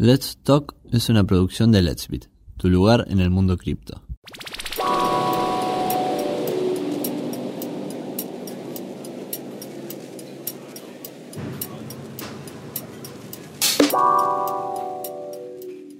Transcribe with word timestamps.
Let's 0.00 0.38
Talk 0.44 0.76
es 0.92 1.08
una 1.08 1.24
producción 1.24 1.72
de 1.72 1.82
Let's 1.82 2.06
Bit, 2.06 2.26
tu 2.56 2.68
lugar 2.68 3.06
en 3.08 3.18
el 3.18 3.30
mundo 3.30 3.56
cripto. 3.56 4.00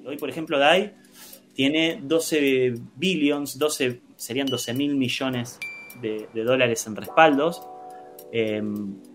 Hoy, 0.07 0.17
por 0.17 0.31
ejemplo, 0.31 0.61
DAI 0.61 0.95
tiene 1.55 2.01
12 2.01 2.75
billions, 2.95 3.59
12, 3.59 4.01
serían 4.15 4.47
12 4.47 4.75
mil 4.75 4.95
millones 4.95 5.59
de, 6.01 6.29
de 6.33 6.45
dólares 6.45 6.87
en 6.87 6.95
respaldos 6.95 7.61
eh, 8.31 8.63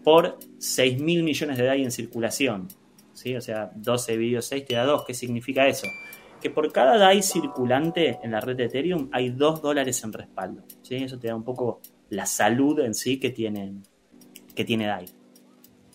por 0.04 0.38
6 0.58 1.00
mil 1.00 1.24
millones 1.24 1.58
de 1.58 1.64
DAI 1.64 1.84
en 1.84 1.92
circulación. 1.92 2.68
¿Sí? 3.14 3.36
O 3.36 3.42
sea, 3.42 3.72
12 3.76 4.18
vídeos 4.18 4.46
6 4.46 4.66
te 4.66 4.76
da 4.76 4.86
2. 4.86 5.04
¿Qué 5.06 5.14
significa 5.14 5.68
eso? 5.68 5.88
Que 6.42 6.50
por 6.50 6.72
cada 6.72 6.98
DAI 6.98 7.24
circulante 7.24 8.20
en 8.22 8.32
la 8.32 8.42
red 8.42 8.58
de 8.58 8.66
Ethereum 8.66 9.10
hay 9.14 9.30
2 9.30 9.62
dólares 9.62 10.04
en 10.04 10.12
respaldo. 10.14 10.64
¿sí? 10.82 10.96
Eso 10.96 11.18
te 11.18 11.28
da 11.28 11.36
un 11.36 11.44
poco 11.44 11.80
la 12.10 12.26
salud 12.26 12.80
en 12.80 12.94
sí 12.94 13.20
que 13.20 13.30
tiene, 13.30 13.76
que 14.56 14.66
tiene 14.66 14.88
DAI. 14.88 15.06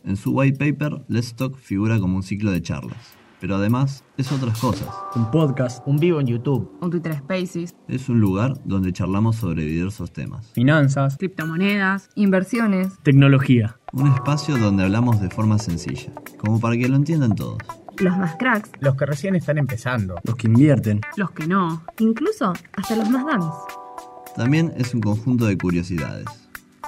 En 0.04 0.16
su 0.16 0.32
white 0.32 0.56
paper, 0.58 1.04
Let's 1.08 1.34
Talk 1.34 1.56
figura 1.58 1.98
como 1.98 2.16
un 2.16 2.22
ciclo 2.22 2.50
de 2.50 2.62
charlas, 2.62 2.96
pero 3.40 3.56
además 3.56 4.04
es 4.16 4.32
otras 4.32 4.58
cosas. 4.58 4.88
Un 5.16 5.30
podcast, 5.30 5.86
un 5.86 5.98
vivo 5.98 6.18
en 6.20 6.28
YouTube, 6.28 6.72
un 6.80 6.90
Twitter 6.90 7.14
Spaces, 7.18 7.74
Es 7.88 8.08
un 8.08 8.20
lugar 8.20 8.54
donde 8.64 8.92
charlamos 8.92 9.36
sobre 9.36 9.64
diversos 9.64 10.12
temas. 10.12 10.50
finanzas, 10.52 11.16
criptomonedas, 11.18 12.08
inversiones, 12.14 12.98
tecnología. 13.02 13.77
Un 13.92 14.12
espacio 14.12 14.56
donde 14.58 14.84
hablamos 14.84 15.20
de 15.20 15.30
forma 15.30 15.58
sencilla, 15.58 16.12
como 16.38 16.60
para 16.60 16.76
que 16.76 16.88
lo 16.88 16.96
entiendan 16.96 17.34
todos. 17.34 17.58
los 17.98 18.16
más 18.16 18.36
cracks, 18.36 18.70
Los 18.80 18.94
que 18.96 19.06
recién 19.06 19.34
están 19.34 19.58
empezando. 19.58 20.16
Los 20.24 20.36
que 20.36 20.46
invierten. 20.46 21.00
los 21.16 21.30
que 21.32 21.46
no, 21.46 21.82
incluso 21.98 22.52
hasta 22.76 22.96
los 22.96 23.08
más 23.10 23.24
dummies. 23.24 23.54
También 24.36 24.72
es 24.76 24.94
un 24.94 25.00
conjunto 25.00 25.46
de 25.46 25.56
curiosidades. 25.58 26.26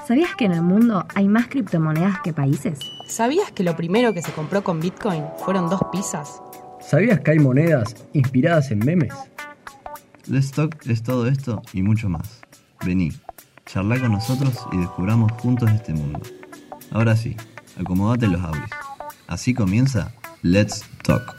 ¿Sabías 0.07 0.35
que 0.37 0.45
en 0.45 0.53
el 0.53 0.63
mundo 0.63 1.07
hay 1.15 1.27
más 1.29 1.49
criptomonedas 1.49 2.21
que 2.21 2.33
países? 2.33 2.79
¿Sabías 3.09 3.51
que 3.53 3.65
lo 3.65 3.77
primero 3.77 4.13
que 4.13 4.23
se 4.23 4.33
compró 4.33 4.63
con 4.63 4.79
Bitcoin 4.81 5.25
fueron 5.45 5.69
dos 5.69 5.81
pizzas? 5.91 6.41
¿Sabías 6.81 7.21
que 7.21 7.33
hay 7.33 7.39
monedas 7.39 7.95
inspiradas 8.13 8.71
en 8.71 8.81
memes? 8.81 9.15
Let's 10.27 10.53
Talk 10.53 10.77
es 10.87 11.03
todo 11.03 11.27
esto 11.27 11.63
y 11.73 11.83
mucho 11.83 12.09
más. 12.09 12.41
Vení, 12.85 13.13
charla 13.67 13.99
con 14.01 14.13
nosotros 14.13 14.67
y 14.73 14.77
descubramos 14.79 15.33
juntos 15.33 15.71
este 15.71 15.93
mundo. 15.93 16.21
Ahora 16.93 17.17
sí, 17.17 17.37
acomodate 17.79 18.27
los 18.27 18.43
audios. 18.43 18.69
Así 19.29 19.55
comienza 19.55 20.13
Let's 20.43 20.85
Talk. 21.05 21.37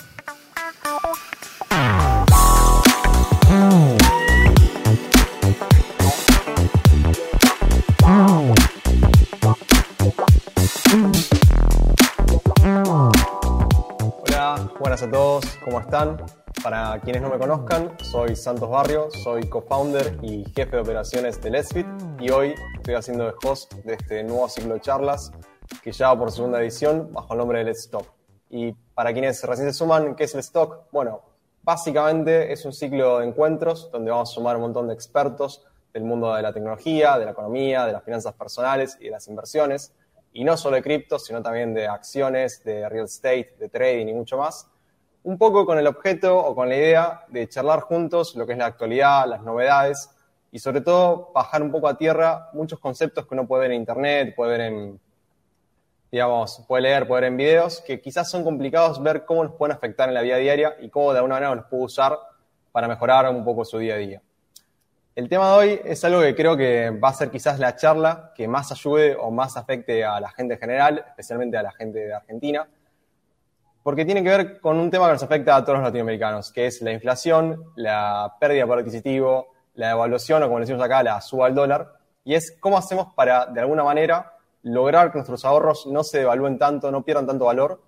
Hola, 14.23 14.72
buenas 14.79 15.02
a 15.03 15.09
todos, 15.09 15.45
¿cómo 15.66 15.81
están? 15.81 16.17
Para 16.63 16.99
quienes 16.99 17.23
no 17.23 17.30
me 17.30 17.39
conozcan, 17.39 17.97
soy 18.03 18.35
Santos 18.35 18.69
Barrio, 18.69 19.09
soy 19.09 19.49
co-founder 19.49 20.19
y 20.21 20.45
jefe 20.55 20.75
de 20.75 20.81
operaciones 20.81 21.41
de 21.41 21.49
Let's 21.49 21.73
Fit 21.73 21.88
y 22.19 22.30
hoy 22.30 22.53
estoy 22.75 22.94
haciendo 22.94 23.25
de 23.25 23.33
host 23.44 23.73
de 23.73 23.95
este 23.95 24.23
nuevo 24.23 24.47
ciclo 24.47 24.75
de 24.75 24.81
charlas 24.81 25.31
que 25.81 25.91
ya 25.91 26.09
va 26.09 26.19
por 26.19 26.31
segunda 26.31 26.61
edición 26.61 27.11
bajo 27.13 27.33
el 27.33 27.39
nombre 27.39 27.59
de 27.59 27.66
Let's 27.66 27.89
Talk. 27.89 28.05
Y 28.49 28.73
para 28.94 29.11
quienes 29.13 29.44
recién 29.44 29.72
se 29.72 29.73
suman, 29.73 30.16
¿qué 30.16 30.25
es 30.25 30.35
Let's 30.35 30.52
Talk? 30.52 30.88
Bueno, 30.91 31.22
básicamente 31.63 32.53
es 32.53 32.63
un 32.66 32.73
ciclo 32.73 33.19
de 33.19 33.27
encuentros 33.27 33.89
donde 33.91 34.11
vamos 34.11 34.29
a 34.29 34.33
sumar 34.33 34.55
un 34.57 34.61
montón 34.63 34.88
de 34.88 34.94
expertos 34.94 35.66
del 35.94 36.03
mundo 36.03 36.33
de 36.35 36.44
la 36.44 36.53
tecnología, 36.53 37.17
de 37.17 37.25
la 37.25 37.31
economía, 37.31 37.88
de 37.88 37.94
las 37.94 38.03
finanzas 38.03 38.33
personales 38.33 38.97
y 39.00 39.06
de 39.06 39.11
las 39.11 39.28
inversiones 39.28 39.94
y 40.34 40.44
no 40.44 40.56
solo 40.57 40.75
de 40.75 40.84
criptos, 40.84 41.25
sino 41.25 41.41
también 41.41 41.73
de 41.73 41.88
acciones, 41.88 42.63
de 42.63 42.88
real 42.88 43.06
estate, 43.06 43.56
de 43.59 43.69
trading 43.69 44.07
y 44.07 44.13
mucho 44.13 44.38
más. 44.38 44.67
Un 45.24 45.38
poco 45.38 45.66
con 45.66 45.78
el 45.78 45.86
objeto 45.86 46.38
o 46.38 46.56
con 46.56 46.68
la 46.68 46.76
idea 46.76 47.26
de 47.28 47.48
charlar 47.48 47.82
juntos 47.82 48.36
lo 48.36 48.48
que 48.48 48.54
es 48.54 48.58
la 48.58 48.66
actualidad, 48.66 49.28
las 49.28 49.44
novedades 49.44 50.09
y 50.52 50.58
sobre 50.58 50.82
todo 50.82 51.32
bajar 51.34 51.62
un 51.62 51.72
poco 51.72 51.88
a 51.88 51.98
tierra 51.98 52.50
muchos 52.54 52.80
conceptos 52.80 53.28
que 53.28 53.36
uno 53.36 53.48
puede 53.48 53.64
ver 53.64 53.72
en 53.72 53.82
internet, 53.82 54.34
puede 54.36 54.52
ver 54.58 54.62
en, 54.62 55.00
digamos, 56.12 56.64
puede 56.68 56.84
leer, 56.84 57.08
puede 57.08 57.22
ver 57.22 57.32
en 57.32 57.38
videos, 57.38 57.82
que 57.82 58.02
quizás 58.02 58.30
son 58.30 58.44
complicados 58.44 59.02
ver 59.02 59.24
cómo 59.24 59.44
nos 59.44 59.54
pueden 59.54 59.76
afectar 59.76 60.09
en 60.09 60.16
la 60.16 60.22
vida 60.22 60.38
diaria 60.38 60.76
y 60.82 60.90
cómo 60.90 61.14
de 61.14 61.20
alguna 61.20 61.36
manera 61.36 61.56
los 61.56 61.66
puedo 61.66 61.84
usar 61.84 62.18
para 62.72 62.88
mejorar 62.88 63.30
un 63.30 63.46
poco 63.46 63.64
su 63.64 63.78
día 63.78 63.94
a 63.94 63.98
día. 63.98 64.22
El 65.16 65.30
tema 65.30 65.52
de 65.52 65.58
hoy 65.58 65.82
es 65.86 66.03
algo 66.03 66.22
que 66.22 66.34
creo 66.36 66.58
que 66.58 66.90
va 66.90 67.09
a 67.09 67.14
ser 67.14 67.30
quizás 67.30 67.59
la 67.59 67.76
charla 67.76 68.32
que 68.36 68.48
más 68.48 68.72
ayude 68.72 69.16
o 69.16 69.30
más 69.30 69.56
afecte 69.56 70.03
a 70.03 70.20
la 70.20 70.32
gente 70.32 70.56
en 70.56 70.59
general, 70.59 71.06
especialmente 71.09 71.58
a 71.58 71.64
la 71.64 71.72
gente 71.74 72.00
de 72.00 72.14
Argentina, 72.14 72.68
porque 73.84 74.06
tiene 74.06 74.24
que 74.24 74.30
ver 74.30 74.59
con 74.59 74.78
un 74.78 74.92
tema 74.92 75.08
que 75.08 75.14
nos 75.14 75.24
afecta 75.24 75.56
a 75.56 75.64
todos 75.64 75.80
los 75.80 75.88
latinoamericanos, 75.88 76.52
que 76.52 76.68
es 76.68 76.81
la 76.81 76.92
inflación, 76.92 77.72
la 77.75 78.36
pérdida 78.40 78.66
poder 78.66 78.80
adquisitivo, 78.80 79.53
la 79.75 79.90
devaluación 79.90 80.44
o 80.44 80.47
como 80.47 80.59
decimos 80.59 80.84
acá, 80.84 81.02
la 81.03 81.19
suba 81.22 81.47
al 81.47 81.56
dólar, 81.56 81.94
y 82.24 82.36
es 82.36 82.58
cómo 82.59 82.78
hacemos 82.78 83.14
para, 83.16 83.47
de 83.47 83.59
alguna 83.59 83.84
manera, 83.84 84.34
lograr 84.64 85.12
que 85.12 85.18
nuestros 85.18 85.44
ahorros 85.46 85.88
no 85.88 86.03
se 86.03 86.20
devalúen 86.20 86.59
tanto, 86.59 86.91
no 86.91 87.03
pierdan 87.03 87.25
tanto 87.25 87.46
valor, 87.46 87.81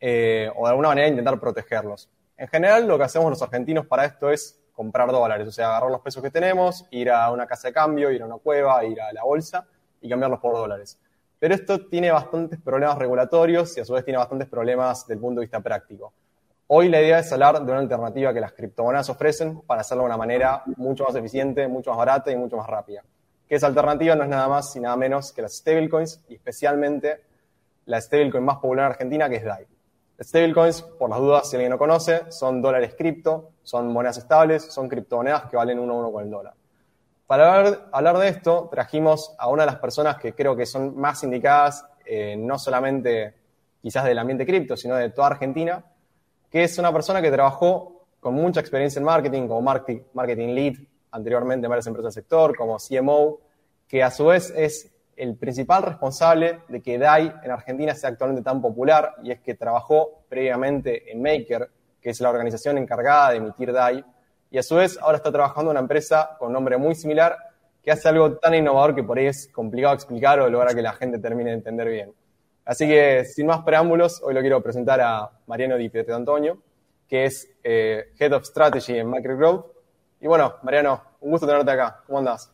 eh, 0.00 0.50
o 0.56 0.64
de 0.64 0.70
alguna 0.70 0.88
manera 0.88 1.08
intentar 1.08 1.38
protegerlos. 1.40 2.10
En 2.36 2.48
general, 2.48 2.86
lo 2.86 2.98
que 2.98 3.04
hacemos 3.04 3.30
los 3.30 3.42
argentinos 3.42 3.86
para 3.86 4.04
esto 4.04 4.30
es 4.30 4.60
comprar 4.72 5.10
dólares, 5.10 5.46
o 5.46 5.52
sea, 5.52 5.68
agarrar 5.68 5.90
los 5.90 6.00
pesos 6.00 6.22
que 6.22 6.30
tenemos, 6.30 6.86
ir 6.90 7.10
a 7.10 7.30
una 7.30 7.46
casa 7.46 7.68
de 7.68 7.74
cambio, 7.74 8.10
ir 8.10 8.22
a 8.22 8.26
una 8.26 8.36
cueva, 8.36 8.82
ir 8.84 9.00
a 9.00 9.12
la 9.12 9.24
bolsa 9.24 9.66
y 10.00 10.08
cambiarlos 10.08 10.40
por 10.40 10.54
dólares. 10.54 10.98
Pero 11.40 11.54
esto 11.54 11.86
tiene 11.86 12.12
bastantes 12.12 12.60
problemas 12.60 12.98
regulatorios 12.98 13.74
y 13.76 13.80
a 13.80 13.84
su 13.86 13.94
vez 13.94 14.04
tiene 14.04 14.18
bastantes 14.18 14.46
problemas 14.46 15.06
del 15.06 15.18
punto 15.18 15.40
de 15.40 15.46
vista 15.46 15.58
práctico. 15.60 16.12
Hoy 16.66 16.90
la 16.90 17.00
idea 17.00 17.20
es 17.20 17.32
hablar 17.32 17.64
de 17.64 17.72
una 17.72 17.80
alternativa 17.80 18.34
que 18.34 18.40
las 18.40 18.52
criptomonedas 18.52 19.08
ofrecen 19.08 19.62
para 19.62 19.80
hacerlo 19.80 20.02
de 20.02 20.08
una 20.08 20.18
manera 20.18 20.62
mucho 20.76 21.04
más 21.04 21.14
eficiente, 21.14 21.66
mucho 21.66 21.90
más 21.90 21.96
barata 21.96 22.30
y 22.30 22.36
mucho 22.36 22.58
más 22.58 22.66
rápida. 22.68 23.02
Que 23.48 23.54
esa 23.54 23.68
alternativa 23.68 24.14
no 24.14 24.24
es 24.24 24.28
nada 24.28 24.48
más 24.48 24.76
y 24.76 24.80
nada 24.80 24.94
menos 24.96 25.32
que 25.32 25.40
las 25.40 25.56
stablecoins 25.56 26.20
y 26.28 26.34
especialmente 26.34 27.22
la 27.86 27.98
stablecoin 28.02 28.44
más 28.44 28.56
popular 28.56 28.84
en 28.84 28.92
Argentina 28.92 29.28
que 29.30 29.36
es 29.36 29.44
DAI. 29.44 29.66
Stablecoins, 30.22 30.82
por 30.82 31.08
las 31.08 31.18
dudas, 31.20 31.48
si 31.48 31.56
alguien 31.56 31.70
no 31.70 31.78
conoce, 31.78 32.30
son 32.30 32.60
dólares 32.60 32.94
cripto, 32.98 33.52
son 33.62 33.90
monedas 33.90 34.18
estables, 34.18 34.64
son 34.64 34.90
criptomonedas 34.90 35.46
que 35.46 35.56
valen 35.56 35.78
uno 35.78 35.94
a 35.94 35.96
uno 36.00 36.12
con 36.12 36.22
el 36.22 36.30
dólar. 36.30 36.52
Para 37.30 37.84
hablar, 37.92 38.18
de 38.18 38.26
esto, 38.26 38.68
trajimos 38.72 39.36
a 39.38 39.48
una 39.48 39.62
de 39.62 39.70
las 39.70 39.78
personas 39.78 40.16
que 40.16 40.34
creo 40.34 40.56
que 40.56 40.66
son 40.66 40.96
más 40.98 41.22
indicadas, 41.22 41.86
eh, 42.04 42.34
no 42.36 42.58
solamente 42.58 43.34
quizás 43.80 44.04
del 44.04 44.18
ambiente 44.18 44.44
cripto, 44.44 44.76
sino 44.76 44.96
de 44.96 45.10
toda 45.10 45.28
Argentina, 45.28 45.84
que 46.50 46.64
es 46.64 46.76
una 46.78 46.92
persona 46.92 47.22
que 47.22 47.30
trabajó 47.30 48.06
con 48.18 48.34
mucha 48.34 48.58
experiencia 48.58 48.98
en 48.98 49.04
marketing, 49.04 49.46
como 49.46 49.62
marketing, 49.62 50.02
marketing 50.12 50.48
lead 50.48 50.74
anteriormente 51.12 51.66
en 51.66 51.70
varias 51.70 51.86
empresas 51.86 52.12
del 52.12 52.24
sector, 52.24 52.56
como 52.56 52.78
CMO, 52.78 53.38
que 53.86 54.02
a 54.02 54.10
su 54.10 54.26
vez 54.26 54.52
es 54.56 54.90
el 55.14 55.36
principal 55.36 55.84
responsable 55.84 56.62
de 56.66 56.82
que 56.82 56.98
DAI 56.98 57.32
en 57.44 57.50
Argentina 57.52 57.94
sea 57.94 58.10
actualmente 58.10 58.42
tan 58.42 58.60
popular, 58.60 59.14
y 59.22 59.30
es 59.30 59.38
que 59.38 59.54
trabajó 59.54 60.24
previamente 60.28 61.12
en 61.12 61.22
Maker, 61.22 61.70
que 62.02 62.10
es 62.10 62.20
la 62.20 62.30
organización 62.30 62.76
encargada 62.76 63.30
de 63.30 63.36
emitir 63.36 63.72
DAI, 63.72 64.04
y 64.50 64.58
a 64.58 64.62
su 64.62 64.74
vez 64.74 64.98
ahora 65.00 65.16
está 65.16 65.30
trabajando 65.30 65.70
una 65.70 65.80
empresa 65.80 66.36
con 66.38 66.52
nombre 66.52 66.76
muy 66.76 66.94
similar 66.94 67.36
que 67.82 67.90
hace 67.90 68.08
algo 68.08 68.36
tan 68.36 68.54
innovador 68.54 68.94
que 68.94 69.02
por 69.02 69.18
ahí 69.18 69.26
es 69.26 69.48
complicado 69.52 69.94
explicar 69.94 70.40
o 70.40 70.50
lograr 70.50 70.74
que 70.74 70.82
la 70.82 70.92
gente 70.92 71.18
termine 71.18 71.50
de 71.50 71.56
entender 71.56 71.88
bien. 71.88 72.12
Así 72.64 72.86
que, 72.86 73.24
sin 73.24 73.46
más 73.46 73.62
preámbulos, 73.62 74.20
hoy 74.22 74.34
lo 74.34 74.40
quiero 74.40 74.62
presentar 74.62 75.00
a 75.00 75.30
Mariano 75.46 75.76
Di 75.76 75.88
Pietro 75.88 76.14
Antonio, 76.14 76.62
que 77.08 77.24
es 77.24 77.50
eh, 77.64 78.12
Head 78.18 78.34
of 78.34 78.44
Strategy 78.44 78.98
en 78.98 79.08
Macro 79.08 79.36
Growth. 79.36 79.66
Y 80.20 80.26
bueno, 80.26 80.56
Mariano, 80.62 81.02
un 81.20 81.30
gusto 81.30 81.46
tenerte 81.46 81.70
acá. 81.70 82.02
¿Cómo 82.06 82.18
andás? 82.18 82.52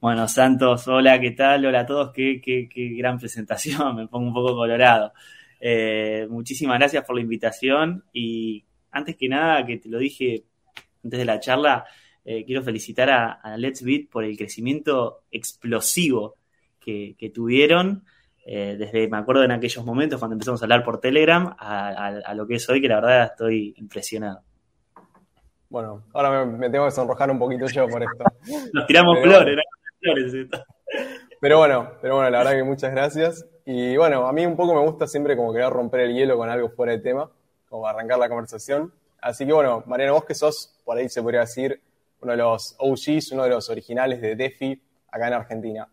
Bueno, 0.00 0.26
Santos, 0.28 0.86
hola, 0.88 1.20
¿qué 1.20 1.30
tal? 1.30 1.64
Hola 1.64 1.80
a 1.80 1.86
todos, 1.86 2.12
qué, 2.12 2.40
qué, 2.44 2.68
qué 2.72 2.94
gran 2.98 3.18
presentación, 3.18 3.96
me 3.96 4.08
pongo 4.08 4.28
un 4.28 4.34
poco 4.34 4.54
colorado. 4.54 5.12
Eh, 5.60 6.26
muchísimas 6.28 6.78
gracias 6.78 7.04
por 7.04 7.16
la 7.16 7.22
invitación 7.22 8.04
y 8.12 8.64
antes 8.90 9.16
que 9.16 9.28
nada, 9.28 9.64
que 9.66 9.76
te 9.78 9.88
lo 9.88 9.98
dije 9.98 10.44
antes 11.08 11.18
de 11.18 11.24
la 11.24 11.40
charla, 11.40 11.84
eh, 12.24 12.44
quiero 12.44 12.62
felicitar 12.62 13.10
a, 13.10 13.32
a, 13.32 13.56
Let's 13.56 13.82
Beat 13.82 14.10
por 14.10 14.24
el 14.24 14.36
crecimiento 14.36 15.22
explosivo 15.30 16.36
que, 16.78 17.16
que 17.18 17.30
tuvieron 17.30 18.04
eh, 18.50 18.76
desde, 18.78 19.08
me 19.08 19.18
acuerdo 19.18 19.44
en 19.44 19.50
aquellos 19.50 19.84
momentos 19.84 20.18
cuando 20.18 20.32
empezamos 20.32 20.62
a 20.62 20.64
hablar 20.64 20.82
por 20.82 21.00
Telegram, 21.00 21.54
a, 21.58 21.88
a, 21.88 22.06
a, 22.18 22.34
lo 22.34 22.46
que 22.46 22.54
es 22.54 22.68
hoy, 22.70 22.80
que 22.80 22.88
la 22.88 22.94
verdad 22.94 23.24
estoy 23.24 23.74
impresionado. 23.76 24.40
Bueno, 25.68 26.04
ahora 26.14 26.46
me, 26.46 26.56
me 26.56 26.70
tengo 26.70 26.86
que 26.86 26.92
sonrojar 26.92 27.30
un 27.30 27.38
poquito 27.38 27.66
yo 27.66 27.86
por 27.88 28.02
esto. 28.02 28.24
Nos 28.72 28.86
tiramos 28.86 29.18
pero, 29.20 29.36
flores, 29.36 29.56
flores. 30.00 30.48
Pero 31.40 31.58
bueno, 31.58 31.92
pero 32.00 32.14
bueno, 32.14 32.30
la 32.30 32.38
verdad 32.38 32.52
que 32.52 32.64
muchas 32.64 32.90
gracias. 32.90 33.46
Y 33.66 33.98
bueno, 33.98 34.26
a 34.26 34.32
mí 34.32 34.46
un 34.46 34.56
poco 34.56 34.74
me 34.74 34.80
gusta 34.80 35.06
siempre 35.06 35.36
como 35.36 35.52
querer 35.52 35.70
romper 35.70 36.00
el 36.00 36.14
hielo 36.14 36.38
con 36.38 36.48
algo 36.48 36.70
fuera 36.70 36.92
de 36.92 37.00
tema. 37.00 37.30
como 37.68 37.86
arrancar 37.86 38.18
la 38.18 38.30
conversación. 38.30 38.94
Así 39.20 39.46
que 39.46 39.52
bueno, 39.52 39.82
Mariano, 39.86 40.14
vos 40.14 40.24
que 40.24 40.34
sos, 40.34 40.80
por 40.84 40.96
ahí 40.96 41.08
se 41.08 41.22
podría 41.22 41.40
decir, 41.40 41.80
uno 42.20 42.32
de 42.32 42.38
los 42.38 42.76
OGs, 42.78 43.32
uno 43.32 43.44
de 43.44 43.50
los 43.50 43.68
originales 43.70 44.20
de 44.20 44.36
DeFi 44.36 44.80
acá 45.10 45.28
en 45.28 45.34
Argentina. 45.34 45.88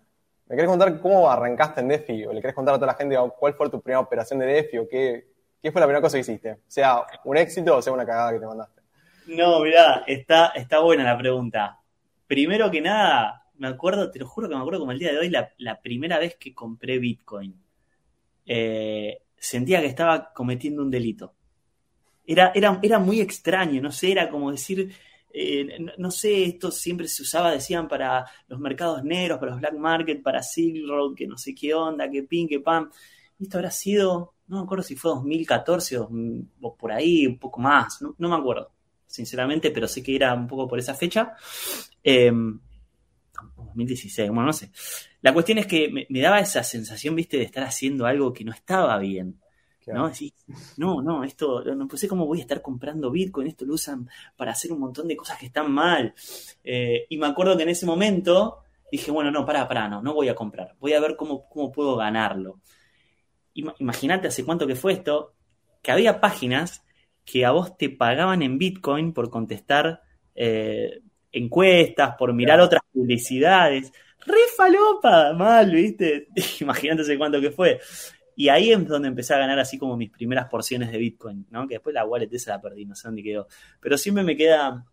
¿Me 0.48 0.56
querés 0.56 0.70
contar 0.70 1.00
cómo 1.00 1.30
arrancaste 1.30 1.82
en 1.82 1.88
DeFi? 1.88 2.26
¿O 2.26 2.34
le 2.34 2.42
querés 2.42 2.56
contar 2.56 2.76
a 2.76 2.78
toda 2.78 2.88
la 2.88 2.94
gente 2.94 3.18
cuál 3.38 3.54
fue 3.54 3.70
tu 3.70 3.82
primera 3.82 4.00
operación 4.00 4.40
de 4.40 4.46
DeFi? 4.46 4.78
¿O 4.78 4.88
qué, 4.88 5.28
qué 5.62 5.72
fue 5.72 5.82
la 5.82 5.88
primera 5.88 6.02
cosa 6.02 6.18
que 6.18 6.22
hiciste? 6.22 6.58
Sea 6.68 7.04
un 7.24 7.38
éxito 7.38 7.78
o 7.78 7.82
sea 7.82 7.94
una 7.94 8.06
cagada 8.06 8.34
que 8.34 8.40
te 8.40 8.46
mandaste. 8.46 8.82
No, 9.28 9.60
mirá, 9.62 10.04
está, 10.06 10.48
está 10.50 10.80
buena 10.80 11.04
la 11.04 11.18
pregunta. 11.18 11.80
Primero 12.28 12.70
que 12.70 12.82
nada, 12.82 13.46
me 13.58 13.68
acuerdo, 13.68 14.12
te 14.12 14.20
lo 14.20 14.28
juro 14.28 14.48
que 14.48 14.56
me 14.56 14.62
acuerdo 14.62 14.80
como 14.80 14.92
el 14.92 15.00
día 15.00 15.12
de 15.12 15.18
hoy, 15.18 15.30
la, 15.30 15.82
primera 15.82 16.20
vez 16.20 16.36
que 16.36 16.54
compré 16.54 17.00
Bitcoin. 17.00 17.60
Eh, 18.46 19.24
sentía 19.36 19.82
que 19.82 19.88
estaba 19.88 20.32
cometiendo 20.34 20.84
un 20.84 20.92
delito. 20.92 21.35
Era, 22.28 22.52
era, 22.56 22.80
era 22.82 23.00
muy 23.00 23.22
extraño, 23.22 23.82
no 23.82 23.92
sé, 23.92 24.12
era 24.12 24.30
como 24.30 24.52
decir, 24.52 24.92
eh, 25.38 25.68
no, 25.98 26.12
sé, 26.12 26.46
esto 26.46 26.72
siempre 26.72 27.10
se 27.10 27.22
usaba, 27.22 27.52
decían, 27.52 27.90
para 27.90 28.26
los 28.48 28.58
mercados 28.58 29.04
negros, 29.04 29.38
para 29.38 29.52
los 29.52 29.60
black 29.60 29.74
market, 29.74 30.24
para 30.24 30.42
Silk 30.42 30.88
Road, 30.88 31.14
que 31.14 31.28
no 31.28 31.38
sé 31.38 31.54
qué 31.54 31.74
onda, 31.74 32.10
que 32.10 32.24
pin, 32.24 32.48
que 32.48 32.62
pam. 32.62 32.90
esto 33.38 33.58
habrá 33.58 33.70
sido, 33.70 34.36
no 34.48 34.58
me 34.58 34.64
acuerdo 34.64 34.84
si 34.84 34.96
fue 34.96 35.12
2014 35.12 35.98
o, 36.00 36.10
por 36.80 36.94
ahí, 36.94 37.28
un 37.28 37.38
poco 37.38 37.60
más, 37.60 38.02
no, 38.02 38.30
me 38.30 38.36
acuerdo, 38.36 38.72
sinceramente, 39.06 39.72
pero 39.72 39.90
sé 39.90 40.02
que 40.02 40.16
era 40.16 40.34
un 40.34 40.48
poco 40.48 40.70
por 40.70 40.80
esa 40.80 40.94
fecha. 40.94 41.34
2016, 42.04 44.30
em, 44.30 44.34
bueno, 44.34 44.48
no 44.48 44.54
sé. 44.54 44.72
La 45.22 45.34
cuestión 45.34 45.58
es 45.58 45.68
que 45.68 45.90
me, 45.90 46.22
daba 46.22 46.40
esa 46.40 46.64
sensación, 46.64 47.14
viste, 47.14 47.36
de 47.36 47.44
estar 47.44 47.64
haciendo 47.64 48.06
algo 48.06 48.32
que 48.32 48.46
no 48.46 48.54
estaba 48.54 48.98
bien. 49.00 49.42
¿No? 49.88 50.12
no, 50.78 51.02
no, 51.02 51.24
esto, 51.24 51.64
no 51.64 51.88
sé 51.96 52.08
cómo 52.08 52.26
voy 52.26 52.40
a 52.40 52.42
estar 52.42 52.62
comprando 52.62 53.12
Bitcoin, 53.12 53.48
esto 53.48 53.66
lo 53.66 53.76
usan 53.76 54.10
para 54.36 54.52
hacer 54.52 54.72
un 54.72 54.80
montón 54.80 55.08
de 55.08 55.16
cosas 55.16 55.38
que 55.38 55.48
están 55.48 55.72
mal. 55.72 56.14
Eh, 56.64 57.06
y 57.10 57.18
me 57.18 57.28
acuerdo 57.28 57.56
que 57.56 57.64
en 57.64 57.70
ese 57.70 57.86
momento 57.86 58.64
dije, 58.92 59.12
bueno, 59.12 59.32
no, 59.32 59.46
pará, 59.46 59.68
pará, 59.68 59.88
no, 59.88 60.02
no 60.02 60.14
voy 60.14 60.30
a 60.30 60.36
comprar, 60.36 60.76
voy 60.80 60.94
a 60.94 61.00
ver 61.00 61.16
cómo, 61.16 61.48
cómo 61.50 61.72
puedo 61.72 61.96
ganarlo. 61.96 62.60
Imagínate 63.54 64.28
hace 64.28 64.44
cuánto 64.44 64.68
que 64.68 64.76
fue 64.76 64.94
esto, 64.94 65.34
que 65.82 65.92
había 65.92 66.20
páginas 66.20 66.84
que 67.24 67.46
a 67.46 67.52
vos 67.52 67.78
te 67.78 67.90
pagaban 67.90 68.42
en 68.42 68.58
Bitcoin 68.58 69.14
por 69.14 69.30
contestar 69.30 70.02
eh, 70.36 71.00
encuestas, 71.32 72.16
por 72.18 72.34
mirar 72.34 72.60
otras 72.60 72.82
publicidades. 72.92 73.92
Re 74.26 74.38
falopa, 74.56 75.34
mal, 75.34 75.72
¿viste? 75.72 76.28
Imagínate 76.62 77.02
hace 77.02 77.18
cuánto 77.18 77.42
que 77.42 77.52
fue. 77.52 77.80
Y 78.36 78.50
ahí 78.50 78.72
es 78.72 78.88
donde 78.88 79.08
empecé 79.08 79.34
a 79.34 79.38
ganar 79.38 79.60
así 79.60 79.78
como 79.78 79.96
mis 79.96 80.10
primeras 80.10 80.50
porciones 80.50 80.92
de 80.92 80.98
Bitcoin, 80.98 81.46
¿no? 81.50 81.68
Que 81.68 81.76
después 81.76 81.94
la 81.94 82.06
wallet 82.06 82.30
esa 82.32 82.52
la 82.52 82.62
perdí, 82.62 82.86
no 82.86 82.96
sé 82.96 83.08
dónde 83.08 83.24
quedó. 83.24 83.48
Pero 83.80 83.98
siempre 83.98 84.24
me 84.24 84.36
queda, 84.36 84.86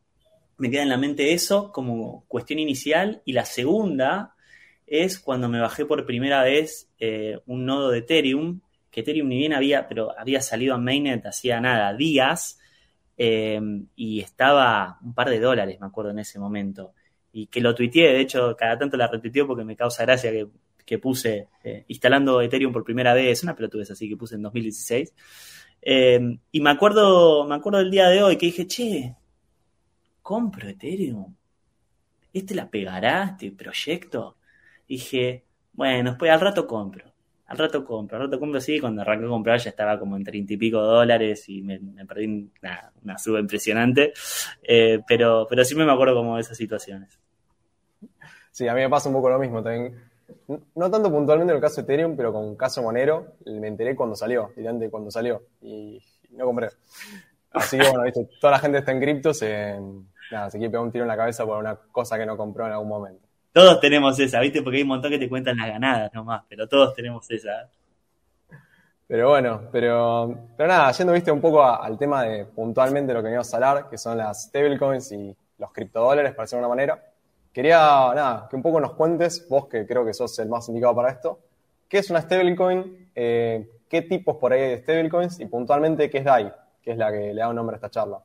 me 0.59 0.71
queda 0.71 0.83
en 0.83 0.89
la 0.89 0.97
mente 0.97 1.33
eso 1.33 1.73
como 1.73 2.25
cuestión 2.29 2.61
inicial. 2.61 3.21
Y 3.25 3.33
la 3.33 3.45
segunda 3.45 4.35
es 4.87 5.19
cuando 5.19 5.49
me 5.49 5.61
bajé 5.61 5.85
por 5.87 6.07
primera 6.07 6.43
vez 6.43 6.89
eh, 6.99 7.41
un 7.47 7.67
nodo 7.67 7.91
de 7.91 7.99
Ethereum, 7.99 8.61
que 8.91 9.01
Ethereum 9.01 9.29
ni 9.29 9.39
bien 9.39 9.55
había, 9.55 9.89
pero 9.89 10.17
había 10.19 10.41
salido 10.41 10.75
a 10.75 10.79
Mainnet 10.79 11.27
hacía 11.27 11.61
nada, 11.61 11.95
días, 11.95 12.61
eh, 13.17 13.61
y 13.97 14.21
estaba 14.21 14.99
un 15.03 15.15
par 15.15 15.31
de 15.31 15.41
dólares, 15.41 15.81
me 15.81 15.87
acuerdo 15.87 16.11
en 16.11 16.21
ese 16.21 16.39
momento. 16.39 16.93
Y 17.33 17.47
que 17.47 17.61
lo 17.61 17.75
tuiteé, 17.75 18.13
de 18.13 18.21
hecho, 18.21 18.55
cada 18.57 18.79
tanto 18.79 18.97
la 18.97 19.07
retuiteó 19.07 19.47
porque 19.47 19.65
me 19.65 19.77
causa 19.77 20.05
gracia 20.05 20.31
que 20.31 20.49
que 20.85 20.99
puse 20.99 21.49
eh, 21.65 21.85
instalando 21.89 22.41
Ethereum 22.41 22.73
por 22.73 22.85
primera 22.85 23.15
vez, 23.15 23.43
una 23.43 23.55
pelotudez 23.55 23.91
así 23.91 24.09
que 24.09 24.17
puse 24.17 24.35
en 24.37 24.43
2016. 24.43 25.15
Eh, 25.83 26.39
y 26.53 26.61
me 26.61 26.71
acuerdo, 26.71 27.45
me 27.47 27.55
acuerdo 27.55 27.79
del 27.79 27.91
día 27.91 28.09
de 28.09 28.23
hoy 28.23 28.37
que 28.37 28.47
dije, 28.47 28.67
che, 28.67 29.15
compro 30.23 30.69
Ethereum. 30.69 31.35
¿Este 32.33 32.55
la 32.55 32.71
pegará, 32.71 33.25
este 33.25 33.53
proyecto? 33.53 34.37
dije, 34.89 35.45
bueno, 35.73 36.11
después 36.11 36.31
al 36.31 36.41
rato 36.41 36.67
compro. 36.67 37.11
Al 37.47 37.59
rato 37.59 37.85
compro, 37.85 38.17
al 38.17 38.25
rato 38.25 38.39
compro, 38.39 38.61
sí, 38.61 38.81
cuando 38.81 39.03
arranqué 39.03 39.27
a 39.27 39.29
comprar 39.29 39.59
ya 39.59 39.71
estaba 39.71 39.99
como 39.99 40.17
en 40.17 40.25
treinta 40.25 40.55
y 40.55 40.57
pico 40.57 40.81
dólares 40.81 41.49
y 41.49 41.63
me, 41.63 41.79
perdí 42.07 42.27
una, 42.27 42.93
una 43.03 43.19
suba 43.19 43.41
impresionante. 43.41 44.13
Eh, 44.63 45.01
pero, 45.07 45.47
pero 45.49 45.65
sí 45.65 45.75
me 45.75 45.91
acuerdo 45.91 46.15
como 46.15 46.37
de 46.37 46.43
esas 46.43 46.57
situaciones. 46.57 47.19
Sí, 48.51 48.69
a 48.69 48.75
mí 48.75 48.81
me 48.81 48.89
pasa 48.89 49.09
un 49.09 49.15
poco 49.15 49.31
lo 49.31 49.39
mismo 49.39 49.63
también 49.63 50.12
no 50.75 50.91
tanto 50.91 51.11
puntualmente 51.11 51.53
en 51.53 51.57
el 51.57 51.63
caso 51.63 51.77
de 51.77 51.83
Ethereum, 51.83 52.17
pero 52.17 52.33
con 52.33 52.57
caso 52.57 52.83
Monero 52.83 53.35
me 53.47 53.69
enteré 53.69 53.95
cuando 53.95 54.17
salió, 54.17 54.53
de 54.55 54.91
cuando 54.91 55.11
salió, 55.11 55.43
y 55.61 56.01
no 56.31 56.45
compré. 56.45 56.71
Así 57.53 57.79
que 57.79 57.89
bueno, 57.89 58.05
¿viste? 58.05 58.29
toda 58.41 58.53
la 58.53 58.59
gente 58.59 58.79
está 58.79 58.93
en 58.93 59.01
cripto, 59.01 59.35
se, 59.35 59.79
nada, 60.31 60.51
se 60.51 60.59
quiere 60.59 60.71
pegar 60.71 60.85
un 60.85 60.93
tiro 60.93 61.05
en 61.05 61.09
la 61.09 61.17
cabeza 61.17 61.45
por 61.45 61.59
una 61.59 61.77
cosa 61.77 62.19
que 62.19 62.27
no 62.27 62.37
compró 62.37 62.67
en 62.67 62.73
algún 62.73 62.89
momento. 62.89 63.27
Todos 63.53 63.81
tenemos 63.81 64.19
esa, 64.19 64.41
¿viste? 64.41 64.63
Porque 64.63 64.79
hay 64.79 64.83
un 64.83 64.89
montón 64.89 65.11
que 65.11 65.19
te 65.19 65.29
cuentan 65.29 65.59
las 65.59 65.69
ganadas 65.69 66.13
nomás, 66.15 66.43
pero 66.49 66.67
todos 66.67 66.95
tenemos 66.95 67.31
esa. 67.31 67.69
Pero 69.07 69.29
bueno, 69.29 69.69
pero, 69.71 70.35
pero 70.57 70.69
nada, 70.69 70.91
yendo 70.93 71.13
viste 71.13 71.31
un 71.31 71.41
poco 71.41 71.63
al 71.63 71.99
tema 71.99 72.23
de 72.23 72.47
puntualmente 72.47 73.13
lo 73.13 73.21
que 73.21 73.25
venimos 73.25 73.53
a 73.53 73.57
hablar, 73.57 73.91
que 73.91 73.99
son 73.99 74.17
las 74.17 74.45
stablecoins 74.45 75.13
y 75.13 75.37
los 75.59 75.71
criptodólares, 75.71 76.33
para 76.33 76.45
decirlo 76.45 76.61
de 76.61 76.67
una 76.67 76.75
manera. 76.75 77.12
Quería, 77.53 77.77
nada, 78.15 78.49
que 78.49 78.57
un 78.57 78.63
poco 78.63 78.81
nos 78.81 78.95
cuentes, 78.95 79.47
vos 79.49 79.69
que 79.69 79.87
creo 79.87 80.05
que 80.05 80.15
sos 80.15 80.39
el 80.39 80.49
más 80.49 80.69
indicado 80.69 80.95
para 80.95 81.11
esto, 81.11 81.41
¿qué 81.89 81.99
es 81.99 82.09
una 82.09 82.23
stablecoin? 82.23 83.11
Eh, 83.15 83.69
¿Qué 83.89 84.03
tipos 84.03 84.37
por 84.37 84.53
ahí 84.53 84.61
de 84.61 84.83
stablecoins? 84.83 85.39
Y 85.41 85.47
puntualmente, 85.47 86.09
¿qué 86.09 86.19
es 86.19 86.25
DAI? 86.25 86.51
Que 86.83 86.93
es 86.93 86.97
la 86.97 87.13
que 87.13 87.35
le 87.35 87.41
da 87.41 87.51
un 87.51 87.57
nombre 87.57 87.75
a 87.75 87.77
esta 87.77 87.91
charla. 87.91 88.23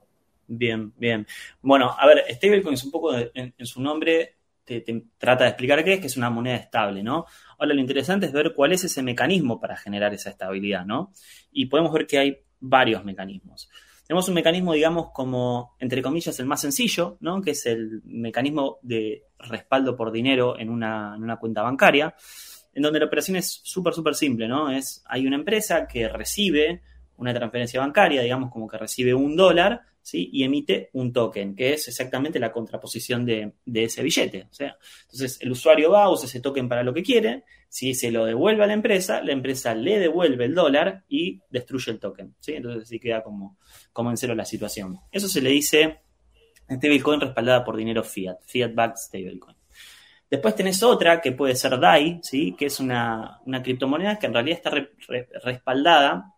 Bien, 0.47 0.93
bien. 0.95 1.27
Bueno, 1.61 1.93
a 1.97 2.07
ver, 2.07 2.23
stablecoins 2.29 2.85
un 2.85 2.91
poco 2.91 3.11
en, 3.13 3.53
su 3.59 3.81
nombre 3.81 4.35
te, 4.63 4.83
trata 5.17 5.43
de 5.43 5.49
explicar 5.49 5.83
qué 5.83 5.93
es, 5.95 5.99
que 5.99 6.07
es 6.07 6.15
una 6.15 6.29
moneda 6.29 6.55
estable, 6.55 7.03
¿no? 7.03 7.25
Ahora 7.57 7.73
lo 7.73 7.81
interesante 7.81 8.27
es 8.27 8.31
ver 8.31 8.53
cuál 8.55 8.71
es 8.71 8.85
ese 8.85 9.03
mecanismo 9.03 9.59
para 9.59 9.75
generar 9.75 10.13
esa 10.13 10.29
estabilidad, 10.29 10.85
¿no? 10.85 11.11
Y 11.51 11.65
podemos 11.65 11.91
ver 11.91 12.07
que 12.07 12.17
hay 12.17 12.37
varios 12.61 13.03
mecanismos. 13.03 13.69
Tenemos 14.07 14.29
un 14.29 14.35
mecanismo, 14.35 14.71
digamos, 14.71 15.09
como, 15.11 15.75
entre 15.79 16.01
comillas, 16.01 16.39
el 16.39 16.45
más 16.45 16.61
sencillo, 16.61 17.17
¿no? 17.19 17.41
Que 17.41 17.51
es 17.51 17.65
el 17.65 18.01
mecanismo 18.05 18.79
de 18.81 19.25
respaldo 19.37 19.97
por 19.97 20.13
dinero 20.13 20.57
en 20.57 20.69
una, 20.69 21.37
cuenta 21.41 21.61
bancaria, 21.61 22.15
en 22.73 22.83
donde 22.83 22.99
la 22.99 23.07
operación 23.07 23.35
es 23.35 23.59
súper, 23.65 23.93
súper 23.93 24.15
simple, 24.15 24.47
¿no? 24.47 24.71
Es, 24.71 25.03
hay 25.07 25.27
una 25.27 25.35
empresa 25.35 25.87
que 25.87 26.07
recibe 26.07 26.83
una 27.17 27.33
transferencia 27.33 27.81
bancaria, 27.81 28.21
digamos, 28.21 28.49
como 28.49 28.65
que 28.65 28.77
recibe 28.77 29.13
un 29.13 29.35
dólar, 29.35 29.81
¿sí? 30.07 30.29
Y 30.31 30.45
emite 30.45 30.89
un 30.93 31.11
token, 31.11 31.53
que 31.53 31.73
es 31.73 31.89
exactamente 31.89 32.39
la 32.39 32.53
contraposición 32.53 33.25
de, 33.25 33.51
ese 33.73 34.01
billete. 34.01 34.47
O 34.49 34.53
sea, 34.53 34.77
entonces 35.01 35.37
el 35.41 35.51
usuario 35.51 35.91
va, 35.91 36.09
usa 36.09 36.27
ese 36.27 36.39
token 36.39 36.69
para 36.69 36.81
lo 36.81 36.93
que 36.93 37.03
quiere, 37.03 37.43
si 37.67 37.93
se 37.93 38.09
lo 38.09 38.23
devuelve 38.23 38.63
a 38.63 38.67
la 38.67 38.73
empresa, 38.73 39.21
la 39.21 39.33
empresa 39.33 39.75
le 39.75 39.99
devuelve 39.99 40.45
el 40.45 40.55
dólar 40.55 41.03
y 41.09 41.41
destruye 41.49 41.91
el 41.91 41.99
token. 41.99 42.35
¿sí? 42.39 42.53
Entonces 42.53 42.83
así 42.83 43.01
queda 43.01 43.21
como, 43.21 43.57
como 43.91 44.09
en 44.09 44.15
cero 44.15 44.33
la 44.33 44.45
situación. 44.45 44.97
Eso 45.11 45.27
se 45.27 45.41
le 45.41 45.49
dice 45.49 45.99
stablecoin 46.71 47.19
respaldada 47.19 47.65
por 47.65 47.75
dinero 47.75 48.01
fiat, 48.01 48.39
fiat-backed 48.45 48.95
stablecoin. 48.95 49.57
Después 50.29 50.55
tenés 50.55 50.81
otra 50.83 51.19
que 51.19 51.33
puede 51.33 51.55
ser 51.55 51.77
DAI, 51.77 52.21
¿sí? 52.23 52.55
que 52.57 52.67
es 52.67 52.79
una, 52.79 53.41
criptomoneda 53.61 54.17
que 54.19 54.27
en 54.27 54.33
realidad 54.33 54.57
está 54.57 54.71
respaldada 55.43 56.33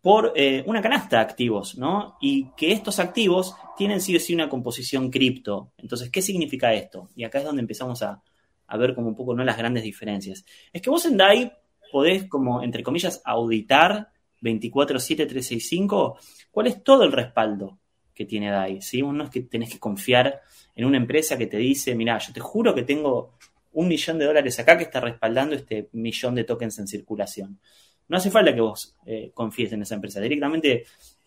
por 0.00 0.32
eh, 0.36 0.62
una 0.66 0.80
canasta 0.80 1.16
de 1.16 1.22
activos, 1.22 1.76
¿no? 1.76 2.16
Y 2.20 2.50
que 2.56 2.72
estos 2.72 2.98
activos 2.98 3.54
tienen 3.76 4.00
sí 4.00 4.14
o 4.16 4.20
sí 4.20 4.34
una 4.34 4.48
composición 4.48 5.10
cripto. 5.10 5.72
Entonces, 5.76 6.10
¿qué 6.10 6.22
significa 6.22 6.72
esto? 6.72 7.10
Y 7.16 7.24
acá 7.24 7.38
es 7.38 7.44
donde 7.44 7.62
empezamos 7.62 8.02
a, 8.02 8.22
a 8.66 8.76
ver 8.76 8.94
como 8.94 9.08
un 9.08 9.16
poco 9.16 9.34
no 9.34 9.44
las 9.44 9.58
grandes 9.58 9.82
diferencias. 9.82 10.44
Es 10.72 10.82
que 10.82 10.90
vos 10.90 11.04
en 11.06 11.16
DAI 11.16 11.52
podés 11.90 12.28
como, 12.28 12.62
entre 12.62 12.82
comillas, 12.82 13.20
auditar 13.24 14.10
24-7-365 14.42 16.16
cuál 16.50 16.66
es 16.68 16.82
todo 16.84 17.02
el 17.02 17.12
respaldo 17.12 17.78
que 18.14 18.24
tiene 18.24 18.50
DAI. 18.50 18.82
¿sí? 18.82 19.02
Uno 19.02 19.24
es 19.24 19.30
que 19.30 19.42
tenés 19.42 19.70
que 19.72 19.78
confiar 19.78 20.42
en 20.74 20.84
una 20.84 20.96
empresa 20.96 21.36
que 21.36 21.46
te 21.46 21.56
dice, 21.56 21.94
mira, 21.94 22.18
yo 22.18 22.32
te 22.32 22.40
juro 22.40 22.74
que 22.74 22.82
tengo 22.82 23.34
un 23.72 23.88
millón 23.88 24.18
de 24.18 24.26
dólares 24.26 24.58
acá 24.58 24.76
que 24.76 24.84
está 24.84 25.00
respaldando 25.00 25.54
este 25.54 25.88
millón 25.92 26.34
de 26.34 26.44
tokens 26.44 26.78
en 26.78 26.88
circulación. 26.88 27.60
No 28.08 28.16
hace 28.16 28.30
falta 28.30 28.54
que 28.54 28.60
vos 28.60 28.96
eh, 29.06 29.30
confíes 29.34 29.72
en 29.72 29.82
esa 29.82 29.94
empresa. 29.94 30.20
Directamente 30.20 30.84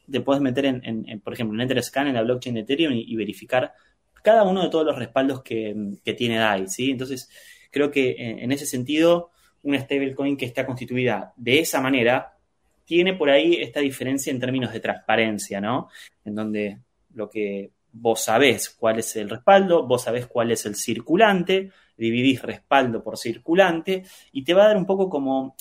te 0.09 0.21
puedes 0.21 0.41
meter 0.41 0.65
en, 0.65 1.21
por 1.23 1.33
ejemplo, 1.33 1.55
en 1.55 1.61
Etherscan, 1.61 2.07
en 2.07 2.15
la 2.15 2.23
blockchain 2.23 2.55
de 2.55 2.61
Ethereum 2.61 2.93
y 2.93 3.15
verificar 3.15 3.73
cada 4.21 4.43
uno 4.43 4.63
de 4.63 4.69
todos 4.69 4.85
los 4.85 4.97
respaldos 4.97 5.41
que, 5.43 5.75
tiene 6.17 6.37
DAI, 6.37 6.67
¿sí? 6.67 6.91
Entonces, 6.91 7.29
creo 7.71 7.91
que 7.91 8.11
eh, 8.11 8.43
en 8.43 8.51
ese 8.51 8.65
sentido, 8.65 9.31
una 9.63 9.79
stablecoin 9.79 10.37
que 10.37 10.45
está 10.45 10.65
constituida 10.65 11.33
de 11.37 11.59
esa 11.59 11.81
manera 11.81 12.37
tiene 12.85 13.13
por 13.13 13.29
ahí 13.29 13.55
esta 13.55 13.79
diferencia 13.79 14.31
en 14.31 14.39
términos 14.39 14.73
de 14.73 14.79
transparencia, 14.79 15.61
¿no? 15.61 15.89
En 16.25 16.35
donde 16.35 16.79
lo 17.13 17.29
que 17.29 17.71
vos 17.93 18.21
sabés 18.21 18.69
cuál 18.69 18.99
es 18.99 19.15
el 19.15 19.29
respaldo, 19.29 19.85
vos 19.85 20.03
sabés 20.03 20.27
cuál 20.27 20.51
es 20.51 20.65
el 20.65 20.75
circulante, 20.75 21.71
dividís 21.97 22.41
respaldo 22.41 23.03
por 23.03 23.17
circulante 23.17 24.03
y 24.31 24.43
te 24.43 24.53
va 24.53 24.63
a 24.65 24.67
dar 24.69 24.77
un 24.77 24.85
poco 24.85 25.09
como 25.09 25.55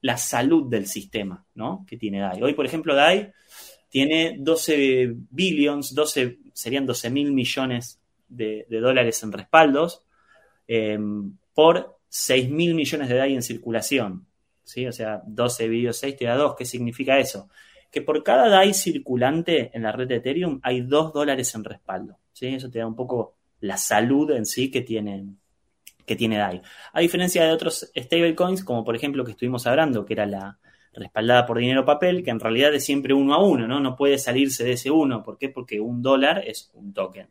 la 0.00 0.16
salud 0.16 0.68
del 0.70 0.86
sistema, 0.86 1.44
¿no? 1.54 1.84
Que 1.88 1.96
tiene 1.96 2.20
DAI. 2.20 2.42
Hoy, 2.42 2.54
por 2.54 2.66
ejemplo, 2.66 2.94
DAI 2.94 3.32
tiene 3.88 4.36
12 4.38 5.14
billions, 5.30 5.94
12, 5.94 6.38
serían 6.52 6.86
12 6.86 7.10
mil 7.10 7.32
millones 7.32 8.00
de, 8.28 8.66
dólares 8.68 9.22
en 9.22 9.32
respaldos 9.32 10.02
em, 10.66 11.36
por 11.52 11.98
6 12.08 12.50
mil 12.50 12.74
millones 12.74 13.08
de 13.08 13.16
DAI 13.16 13.34
en 13.34 13.42
circulación. 13.42 14.26
¿sí? 14.64 14.86
O 14.86 14.92
sea, 14.92 15.22
12 15.26 15.64
dividido 15.64 15.92
6 15.92 16.16
te 16.16 16.24
da 16.24 16.36
2. 16.36 16.54
¿Qué 16.56 16.64
significa 16.64 17.18
eso? 17.18 17.48
Que 17.90 18.02
por 18.02 18.22
cada 18.22 18.48
DAI 18.48 18.72
circulante 18.72 19.70
en 19.74 19.82
la 19.82 19.92
red 19.92 20.06
de 20.06 20.16
Ethereum 20.16 20.60
hay 20.62 20.82
2 20.82 21.12
dólares 21.12 21.54
en 21.54 21.64
respaldo. 21.64 22.18
¿sí? 22.32 22.46
Eso 22.46 22.70
te 22.70 22.78
da 22.78 22.86
un 22.86 22.96
poco 22.96 23.34
la 23.60 23.76
salud 23.76 24.30
en 24.30 24.46
sí 24.46 24.70
que 24.70 24.80
tiene, 24.80 25.26
que 26.10 26.16
tiene 26.16 26.38
DAI. 26.38 26.60
A 26.92 26.98
diferencia 26.98 27.44
de 27.44 27.52
otros 27.52 27.88
stablecoins, 27.96 28.64
como 28.64 28.82
por 28.82 28.96
ejemplo 28.96 29.24
que 29.24 29.30
estuvimos 29.30 29.64
hablando, 29.68 30.04
que 30.04 30.14
era 30.14 30.26
la, 30.26 30.58
respaldada 30.92 31.46
por 31.46 31.58
dinero 31.58 31.84
papel, 31.84 32.24
que 32.24 32.30
en 32.30 32.40
realidad 32.40 32.74
es 32.74 32.84
siempre 32.84 33.14
uno 33.14 33.32
a 33.32 33.40
uno, 33.40 33.68
¿no? 33.68 33.78
No 33.78 33.94
puede 33.94 34.18
salirse 34.18 34.64
de 34.64 34.72
ese 34.72 34.90
uno. 34.90 35.22
¿Por 35.22 35.38
qué? 35.38 35.48
Porque 35.48 35.78
un 35.78 36.02
dólar 36.02 36.42
es 36.44 36.68
un 36.74 36.92
token. 36.92 37.28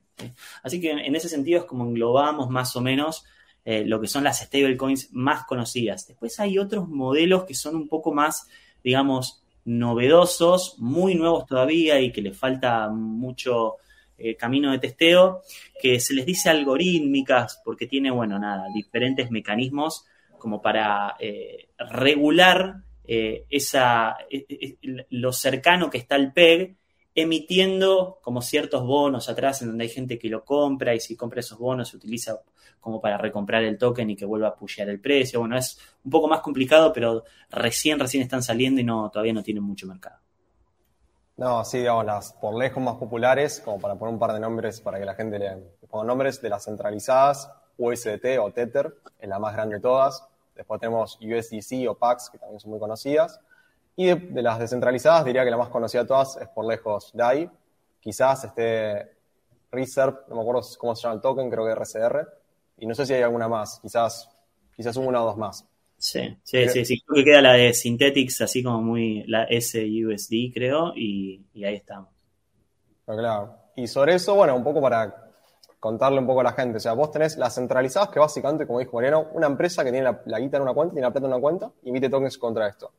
Así 0.63 0.79
que 0.79 0.91
en 0.91 1.13
ese 1.13 1.27
sentido 1.27 1.59
es 1.59 1.65
como 1.65 1.83
englobamos 1.83 2.49
más 2.49 2.73
o 2.77 2.81
menos 2.81 3.25
eh, 3.65 3.83
lo 3.83 3.99
que 3.99 4.07
son 4.07 4.23
las 4.23 4.39
stablecoins 4.39 5.09
más 5.11 5.43
conocidas. 5.43 6.07
Después 6.07 6.39
hay 6.39 6.57
otros 6.57 6.87
modelos 6.87 7.43
que 7.43 7.53
son 7.53 7.75
un 7.75 7.89
poco 7.89 8.13
más, 8.13 8.47
digamos, 8.81 9.43
novedosos, 9.65 10.79
muy 10.79 11.15
nuevos 11.15 11.45
todavía 11.45 11.99
y 11.99 12.13
que 12.13 12.21
les 12.21 12.37
falta 12.37 12.87
mucho 12.87 13.75
eh, 14.19 14.35
camino 14.35 14.71
de 14.71 14.79
testeo, 14.79 15.41
que 15.81 15.99
se 15.99 16.13
les 16.13 16.25
dice 16.25 16.49
algorítmicas 16.49 17.61
porque 17.63 17.87
tiene, 17.87 18.11
bueno, 18.11 18.37
nada, 18.37 18.65
diferentes 18.73 19.31
mecanismos 19.31 20.05
como 20.37 20.61
para 20.61 21.15
eh, 21.19 21.69
regular 21.77 22.83
eh, 23.05 23.45
esa, 23.49 24.17
e, 24.29 24.45
e, 24.47 24.77
e, 24.81 25.07
lo 25.09 25.33
cercano 25.33 25.89
que 25.89 25.97
está 25.97 26.15
el 26.15 26.31
PEG, 26.31 26.77
emitiendo 27.15 28.19
como 28.21 28.41
ciertos 28.41 28.83
bonos 28.83 29.29
atrás 29.29 29.61
en 29.61 29.69
donde 29.69 29.85
hay 29.85 29.89
gente 29.89 30.19
que 30.19 30.29
lo 30.29 30.45
compra 30.45 30.93
y 30.93 30.99
si 30.99 31.15
compra 31.15 31.39
esos 31.39 31.57
bonos 31.57 31.89
se 31.89 31.97
utiliza 31.97 32.39
como 32.79 33.01
para 33.01 33.17
recomprar 33.17 33.63
el 33.63 33.77
token 33.77 34.11
y 34.11 34.15
que 34.15 34.25
vuelva 34.25 34.49
a 34.49 34.55
pushear 34.55 34.89
el 34.89 34.99
precio. 34.99 35.39
Bueno, 35.39 35.57
es 35.57 35.79
un 36.03 36.11
poco 36.11 36.27
más 36.27 36.39
complicado, 36.39 36.93
pero 36.93 37.23
recién, 37.49 37.99
recién 37.99 38.23
están 38.23 38.43
saliendo 38.43 38.79
y 38.79 38.83
no, 38.83 39.09
todavía 39.09 39.33
no 39.33 39.43
tienen 39.43 39.63
mucho 39.63 39.87
mercado. 39.87 40.19
No, 41.39 41.63
sí, 41.63 41.77
digamos, 41.77 42.05
las 42.05 42.33
por 42.33 42.53
lejos 42.53 42.83
más 42.83 42.95
populares, 42.95 43.61
como 43.63 43.79
para 43.79 43.95
poner 43.95 44.13
un 44.13 44.19
par 44.19 44.33
de 44.33 44.41
nombres 44.41 44.81
para 44.81 44.99
que 44.99 45.05
la 45.05 45.15
gente 45.15 45.39
lea. 45.39 45.57
Pongo 45.89 46.03
nombres 46.03 46.41
de 46.41 46.49
las 46.49 46.65
centralizadas, 46.65 47.49
USDT 47.77 48.37
o 48.41 48.51
Tether, 48.51 48.93
es 49.17 49.29
la 49.29 49.39
más 49.39 49.53
grande 49.53 49.75
de 49.75 49.81
todas. 49.81 50.27
Después 50.53 50.81
tenemos 50.81 51.17
USDC 51.21 51.89
o 51.89 51.95
PAX, 51.95 52.29
que 52.29 52.39
también 52.39 52.59
son 52.59 52.71
muy 52.71 52.79
conocidas. 52.81 53.39
Y 53.95 54.07
de, 54.07 54.41
las 54.41 54.59
descentralizadas, 54.59 55.23
diría 55.23 55.45
que 55.45 55.49
la 55.49 55.55
más 55.55 55.69
conocida 55.69 56.01
de 56.01 56.09
todas 56.09 56.35
es 56.35 56.49
por 56.49 56.65
lejos 56.65 57.11
DAI. 57.13 57.49
Quizás 58.01 58.43
esté 58.43 59.15
Reserve, 59.71 60.17
no 60.27 60.35
me 60.35 60.41
acuerdo 60.41 60.61
cómo 60.77 60.93
se 60.93 61.03
llama 61.03 61.15
el 61.15 61.21
token, 61.21 61.49
creo 61.49 61.63
que 61.63 61.71
RCR. 61.71 62.27
Y 62.79 62.85
no 62.85 62.93
sé 62.93 63.05
si 63.05 63.13
hay 63.13 63.21
alguna 63.21 63.47
más, 63.47 63.79
quizás, 63.79 64.29
quizás 64.75 64.97
una 64.97 65.23
o 65.23 65.27
dos 65.27 65.37
más. 65.37 65.65
Sí, 65.99 66.37
sí, 66.43 66.69
sí, 66.69 66.85
sí, 66.85 67.01
creo 67.01 67.15
que 67.17 67.29
queda 67.29 67.41
la 67.41 67.53
de 67.53 67.73
Synthetics, 67.73 68.41
así 68.41 68.63
como 68.63 68.81
muy, 68.81 69.25
la 69.27 69.45
SUSD 69.47 70.53
creo, 70.53 70.93
y, 70.95 71.45
y 71.53 71.65
ahí 71.65 71.75
estamos. 71.75 72.09
claro. 73.05 73.53
Y 73.75 73.85
sobre 73.87 74.15
eso, 74.15 74.33
bueno, 74.33 74.55
un 74.55 74.63
poco 74.63 74.81
para 74.81 75.29
contarle 75.79 76.19
un 76.19 76.27
poco 76.27 76.41
a 76.41 76.43
la 76.43 76.53
gente. 76.53 76.77
O 76.77 76.79
sea, 76.79 76.93
vos 76.93 77.11
tenés 77.11 77.37
las 77.37 77.55
centralizadas, 77.55 78.09
que 78.09 78.19
básicamente, 78.19 78.67
como 78.67 78.79
dijo 78.79 78.95
Mariano, 78.95 79.27
una 79.33 79.47
empresa 79.47 79.83
que 79.83 79.91
tiene 79.91 80.09
la, 80.25 80.39
guita 80.39 80.57
en 80.57 80.63
una 80.63 80.73
cuenta, 80.73 80.93
tiene 80.93 81.07
la 81.07 81.11
plata 81.11 81.27
en 81.27 81.33
una 81.33 81.41
cuenta 81.41 81.71
y 81.83 81.89
emite 81.89 82.09
tokens 82.09 82.37
contra 82.37 82.67
esto. 82.67 82.91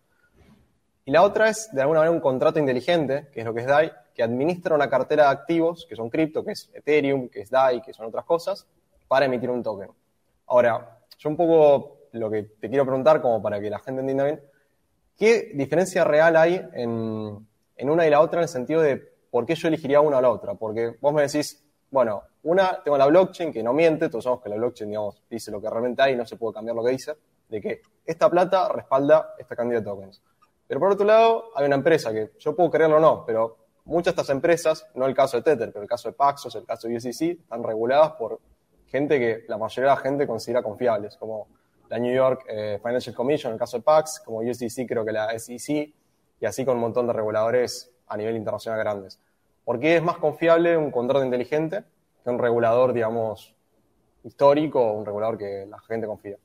Y 1.05 1.11
la 1.11 1.23
otra 1.23 1.49
es, 1.49 1.71
de 1.73 1.81
alguna 1.81 2.01
manera, 2.01 2.15
un 2.15 2.21
contrato 2.21 2.59
inteligente, 2.59 3.29
que 3.33 3.41
es 3.41 3.47
lo 3.47 3.55
que 3.55 3.61
es 3.61 3.67
DAI, 3.67 3.93
que 4.15 4.23
administra 4.23 4.75
una 4.75 4.89
cartera 4.89 5.25
de 5.25 5.31
activos, 5.31 5.87
que 5.89 5.97
son 5.97 6.11
cripto, 6.11 6.45
que 6.45 6.53
es 6.53 6.71
Ethereum, 6.73 7.29
que 7.29 7.41
es 7.41 7.51
DAI, 7.51 7.83
que 7.83 7.93
son 7.93 8.07
otras 8.07 8.25
cosas, 8.25 8.67
para 9.09 9.27
emitir 9.27 9.51
un 9.51 9.63
token. 9.63 9.91
Ahora, 10.47 10.99
yo 11.19 11.29
un 11.29 11.37
poco 11.37 12.00
lo 12.13 12.31
que 12.31 12.43
te 12.43 12.69
quiero 12.69 12.85
preguntar, 12.85 13.21
como 13.21 13.43
para 13.43 13.61
que 13.61 13.71
la 13.71 13.79
gente 13.79 14.01
entienda 14.01 14.25
bien, 14.25 14.41
¿qué 15.17 15.53
diferencia 15.55 16.05
real 16.05 16.37
hay 16.37 16.61
en, 16.73 17.47
en 17.77 17.91
una 17.91 18.07
y 18.07 18.11
la 18.11 18.21
otra 18.21 18.41
en 18.41 18.45
el 18.45 18.49
sentido 18.49 18.81
de 18.81 18.97
por 19.31 19.47
qué 19.47 19.55
yo 19.55 19.69
elegiría 19.69 20.01
una 20.01 20.19
o 20.19 20.21
la 20.21 20.31
otra? 20.31 20.55
Porque 20.55 20.97
vos 21.01 21.13
me 21.13 21.23
decís, 21.23 21.65
bueno, 21.91 22.23
una, 22.43 22.83
tengo 22.83 22.97
la 22.97 23.07
blockchain 23.07 23.53
que 23.53 23.63
no 23.63 23.73
miente, 23.73 24.09
todos 24.09 24.25
sabemos 24.25 24.43
que 24.43 24.51
la 24.51 24.57
blockchain, 24.57 24.91
digamos, 24.91 25.23
dice 25.29 25.51
lo 25.51 25.61
que 25.61 25.69
realmente 25.69 26.03
hay 26.03 26.15
y 26.15 26.17
no 26.17 26.25
se 26.25 26.37
puede 26.37 26.55
cambiar 26.55 26.77
lo 26.77 26.85
que 26.85 26.93
dice, 26.93 27.15
de 27.49 27.61
que 27.61 27.83
esta 28.05 28.31
plata 28.31 28.69
respalda 28.69 29.35
esta 29.39 29.57
cantidad 29.57 29.81
de 29.81 29.85
tokens. 29.85 30.23
Pero 30.67 30.81
por 30.81 30.93
otro 30.93 31.05
lado, 31.05 31.51
hay 31.57 31.67
una 31.67 31.77
empresa 31.77 32.13
que 32.13 32.31
yo 32.39 32.55
puedo 32.55 32.71
creerlo 32.71 32.97
o 32.97 33.01
no, 33.01 33.25
pero 33.27 33.57
muchas 33.85 34.15
de 34.15 34.23
estas 34.23 34.35
empresas, 34.35 34.87
no 34.95 35.07
el 35.07 35.15
caso 35.15 35.37
de 35.37 35.43
Tether, 35.43 35.73
pero 35.73 35.83
el 35.83 35.89
caso 35.89 36.09
de 36.09 36.15
Paxos, 36.15 36.55
el 36.55 36.65
caso 36.65 36.89
de 36.89 36.97
USDC, 36.97 37.41
están 37.41 37.63
reguladas 37.63 38.13
por 38.13 38.39
gente 38.87 39.19
que 39.19 39.45
la 39.49 39.59
mayoría 39.59 39.91
de 39.91 39.97
la 39.97 40.03
gente 40.03 40.27
considera 40.27 40.63
confiables, 40.63 41.17
como 41.17 41.49
la 41.91 41.99
New 41.99 42.15
York 42.15 42.45
eh, 42.49 42.79
Financial 42.83 43.15
Commission, 43.15 43.51
en 43.51 43.55
el 43.55 43.59
caso 43.59 43.77
de 43.77 43.83
Pax, 43.83 44.23
como 44.25 44.39
USDC 44.39 44.87
creo 44.87 45.05
que 45.05 45.11
la 45.11 45.37
SEC, 45.37 45.93
y 46.41 46.47
así 46.47 46.65
con 46.65 46.77
un 46.77 46.83
montón 46.83 47.09
de 47.09 47.13
reguladores 47.13 47.93
a 48.07 48.17
nivel 48.17 48.37
internacional 48.37 48.79
grandes. 48.79 49.21
¿Por 49.65 49.81
qué 49.81 49.97
es 49.97 50.03
más 50.03 50.17
confiable 50.17 50.77
un 50.77 50.93
contrato 50.93 51.25
inteligente 51.25 51.83
que 52.23 52.31
un 52.31 52.39
regulador, 52.39 52.93
digamos, 52.93 53.55
histórico 54.23 54.81
o 54.81 54.93
un 54.93 55.05
regulador 55.05 55.37
que 55.37 55.67
la 55.69 55.81
gente 55.81 56.07
confía? 56.07 56.37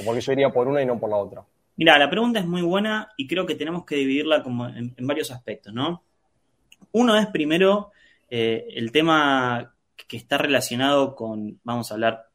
¿O 0.00 0.04
porque 0.04 0.20
yo 0.20 0.32
iría 0.32 0.50
por 0.50 0.68
una 0.68 0.80
y 0.80 0.86
no 0.86 0.98
por 0.98 1.10
la 1.10 1.16
otra? 1.16 1.44
Mira, 1.76 1.98
la 1.98 2.08
pregunta 2.08 2.38
es 2.38 2.46
muy 2.46 2.62
buena 2.62 3.12
y 3.16 3.26
creo 3.26 3.46
que 3.46 3.56
tenemos 3.56 3.84
que 3.84 3.96
dividirla 3.96 4.44
como 4.44 4.68
en, 4.68 4.94
varios 5.00 5.32
aspectos, 5.32 5.72
¿no? 5.72 6.04
Uno 6.92 7.16
es 7.16 7.26
primero 7.26 7.90
eh, 8.30 8.68
el 8.74 8.92
tema 8.92 9.74
que 10.06 10.16
está 10.16 10.38
relacionado 10.38 11.16
con, 11.16 11.60
vamos 11.64 11.90
a 11.90 11.94
hablar 11.94 12.27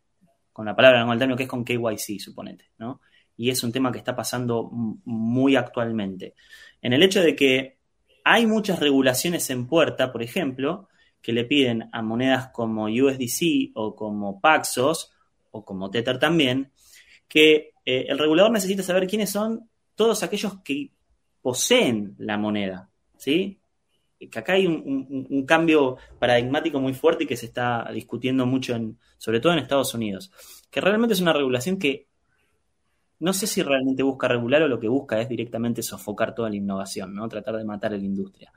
con 0.53 0.65
la 0.65 0.75
palabra, 0.75 1.03
con 1.03 1.12
el 1.13 1.19
término 1.19 1.36
que 1.36 1.43
es 1.43 1.50
con 1.50 1.65
KYC, 1.65 2.19
suponete, 2.19 2.69
¿no? 2.77 3.01
Y 3.36 3.50
es 3.50 3.63
un 3.63 3.72
tema 3.72 3.91
que 3.91 3.98
está 3.98 4.15
pasando 4.15 4.69
muy 4.72 5.55
actualmente. 5.55 6.36
En 6.81 6.93
el 6.93 7.01
hecho 7.01 7.22
de 7.22 7.36
que 7.36 7.77
hay 8.24 8.45
muchas 8.45 8.79
regulaciones 8.79 9.50
en 9.50 9.67
puerta, 9.67 10.12
por 10.12 10.22
ejemplo, 10.22 10.88
que 11.22 11.33
le 11.33 11.45
piden 11.45 11.89
a 11.91 12.01
monedas 12.01 12.50
como 12.50 12.86
USDC 12.86 13.72
o 13.74 13.95
como 13.95 14.39
Paxos 14.39 15.12
o 15.51 15.65
como 15.65 15.89
Tether 15.89 16.19
también, 16.19 16.72
que 17.27 17.74
eh, 17.86 18.05
el 18.07 18.19
regulador 18.19 18.51
necesita 18.51 18.83
saber 18.83 19.07
quiénes 19.07 19.31
son 19.31 19.69
todos 19.95 20.22
aquellos 20.22 20.62
que 20.62 20.91
poseen 21.41 22.15
la 22.19 22.38
moneda, 22.38 22.89
¿sí? 23.17 23.60
Que 24.30 24.39
acá 24.39 24.53
hay 24.53 24.68
un, 24.68 25.46
cambio 25.46 25.98
paradigmático 26.20 26.80
muy 26.80 26.94
fuerte 26.94 27.24
y 27.24 27.27
que 27.27 27.38
se 27.38 27.48
está 27.48 27.89
discutiendo 27.94 28.46
mucho, 28.46 28.75
en, 28.75 28.98
sobre 29.18 29.39
todo 29.39 29.53
en 29.53 29.60
Estados 29.60 29.94
Unidos, 29.94 30.32
que 30.70 30.82
realmente 30.82 31.13
es 31.13 31.22
una 31.22 31.34
regulación 31.34 31.77
que 31.77 32.08
no 33.20 33.32
sé 33.32 33.48
si 33.48 33.62
realmente 33.62 34.03
busca 34.03 34.27
regular 34.27 34.63
o 34.63 34.68
lo 34.68 34.80
que 34.80 34.89
busca 34.89 35.22
es 35.22 35.30
directamente 35.30 35.82
sofocar 35.82 36.36
toda 36.36 36.50
la 36.50 36.58
innovación, 36.58 37.15
¿no? 37.15 37.27
Tratar 37.30 37.56
de 37.56 37.63
matar 37.63 37.94
a 37.94 37.98
la 37.98 38.03
industria. 38.03 38.51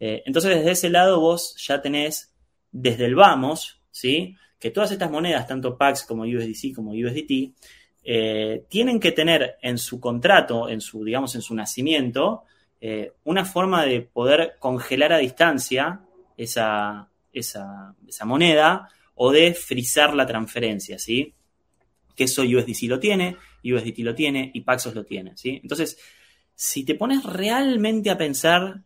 Eh, 0.00 0.22
entonces, 0.26 0.56
desde 0.56 0.72
ese 0.72 0.90
lado, 0.90 1.20
vos 1.20 1.54
ya 1.64 1.80
tenés 1.80 2.34
desde 2.72 3.04
el 3.04 3.14
vamos, 3.14 3.80
¿sí? 3.90 4.36
Que 4.58 4.70
todas 4.70 4.90
estas 4.90 5.10
monedas, 5.10 5.46
tanto 5.46 5.76
PAX 5.76 6.04
como 6.04 6.24
USDC 6.24 6.74
como 6.74 6.90
USDT, 6.90 7.54
eh, 8.02 8.64
tienen 8.68 8.98
que 8.98 9.12
tener 9.12 9.56
en 9.62 9.78
su 9.78 10.00
contrato, 10.00 10.68
en 10.68 10.80
su, 10.80 11.04
digamos, 11.04 11.34
en 11.34 11.42
su 11.42 11.54
nacimiento, 11.54 12.44
eh, 12.80 13.12
una 13.24 13.44
forma 13.44 13.84
de 13.84 14.00
poder 14.00 14.56
congelar 14.58 15.12
a 15.12 15.18
distancia 15.18 16.00
esa, 16.36 17.10
esa, 17.32 17.94
moneda 18.24 18.88
o 19.14 19.30
de 19.30 19.52
frizar 19.52 20.14
la 20.14 20.26
transferencia, 20.26 20.98
¿sí? 20.98 21.34
Que 22.16 22.24
eso 22.24 22.42
USDC 22.42 22.84
lo 22.84 22.98
tiene, 22.98 23.36
USDT 23.62 23.98
lo 23.98 24.14
tiene 24.14 24.50
y 24.54 24.62
Paxos 24.62 24.94
lo 24.94 25.04
tiene, 25.04 25.36
¿sí? 25.36 25.60
Entonces, 25.62 25.98
si 26.54 26.84
te 26.84 26.94
pones 26.94 27.22
realmente 27.24 28.08
a 28.08 28.16
pensar 28.16 28.82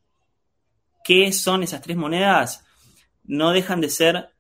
qué 1.05 1.31
son 1.33 1.63
esas 1.63 1.81
tres 1.81 1.97
monedas, 1.97 2.65
no 3.23 3.53
dejan 3.53 3.81
de 3.81 3.91
ser 3.91 4.31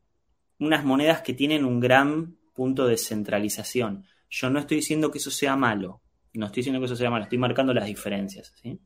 unas 0.58 0.84
monedas 0.84 1.22
que 1.22 1.34
tienen 1.34 1.64
un 1.64 1.78
gran 1.78 2.36
punto 2.54 2.86
de 2.86 2.96
centralización. 2.96 4.04
Yo 4.28 4.50
no 4.50 4.58
estoy 4.58 4.78
diciendo 4.78 5.10
que 5.12 5.18
eso 5.18 5.30
sea 5.30 5.54
malo, 5.54 6.00
no 6.32 6.46
estoy 6.46 6.62
diciendo 6.62 6.80
que 6.80 6.86
eso 6.86 6.96
sea 6.96 7.10
malo, 7.10 7.24
estoy 7.24 7.38
marcando 7.38 7.72
las 7.72 7.86
diferencias. 7.86 8.52
¿sí? 8.60 8.80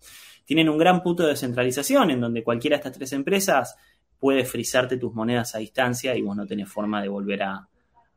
Tienen 0.48 0.70
un 0.70 0.78
gran 0.78 1.02
punto 1.02 1.26
de 1.26 1.36
centralización 1.36 2.10
en 2.10 2.22
donde 2.22 2.42
cualquiera 2.42 2.76
de 2.76 2.78
estas 2.78 2.94
tres 2.94 3.12
empresas 3.12 3.76
puede 4.18 4.46
frizarte 4.46 4.96
tus 4.96 5.12
monedas 5.12 5.54
a 5.54 5.58
distancia 5.58 6.16
y 6.16 6.22
vos 6.22 6.34
no 6.34 6.46
tenés 6.46 6.70
forma 6.70 7.02
de 7.02 7.08
volver 7.08 7.42
a, 7.42 7.68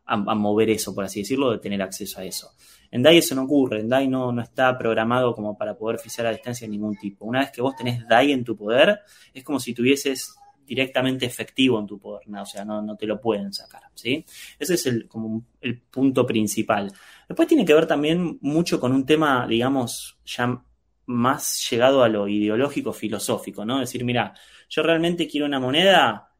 a, 0.05 0.15
mover 0.15 0.69
eso, 0.69 0.95
por 0.95 1.03
así 1.03 1.19
decirlo, 1.23 1.51
de 1.51 1.57
tener 1.57 1.81
acceso 1.81 2.21
a 2.21 2.23
eso. 2.23 2.51
En 2.89 3.03
DAI 3.03 3.17
eso 3.17 3.35
no 3.35 3.43
ocurre, 3.43 3.81
en 3.81 3.89
DAI 3.89 4.07
no, 4.07 4.31
no 4.31 4.41
está 4.41 4.77
programado 4.77 5.35
como 5.35 5.57
para 5.57 5.77
poder 5.77 5.99
frizar 5.99 6.25
a 6.25 6.31
distancia 6.31 6.65
de 6.65 6.71
ningún 6.71 6.95
tipo. 6.95 7.25
Una 7.25 7.41
vez 7.41 7.51
que 7.51 7.61
vos 7.61 7.75
tenés 7.75 8.07
DAI 8.07 8.31
en 8.31 8.45
tu 8.45 8.55
poder, 8.55 9.01
es 9.33 9.43
como 9.43 9.59
si 9.59 9.73
tuvieses 9.73 10.33
directamente 10.65 11.25
efectivo 11.25 11.81
en 11.81 11.85
tu 11.85 11.99
poder, 11.99 12.29
¿no? 12.29 12.43
o 12.43 12.45
sea, 12.45 12.63
no, 12.63 12.81
no, 12.81 12.95
te 12.95 13.07
lo 13.07 13.19
pueden 13.19 13.51
sacar, 13.51 13.81
¿sí? 13.93 14.23
Ese 14.57 14.75
es 14.75 14.85
el, 14.85 15.09
como 15.09 15.43
el 15.59 15.81
punto 15.81 16.25
principal. 16.25 16.93
Después 17.27 17.49
tiene 17.49 17.65
que 17.65 17.73
ver 17.73 17.87
también 17.87 18.37
mucho 18.39 18.79
con 18.79 18.93
un 18.93 19.05
tema, 19.05 19.45
digamos, 19.45 20.17
ya 20.23 20.63
más 21.11 21.69
llegado 21.69 22.03
a 22.03 22.09
lo 22.09 22.27
ideológico, 22.27 22.93
filosófico, 22.93 23.65
¿no? 23.65 23.79
Decir, 23.79 24.03
mira, 24.03 24.33
Yo 24.69 24.83
realmente 24.83 25.27
quiero 25.27 25.45
una 25.45 25.59
moneda 25.59 26.31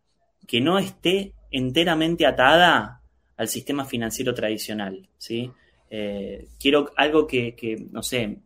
que 0.47 0.61
no 0.61 0.79
esté 0.79 1.33
enteramente 1.51 2.25
atada 2.25 3.01
al 3.35 3.47
sistema 3.47 3.85
financiero 3.85 4.33
tradicional, 4.33 5.09
¿sí? 5.17 5.51
Eh, 5.89 6.47
quiero 6.57 6.91
algo 6.95 7.27
que, 7.27 7.55
que, 7.55 7.75
no 7.91 8.01
sé, 8.01 8.39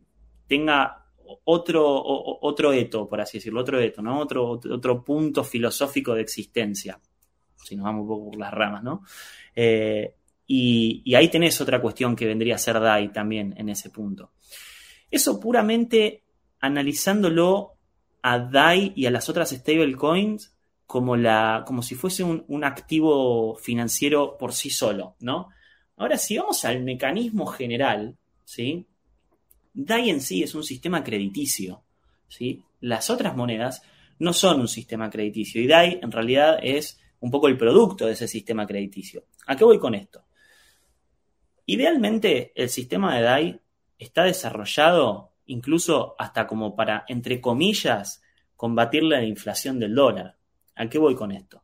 tenga 0.48 1.06
otro, 1.44 2.02
otro 2.40 2.72
eto, 2.72 3.08
por 3.08 3.20
así 3.20 3.38
decirlo, 3.38 3.60
otro 3.60 3.80
eto, 3.80 4.02
¿no? 4.02 4.20
Otro, 4.20 4.50
otro 4.50 5.04
punto 5.04 5.44
filosófico 5.44 6.14
de 6.14 6.22
existencia, 6.22 7.00
si 7.56 7.76
nos 7.76 7.84
vamos 7.84 8.02
un 8.02 8.08
poco 8.08 8.30
por 8.30 8.40
las 8.40 8.52
ramas, 8.52 8.82
¿no? 8.82 9.02
Eh, 9.54 10.14
y, 10.48 11.02
y, 11.04 11.14
ahí 11.14 11.28
tenés 11.28 11.60
otra 11.60 11.80
cuestión 11.80 12.14
que 12.14 12.26
vendría 12.26 12.54
a 12.54 12.58
ser 12.58 12.78
DAI 12.78 13.12
también 13.12 13.54
en 13.56 13.68
ese 13.68 13.90
punto. 13.90 14.32
Eso 15.10 15.40
puramente 15.40 16.24
analizándolo 16.60 17.74
a 18.22 18.38
DAI 18.38 18.92
y 18.96 19.06
a 19.06 19.10
las 19.10 19.28
otras 19.28 19.50
stablecoins 19.50 20.54
como, 20.86 21.16
la, 21.16 21.64
como 21.66 21.82
si 21.82 21.94
fuese 21.94 22.24
un, 22.24 22.44
un, 22.48 22.64
activo 22.64 23.56
financiero 23.56 24.36
por 24.38 24.52
sí 24.52 24.70
solo, 24.70 25.16
¿no? 25.20 25.48
Ahora, 25.96 26.18
si 26.18 26.36
vamos 26.38 26.64
al 26.64 26.82
mecanismo 26.82 27.46
general, 27.46 28.16
¿sí? 28.44 28.86
DAI 29.74 30.10
en 30.10 30.20
sí 30.20 30.42
es 30.42 30.54
un 30.54 30.64
sistema 30.64 31.02
crediticio, 31.02 31.82
¿sí? 32.28 32.64
Las 32.80 33.10
otras 33.10 33.36
monedas 33.36 33.82
no 34.18 34.32
son 34.32 34.60
un 34.60 34.68
sistema 34.68 35.10
crediticio 35.10 35.60
y 35.60 35.66
DAI 35.66 36.00
en 36.02 36.10
realidad 36.10 36.58
es 36.62 36.98
un 37.20 37.30
poco 37.30 37.48
el 37.48 37.56
producto 37.56 38.06
de 38.06 38.12
ese 38.12 38.28
sistema 38.28 38.66
crediticio. 38.66 39.24
¿A 39.46 39.56
qué 39.56 39.64
voy 39.64 39.78
con 39.78 39.94
esto? 39.94 40.24
Idealmente, 41.66 42.52
el 42.54 42.68
sistema 42.68 43.16
de 43.16 43.22
DAI 43.22 43.60
está 43.98 44.24
desarrollado 44.24 45.32
incluso 45.46 46.14
hasta 46.18 46.46
como 46.46 46.74
para, 46.74 47.04
entre 47.08 47.40
comillas, 47.40 48.22
combatir 48.56 49.04
la 49.04 49.22
inflación 49.22 49.78
del 49.78 49.94
dólar. 49.94 50.36
¿A 50.74 50.88
qué 50.88 50.98
voy 50.98 51.14
con 51.14 51.32
esto? 51.32 51.62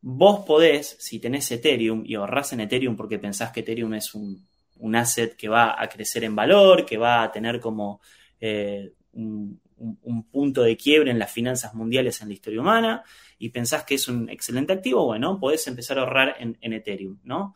Vos 0.00 0.44
podés, 0.44 0.96
si 0.98 1.20
tenés 1.20 1.50
Ethereum 1.50 2.02
y 2.04 2.14
ahorrás 2.14 2.52
en 2.52 2.60
Ethereum 2.60 2.96
porque 2.96 3.18
pensás 3.18 3.52
que 3.52 3.60
Ethereum 3.60 3.94
es 3.94 4.14
un, 4.14 4.46
un 4.78 4.96
asset 4.96 5.36
que 5.36 5.48
va 5.48 5.80
a 5.80 5.88
crecer 5.88 6.24
en 6.24 6.34
valor, 6.34 6.84
que 6.84 6.96
va 6.96 7.22
a 7.22 7.30
tener 7.30 7.60
como 7.60 8.00
eh, 8.40 8.94
un, 9.12 9.60
un, 9.76 10.24
punto 10.24 10.62
de 10.62 10.76
quiebre 10.76 11.10
en 11.10 11.18
las 11.18 11.30
finanzas 11.30 11.74
mundiales 11.74 12.20
en 12.20 12.28
la 12.28 12.34
historia 12.34 12.60
humana, 12.60 13.04
y 13.38 13.50
pensás 13.50 13.84
que 13.84 13.94
es 13.94 14.08
un 14.08 14.28
excelente 14.28 14.72
activo, 14.72 15.04
bueno, 15.04 15.38
podés 15.38 15.66
empezar 15.68 15.98
a 15.98 16.02
ahorrar 16.02 16.36
en, 16.38 16.58
en 16.60 16.72
Ethereum, 16.72 17.18
¿no? 17.22 17.54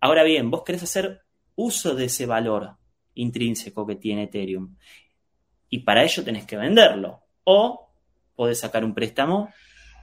Ahora 0.00 0.24
bien, 0.24 0.50
vos 0.50 0.62
querés 0.64 0.82
hacer 0.82 1.22
uso 1.54 1.94
de 1.94 2.06
ese 2.06 2.26
valor 2.26 2.77
intrínseco 3.18 3.86
que 3.86 3.96
tiene 3.96 4.24
Ethereum. 4.24 4.76
Y 5.70 5.80
para 5.80 6.02
ello 6.02 6.24
tenés 6.24 6.46
que 6.46 6.56
venderlo. 6.56 7.20
O 7.44 7.90
podés 8.34 8.60
sacar 8.60 8.84
un 8.84 8.94
préstamo 8.94 9.52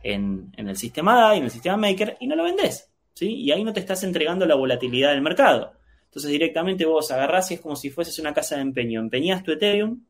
en, 0.03 0.51
en 0.55 0.69
el 0.69 0.77
sistema 0.77 1.15
DAI, 1.15 1.39
en 1.39 1.43
el 1.45 1.51
sistema 1.51 1.77
Maker, 1.77 2.17
y 2.19 2.27
no 2.27 2.35
lo 2.35 2.43
vendés. 2.43 2.91
¿sí? 3.13 3.33
Y 3.33 3.51
ahí 3.51 3.63
no 3.63 3.73
te 3.73 3.79
estás 3.79 4.03
entregando 4.03 4.45
la 4.45 4.55
volatilidad 4.55 5.11
del 5.11 5.21
mercado. 5.21 5.73
Entonces 6.05 6.31
directamente 6.31 6.85
vos 6.85 7.11
agarrás 7.11 7.51
y 7.51 7.55
es 7.55 7.61
como 7.61 7.75
si 7.75 7.89
fueses 7.89 8.19
una 8.19 8.33
casa 8.33 8.55
de 8.55 8.61
empeño. 8.61 8.99
Empeñás 8.99 9.43
tu 9.43 9.51
Ethereum 9.51 10.01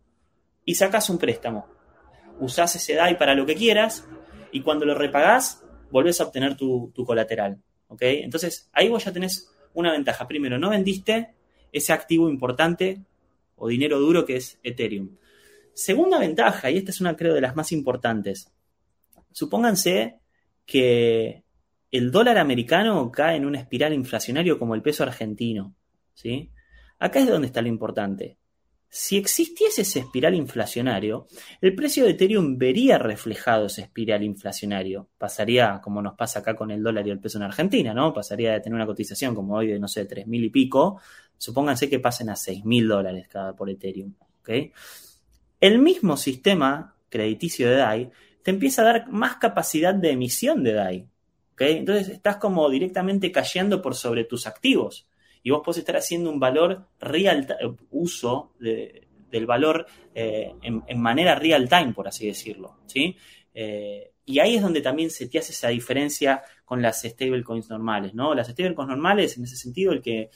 y 0.64 0.76
sacás 0.76 1.10
un 1.10 1.18
préstamo. 1.18 1.68
Usás 2.40 2.76
ese 2.76 2.96
DAI 2.96 3.18
para 3.18 3.34
lo 3.34 3.46
que 3.46 3.56
quieras 3.56 4.08
y 4.52 4.62
cuando 4.62 4.86
lo 4.86 4.96
repagás 4.96 5.64
volvés 5.90 6.20
a 6.20 6.26
obtener 6.26 6.58
tu, 6.58 6.92
tu 6.94 7.06
colateral. 7.06 7.62
¿ok? 7.88 8.02
Entonces 8.02 8.70
ahí 8.74 8.90
vos 8.90 9.06
ya 9.06 9.14
tenés 9.14 9.52
una 9.74 9.92
ventaja. 9.92 10.28
Primero, 10.28 10.58
no 10.58 10.70
vendiste 10.70 11.35
ese 11.75 11.91
activo 11.91 12.29
importante 12.29 13.01
o 13.58 13.67
dinero 13.67 14.00
duro 14.00 14.25
que 14.25 14.38
es 14.38 14.60
Ethereum. 14.63 15.17
Segunda 15.74 16.17
ventaja, 16.20 16.72
y 16.72 16.77
esta 16.77 16.91
es 16.91 17.01
una 17.01 17.17
creo 17.17 17.34
de 17.34 17.41
las 17.41 17.55
más 17.55 17.74
importantes, 17.74 18.50
supónganse 19.32 20.20
que 20.65 21.44
el 21.91 22.12
dólar 22.12 22.38
americano 22.38 23.12
cae 23.12 23.36
en 23.36 23.46
una 23.46 23.60
espiral 23.60 23.93
inflacionario 23.93 24.58
como 24.58 24.73
el 24.73 24.82
peso 24.82 25.04
argentino. 25.04 25.76
¿sí? 26.13 26.50
Acá 26.97 27.19
es 27.19 27.28
donde 27.28 27.47
está 27.47 27.62
lo 27.62 27.67
importante. 27.67 28.38
Si 28.97 29.17
existiese 29.17 29.81
ese 29.81 29.99
espiral 29.99 30.36
inflacionario, 30.36 31.27
el 31.60 31.75
precio 31.75 32.05
de 32.05 32.12
Ethereum 32.12 32.58
vería 32.58 32.97
reflejado 32.97 33.65
ese 33.65 33.81
espiral 33.81 34.23
inflacionario. 34.23 35.10
Pasaría, 35.17 35.81
como 35.84 36.01
nos 36.01 36.13
pasa 36.13 36.39
acá 36.39 36.55
con 36.55 36.71
el 36.71 36.81
dólar 36.81 37.05
y 37.05 37.10
el 37.10 37.19
peso 37.19 37.38
en 37.38 37.43
Argentina, 37.43 37.93
¿no? 37.93 38.13
Pasaría 38.13 38.53
de 38.53 38.62
tener 38.62 38.73
una 38.73 38.86
cotización 38.86 39.36
como 39.36 39.58
hoy 39.58 39.67
de, 39.67 39.79
no 39.79 39.89
sé, 39.89 40.05
tres 40.05 40.27
mil 40.27 40.45
y 40.45 40.49
pico, 40.49 41.01
supónganse 41.38 41.89
que 41.89 41.99
pasen 41.99 42.29
a 42.29 42.38
seis 42.38 42.63
mil 42.63 42.88
dólares 42.88 43.27
cada 43.27 43.53
por 43.53 43.69
Ethereum. 43.69 44.13
El 45.60 45.79
mismo 45.79 46.15
sistema 46.15 46.95
crediticio 47.10 47.69
de 47.69 47.75
DAI 47.75 48.12
te 48.43 48.51
empieza 48.51 48.84
a 48.84 48.86
dar 48.86 49.12
más 49.12 49.36
capacidad 49.36 49.93
de 49.93 50.12
emisión 50.12 50.63
de 50.63 50.71
DAI, 50.71 51.10
¿ok? 51.51 51.62
Entonces 51.63 52.08
estás 52.08 52.38
como 52.38 52.69
directamente 52.69 53.29
cayendo 53.34 53.81
por 53.81 53.93
sobre 53.93 54.23
tus 54.23 54.47
activos 54.47 55.05
y 55.45 55.51
vos 55.51 55.62
podés 55.63 55.77
estar 55.77 55.95
haciendo 55.95 56.31
un 56.31 56.39
valor 56.39 56.88
real, 56.99 57.45
uso 57.91 58.53
de, 58.60 59.08
del 59.29 59.45
valor 59.45 59.86
eh, 60.15 60.51
en, 60.63 60.81
en, 60.88 60.99
manera 60.99 61.36
real 61.36 61.69
time, 61.69 61.93
por 61.93 62.08
así 62.08 62.25
decirlo, 62.25 62.79
¿sí? 62.88 63.15
Eh, 63.53 64.12
y 64.25 64.39
ahí 64.39 64.55
es 64.55 64.63
donde 64.63 64.81
también 64.81 65.12
se 65.12 65.27
te 65.29 65.38
hace 65.38 65.51
esa 65.51 65.67
diferencia 65.67 66.41
con 66.65 66.81
las 66.81 67.03
stablecoins 67.03 67.69
normales, 67.69 68.15
¿no? 68.15 68.34
Las 68.34 68.47
stablecoins 68.47 68.89
normales, 68.89 69.38
en 69.38 69.43
ese 69.43 69.55
sentido, 69.55 69.91
el 69.91 70.01
que 70.01 70.31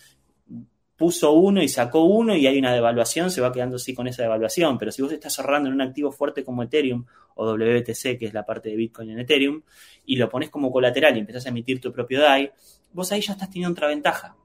puso 0.96 1.32
uno 1.32 1.64
y 1.64 1.70
sacó 1.70 2.04
uno 2.04 2.36
y 2.36 2.46
hay 2.46 2.60
una 2.60 2.72
devaluación, 2.72 3.32
se 3.32 3.42
va 3.42 3.52
quedando 3.52 3.78
así 3.78 3.96
con 3.96 4.08
esa 4.08 4.22
devaluación. 4.22 4.78
Pero 4.78 4.92
si 4.92 5.02
vos 5.02 5.12
estás 5.12 5.40
ahorrando 5.40 5.70
en 5.70 5.74
un 5.74 5.82
activo 5.82 6.12
fuerte 6.12 6.44
como 6.44 6.62
Ethereum 6.62 7.04
o 7.34 7.48
WTC, 7.48 8.20
que 8.20 8.26
es 8.26 8.34
la 8.36 8.46
parte 8.46 8.70
de 8.70 8.76
Bitcoin 8.76 9.10
en 9.10 9.20
Ethereum, 9.22 9.64
y 10.06 10.18
lo 10.18 10.30
pones 10.30 10.52
como 10.52 10.72
colateral 10.72 11.18
y 11.18 11.22
empezás 11.22 11.48
a 11.48 11.50
emitir 11.50 11.82
tu 11.82 11.92
propio 11.92 12.22
DAI, 12.22 12.52
vos 12.94 13.12
ahí 13.12 13.22
ya 13.22 13.34
estás 13.34 13.50
teniendo 13.50 13.72
otra 13.72 13.88
ventaja. 13.88 14.36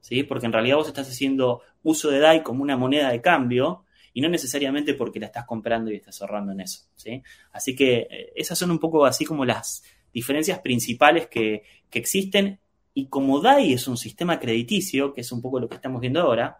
¿Sí? 0.00 0.22
Porque 0.22 0.46
en 0.46 0.52
realidad 0.52 0.76
vos 0.76 0.88
estás 0.88 1.08
haciendo 1.08 1.62
uso 1.82 2.10
de 2.10 2.18
DAI 2.18 2.42
como 2.42 2.62
una 2.62 2.76
moneda 2.76 3.10
de 3.10 3.20
cambio 3.20 3.84
y 4.12 4.20
no 4.20 4.28
necesariamente 4.28 4.94
porque 4.94 5.20
la 5.20 5.26
estás 5.26 5.46
comprando 5.46 5.90
y 5.90 5.96
estás 5.96 6.20
ahorrando 6.20 6.52
en 6.52 6.60
eso, 6.60 6.86
¿sí? 6.96 7.22
Así 7.52 7.76
que 7.76 8.08
eh, 8.10 8.32
esas 8.34 8.58
son 8.58 8.70
un 8.70 8.78
poco 8.78 9.04
así 9.04 9.24
como 9.24 9.44
las 9.44 9.82
diferencias 10.12 10.58
principales 10.60 11.28
que, 11.28 11.62
que 11.90 11.98
existen 11.98 12.58
y 12.94 13.06
como 13.06 13.40
DAI 13.40 13.74
es 13.74 13.86
un 13.86 13.96
sistema 13.96 14.40
crediticio, 14.40 15.12
que 15.12 15.20
es 15.20 15.30
un 15.30 15.40
poco 15.40 15.60
lo 15.60 15.68
que 15.68 15.76
estamos 15.76 16.00
viendo 16.00 16.20
ahora, 16.20 16.58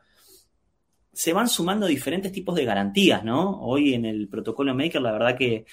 se 1.13 1.33
van 1.33 1.49
sumando 1.49 1.87
diferentes 1.87 2.31
tipos 2.31 2.55
de 2.55 2.65
garantías, 2.65 3.25
¿no? 3.25 3.61
Hoy 3.61 3.95
en 3.95 4.05
el 4.05 4.29
protocolo 4.29 4.73
Maker, 4.73 5.03
la 5.03 5.11
verdad 5.11 5.37
que 5.37 5.67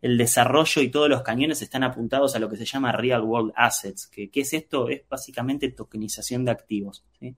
el 0.00 0.16
desarrollo 0.16 0.82
y 0.82 0.90
todos 0.90 1.08
los 1.08 1.22
cañones 1.22 1.60
están 1.62 1.82
apuntados 1.82 2.34
a 2.34 2.38
lo 2.38 2.48
que 2.48 2.56
se 2.56 2.64
llama 2.64 2.92
Real 2.92 3.22
World 3.22 3.52
Assets. 3.54 4.06
¿Qué 4.06 4.30
es 4.32 4.52
esto? 4.52 4.88
Es 4.88 5.02
básicamente 5.08 5.70
tokenización 5.70 6.44
de 6.44 6.50
activos. 6.50 7.04
¿sí? 7.18 7.36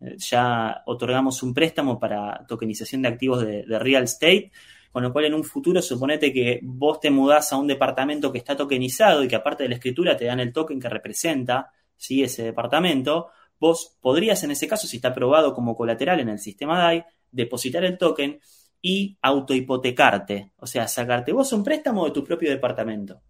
Ya 0.00 0.82
otorgamos 0.86 1.42
un 1.42 1.54
préstamo 1.54 1.98
para 1.98 2.44
tokenización 2.46 3.02
de 3.02 3.08
activos 3.08 3.44
de, 3.44 3.64
real 3.78 4.04
estate, 4.04 4.52
con 4.92 5.02
lo 5.02 5.12
cual 5.12 5.24
en 5.24 5.34
un 5.34 5.44
futuro 5.44 5.82
suponete 5.82 6.32
que 6.32 6.60
vos 6.62 7.00
te 7.00 7.10
mudás 7.10 7.52
a 7.52 7.56
un 7.56 7.66
departamento 7.66 8.30
que 8.30 8.38
está 8.38 8.56
tokenizado 8.56 9.24
y 9.24 9.28
que 9.28 9.36
aparte 9.36 9.64
de 9.64 9.70
la 9.70 9.74
escritura 9.76 10.16
te 10.16 10.26
dan 10.26 10.40
el 10.40 10.52
token 10.52 10.80
que 10.80 10.88
representa 10.88 11.72
ese 12.08 12.42
departamento, 12.42 13.28
vos 13.58 13.96
podrías 14.00 14.42
en 14.44 14.50
ese 14.50 14.68
caso, 14.68 14.86
si 14.86 14.96
está 14.96 15.08
aprobado 15.08 15.54
como 15.54 15.74
colateral 15.74 16.20
en 16.20 16.28
el 16.28 16.38
sistema 16.38 16.78
DAI, 16.78 17.04
depositar 17.30 17.84
el 17.84 17.98
token 17.98 18.40
y 18.86 19.16
autohipotecarte, 19.22 20.52
o 20.58 20.66
sea, 20.66 20.86
sacarte 20.86 21.32
vos 21.32 21.50
un 21.54 21.64
préstamo 21.64 22.04
de 22.04 22.10
tu 22.10 22.22
propio 22.22 22.50
departamento. 22.50 23.22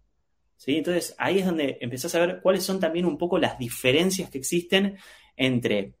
¿Sí? 0.57 0.75
Entonces 0.75 1.15
ahí 1.17 1.39
es 1.39 1.45
donde 1.45 1.77
empezás 1.79 2.13
a 2.13 2.19
ver 2.19 2.41
cuáles 2.41 2.61
son 2.65 2.77
también 2.77 3.05
un 3.05 3.17
poco 3.17 3.37
las 3.37 3.57
diferencias 3.57 4.29
que 4.29 4.37
existen 4.37 4.97
entre 5.37 5.93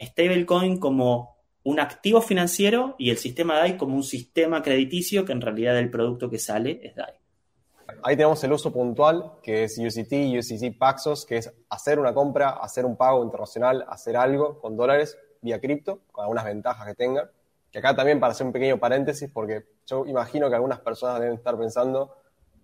stablecoin 0.00 0.78
como 0.78 1.36
un 1.64 1.80
activo 1.80 2.22
financiero 2.22 2.96
y 2.98 3.10
el 3.10 3.18
sistema 3.18 3.56
DAI 3.58 3.76
como 3.76 3.94
un 3.94 4.04
sistema 4.04 4.62
crediticio 4.62 5.26
que 5.26 5.32
en 5.32 5.42
realidad 5.42 5.78
el 5.78 5.90
producto 5.90 6.30
que 6.30 6.38
sale 6.38 6.80
es 6.82 6.94
DAI. 6.94 7.12
Ahí 8.02 8.16
tenemos 8.16 8.42
el 8.42 8.52
uso 8.52 8.72
puntual, 8.72 9.32
que 9.42 9.64
es 9.64 9.78
UCT, 9.78 10.12
UCC 10.38 10.78
Paxos, 10.78 11.26
que 11.26 11.36
es 11.36 11.52
hacer 11.68 11.98
una 11.98 12.14
compra, 12.14 12.52
hacer 12.52 12.86
un 12.86 12.96
pago 12.96 13.22
internacional, 13.22 13.84
hacer 13.86 14.16
algo 14.16 14.58
con 14.58 14.78
dólares 14.78 15.18
vía 15.42 15.60
cripto, 15.60 16.00
con 16.10 16.22
algunas 16.22 16.46
ventajas 16.46 16.86
que 16.86 16.94
tenga 16.94 17.30
que 17.74 17.80
acá 17.80 17.96
también 17.96 18.20
para 18.20 18.30
hacer 18.30 18.46
un 18.46 18.52
pequeño 18.52 18.78
paréntesis, 18.78 19.28
porque 19.28 19.64
yo 19.84 20.06
imagino 20.06 20.48
que 20.48 20.54
algunas 20.54 20.78
personas 20.78 21.18
deben 21.18 21.34
estar 21.34 21.58
pensando, 21.58 22.14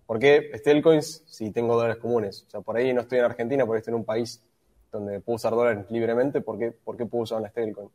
¿por 0.05 0.19
qué 0.19 0.51
stablecoins 0.55 1.23
si 1.27 1.51
tengo 1.51 1.75
dólares 1.75 1.97
comunes? 1.97 2.45
O 2.47 2.49
sea, 2.49 2.61
por 2.61 2.77
ahí 2.77 2.93
no 2.93 3.01
estoy 3.01 3.19
en 3.19 3.25
Argentina, 3.25 3.65
por 3.65 3.75
ahí 3.75 3.79
estoy 3.79 3.91
en 3.91 3.99
un 3.99 4.05
país 4.05 4.41
donde 4.89 5.19
puedo 5.19 5.35
usar 5.35 5.51
dólares 5.51 5.85
libremente, 5.89 6.39
¿por 6.39 6.57
qué, 6.57 6.71
por 6.71 6.95
qué 6.95 7.05
puedo 7.05 7.23
usar 7.23 7.39
una 7.39 7.49
stablecoin? 7.49 7.89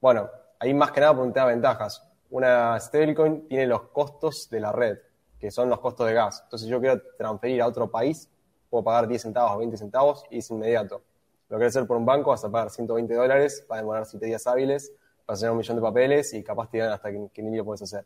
Bueno, 0.00 0.28
ahí 0.58 0.74
más 0.74 0.90
que 0.90 1.00
nada 1.02 1.14
por 1.14 1.24
un 1.24 1.32
ventajas. 1.32 2.02
Una 2.30 2.80
stablecoin 2.80 3.46
tiene 3.46 3.68
los 3.68 3.82
costos 3.82 4.48
de 4.50 4.58
la 4.58 4.72
red, 4.72 4.98
que 5.38 5.52
son 5.52 5.70
los 5.70 5.78
costos 5.78 6.08
de 6.08 6.14
gas. 6.14 6.40
Entonces 6.46 6.68
yo 6.68 6.80
quiero 6.80 7.00
transferir 7.16 7.62
a 7.62 7.68
otro 7.68 7.88
país, 7.88 8.28
puedo 8.68 8.82
pagar 8.82 9.06
10 9.06 9.22
centavos 9.22 9.52
o 9.52 9.58
20 9.58 9.76
centavos 9.76 10.24
y 10.30 10.38
es 10.38 10.50
inmediato. 10.50 11.00
Lo 11.48 11.58
quieres 11.58 11.76
hacer 11.76 11.86
por 11.86 11.96
un 11.96 12.04
banco, 12.04 12.30
vas 12.30 12.44
a 12.44 12.50
pagar 12.50 12.70
120 12.70 13.14
dólares, 13.14 13.64
va 13.70 13.76
a 13.76 13.78
demorar 13.78 14.04
7 14.04 14.26
días 14.26 14.44
hábiles, 14.48 14.90
vas 15.26 15.42
a 15.42 15.50
un 15.50 15.58
millón 15.58 15.76
de 15.76 15.82
papeles 15.82 16.32
y 16.34 16.42
capaz 16.42 16.70
te 16.70 16.78
dan 16.78 16.92
hasta 16.92 17.10
que, 17.10 17.28
que, 17.32 17.42
ni 17.42 17.56
lo 17.56 17.64
puedes 17.64 17.82
hacer. 17.82 18.04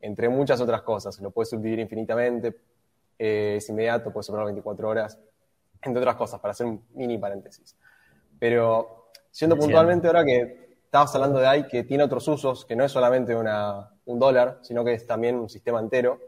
Entre 0.00 0.28
muchas 0.28 0.60
otras 0.60 0.82
cosas, 0.82 1.18
lo 1.20 1.30
puedes 1.30 1.50
subdividir 1.50 1.80
infinitamente. 1.80 2.56
eh, 3.18 3.56
es 3.56 3.68
inmediato, 3.68 4.12
puede 4.12 4.22
superar 4.22 4.46
24 4.46 4.88
horas, 4.88 5.18
entre 5.82 6.00
otras 6.00 6.16
cosas, 6.16 6.40
para 6.40 6.52
hacer 6.52 6.66
un 6.66 6.84
mini 6.94 7.18
paréntesis. 7.18 7.76
Pero, 8.38 9.10
siendo 9.30 9.56
puntualmente 9.56 10.06
ahora 10.06 10.24
que 10.24 10.78
estabas 10.84 11.14
hablando 11.14 11.40
de 11.40 11.46
AI, 11.46 11.66
que 11.66 11.82
tiene 11.82 12.04
otros 12.04 12.26
usos, 12.28 12.64
que 12.64 12.76
no 12.76 12.84
es 12.84 12.92
solamente 12.92 13.34
una, 13.34 13.90
un 14.06 14.18
dólar, 14.18 14.58
sino 14.62 14.84
que 14.84 14.94
es 14.94 15.06
también 15.06 15.36
un 15.36 15.48
sistema 15.48 15.80
entero. 15.80 16.20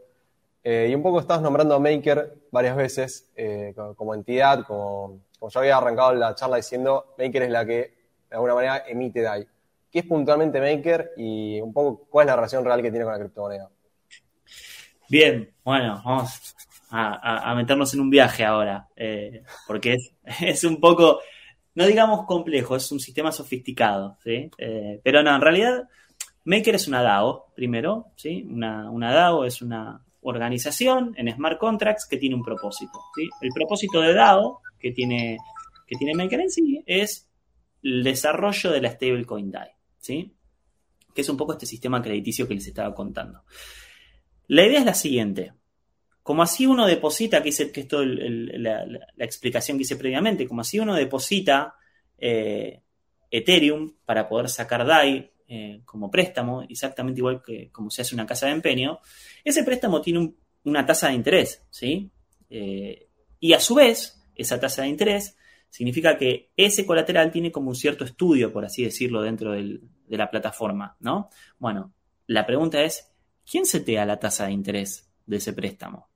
Eh, 0.63 0.87
y 0.91 0.95
un 0.95 1.01
poco 1.01 1.19
estabas 1.19 1.41
nombrando 1.41 1.73
a 1.75 1.79
Maker 1.79 2.35
varias 2.51 2.75
veces 2.75 3.31
eh, 3.35 3.73
como, 3.95 4.13
entidad, 4.13 4.63
como, 4.67 5.21
como 5.39 5.49
yo 5.49 5.59
había 5.59 5.77
arrancado 5.77 6.13
la 6.13 6.35
charla 6.35 6.57
diciendo, 6.57 7.15
Maker 7.17 7.43
es 7.43 7.49
la 7.49 7.65
que 7.65 7.73
de 8.29 8.35
alguna 8.35 8.53
manera 8.53 8.83
emite 8.87 9.21
DAI. 9.21 9.47
¿Qué 9.91 9.99
es 9.99 10.05
puntualmente 10.05 10.61
Maker 10.61 11.11
y 11.17 11.59
un 11.59 11.73
poco 11.73 12.07
cuál 12.09 12.25
es 12.25 12.27
la 12.27 12.35
relación 12.37 12.63
real 12.63 12.81
que 12.81 12.89
tiene 12.89 13.05
con 13.05 13.13
la 13.13 13.19
criptomoneda? 13.19 13.69
Bien, 15.09 15.51
bueno, 15.63 16.01
vamos 16.05 16.55
a, 16.89 17.53
meternos 17.55 17.93
en 17.93 17.99
un 17.99 18.09
viaje 18.09 18.45
ahora, 18.45 18.87
eh, 18.95 19.43
porque 19.67 19.97
es, 20.41 20.63
un 20.63 20.79
poco, 20.79 21.19
no 21.75 21.85
digamos 21.85 22.25
complejo, 22.25 22.75
es 22.75 22.91
un 22.91 22.99
sistema 22.99 23.31
sofisticado, 23.31 24.17
¿sí? 24.23 24.49
pero 25.03 25.21
no, 25.23 25.35
en 25.35 25.41
realidad 25.41 25.83
Maker 26.45 26.75
es 26.75 26.87
una 26.87 27.03
DAO, 27.03 27.51
primero, 27.55 28.07
¿sí? 28.15 28.47
Una, 28.49 28.89
una 28.89 29.13
DAO 29.13 29.45
es 29.45 29.61
una 29.61 30.03
organización 30.21 31.13
en 31.17 31.31
smart 31.33 31.59
contracts 31.59 32.07
que 32.07 32.17
tiene 32.17 32.35
un 32.35 32.43
propósito. 32.43 32.99
¿sí? 33.15 33.29
El 33.41 33.49
propósito 33.53 34.01
de 34.01 34.13
DAO 34.13 34.61
que 34.79 34.91
tiene, 34.91 35.37
que 35.87 35.95
tiene 35.97 36.15
Maker 36.15 36.41
en 36.41 36.49
sí 36.49 36.83
es 36.85 37.29
el 37.83 38.03
desarrollo 38.03 38.71
de 38.71 38.81
la 38.81 38.91
stablecoin 38.91 39.51
DAI, 39.51 39.69
¿sí? 40.01 40.35
que 41.13 41.21
es 41.21 41.29
un 41.29 41.37
poco 41.37 41.53
este 41.53 41.65
sistema 41.65 42.01
crediticio 42.01 42.47
que 42.47 42.55
les 42.55 42.67
estaba 42.67 42.93
contando. 42.93 43.43
La 44.47 44.65
idea 44.65 44.79
es 44.79 44.85
la 44.85 44.93
siguiente. 44.93 45.53
Como 46.23 46.43
así 46.43 46.65
uno 46.65 46.85
deposita, 46.85 47.41
que, 47.41 47.49
es 47.49 47.59
esto 47.59 48.03
la, 48.03 48.85
explicación 49.17 49.77
que 49.77 49.83
hice 49.83 49.95
previamente, 49.95 50.47
como 50.47 50.61
así 50.61 50.79
uno 50.79 50.95
deposita 50.95 51.75
eh, 52.17 52.81
Ethereum 53.29 53.93
para 54.05 54.27
poder 54.27 54.49
sacar 54.49 54.85
DAI 54.85 55.31
eh, 55.47 55.81
como 55.83 56.11
préstamo, 56.11 56.61
exactamente 56.63 57.19
igual 57.19 57.41
que 57.43 57.71
como 57.71 57.89
se 57.89 58.03
hace 58.03 58.13
una 58.13 58.25
casa 58.25 58.45
de 58.47 58.53
empeño, 58.53 58.99
ese 59.43 59.63
préstamo 59.63 60.01
tiene 60.01 60.33
una 60.63 60.85
tasa 60.85 61.07
de 61.07 61.15
interés, 61.15 61.65
¿sí? 61.69 62.11
Eh, 62.49 63.07
y 63.39 63.53
a 63.53 63.59
su 63.59 63.75
vez, 63.75 64.21
esa 64.35 64.59
tasa 64.59 64.83
de 64.83 64.89
interés 64.89 65.35
significa 65.71 66.17
que 66.17 66.51
ese 66.55 66.85
colateral 66.85 67.31
tiene 67.31 67.51
como 67.51 67.69
un 67.69 67.75
cierto 67.75 68.03
estudio, 68.03 68.53
por 68.53 68.65
así 68.65 68.83
decirlo, 68.83 69.23
dentro 69.23 69.53
de 69.53 69.79
la 70.09 70.29
plataforma, 70.29 70.97
¿no? 70.99 71.29
Bueno, 71.57 71.93
la 72.27 72.45
pregunta 72.45 72.83
es, 72.83 73.09
¿quién 73.49 73.65
setea 73.65 74.05
la 74.05 74.19
tasa 74.19 74.45
de 74.45 74.51
interés 74.51 75.09
de 75.25 75.37
ese 75.37 75.53
préstamo? 75.53 76.09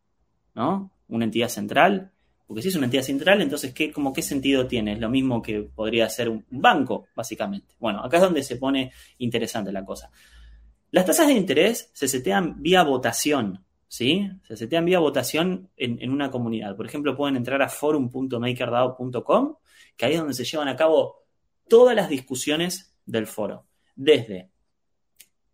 ¿No? 0.53 0.91
¿Una 1.07 1.25
entidad 1.25 1.49
central? 1.49 2.11
Porque 2.47 2.61
si 2.61 2.67
es 2.67 2.75
una 2.75 2.85
entidad 2.85 3.03
central, 3.03 3.41
entonces, 3.41 3.73
¿qué, 3.73 3.91
¿qué 4.13 4.21
sentido 4.21 4.67
tiene? 4.67 4.93
Es 4.93 4.99
lo 4.99 5.09
mismo 5.09 5.41
que 5.41 5.63
podría 5.63 6.07
ser 6.09 6.29
un 6.29 6.45
banco, 6.49 7.07
básicamente. 7.15 7.75
Bueno, 7.79 8.03
acá 8.03 8.17
es 8.17 8.23
donde 8.23 8.43
se 8.43 8.57
pone 8.57 8.91
interesante 9.17 9.71
la 9.71 9.83
cosa. 9.83 10.11
Las 10.91 11.05
tasas 11.05 11.27
de 11.27 11.33
interés 11.33 11.89
se 11.93 12.07
setean 12.07 12.61
vía 12.61 12.83
votación, 12.83 13.64
¿sí? 13.87 14.29
Se 14.43 14.57
setean 14.57 14.85
vía 14.85 14.99
votación 14.99 15.69
en, 15.77 16.09
una 16.11 16.31
comunidad. 16.31 16.75
Por 16.75 16.85
ejemplo, 16.85 17.15
pueden 17.15 17.35
entrar 17.35 17.61
a 17.61 17.69
forum.makerdao.com, 17.69 19.55
que 19.95 20.05
ahí 20.05 20.13
es 20.13 20.19
donde 20.19 20.33
se 20.33 20.45
llevan 20.45 20.67
a 20.67 20.75
cabo 20.75 21.23
todas 21.67 21.95
las 21.95 22.09
discusiones 22.09 22.95
del 23.05 23.27
foro. 23.27 23.65
Desde 23.95 24.49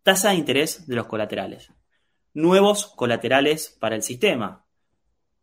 tasa 0.03 0.29
de 0.29 0.35
interés 0.35 0.87
de 0.87 0.95
los 0.95 1.05
colaterales, 1.05 1.71
nuevos 2.33 2.87
colaterales 2.87 3.77
para 3.79 3.95
el 3.95 4.03
sistema, 4.03 4.65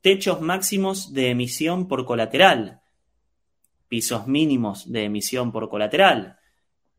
techos 0.00 0.40
máximos 0.40 1.12
de 1.12 1.30
emisión 1.30 1.86
por 1.86 2.04
colateral, 2.04 2.80
pisos 3.88 4.26
mínimos 4.26 4.90
de 4.90 5.04
emisión 5.04 5.52
por 5.52 5.68
colateral, 5.68 6.38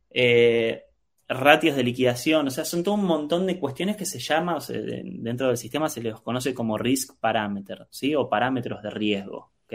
eh, 0.10 0.86
ratios 1.29 1.75
de 1.75 1.83
liquidación, 1.83 2.47
o 2.47 2.51
sea, 2.51 2.65
son 2.65 2.83
todo 2.83 2.95
un 2.95 3.05
montón 3.05 3.45
de 3.45 3.59
cuestiones 3.59 3.95
que 3.95 4.05
se 4.05 4.17
llama, 4.17 4.57
o 4.57 4.61
dentro 4.67 5.47
del 5.47 5.57
sistema 5.57 5.87
se 5.87 6.01
les 6.01 6.19
conoce 6.21 6.55
como 6.55 6.77
risk 6.77 7.19
parameter, 7.19 7.87
¿sí? 7.91 8.15
O 8.15 8.27
parámetros 8.27 8.81
de 8.81 8.89
riesgo, 8.89 9.51
¿ok? 9.65 9.73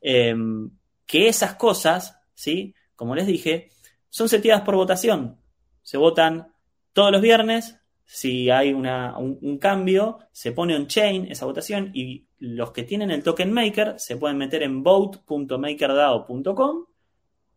Em, 0.00 0.70
que 1.06 1.28
esas 1.28 1.54
cosas, 1.54 2.18
¿sí? 2.34 2.74
Como 2.96 3.14
les 3.14 3.26
dije, 3.26 3.70
son 4.10 4.28
seteadas 4.28 4.62
por 4.62 4.74
votación. 4.74 5.38
Se 5.82 5.96
votan 5.96 6.52
todos 6.92 7.12
los 7.12 7.22
viernes, 7.22 7.78
si 8.04 8.50
hay 8.50 8.72
un, 8.72 9.58
cambio, 9.58 10.18
se 10.32 10.52
pone 10.52 10.76
on-chain 10.76 11.30
esa 11.30 11.46
votación 11.46 11.90
y 11.94 12.26
los 12.38 12.72
que 12.72 12.82
tienen 12.82 13.10
el 13.10 13.22
token 13.22 13.52
maker 13.52 13.94
se 13.98 14.16
pueden 14.16 14.38
meter 14.38 14.62
en 14.62 14.82
vote.makerdao.com 14.82 16.84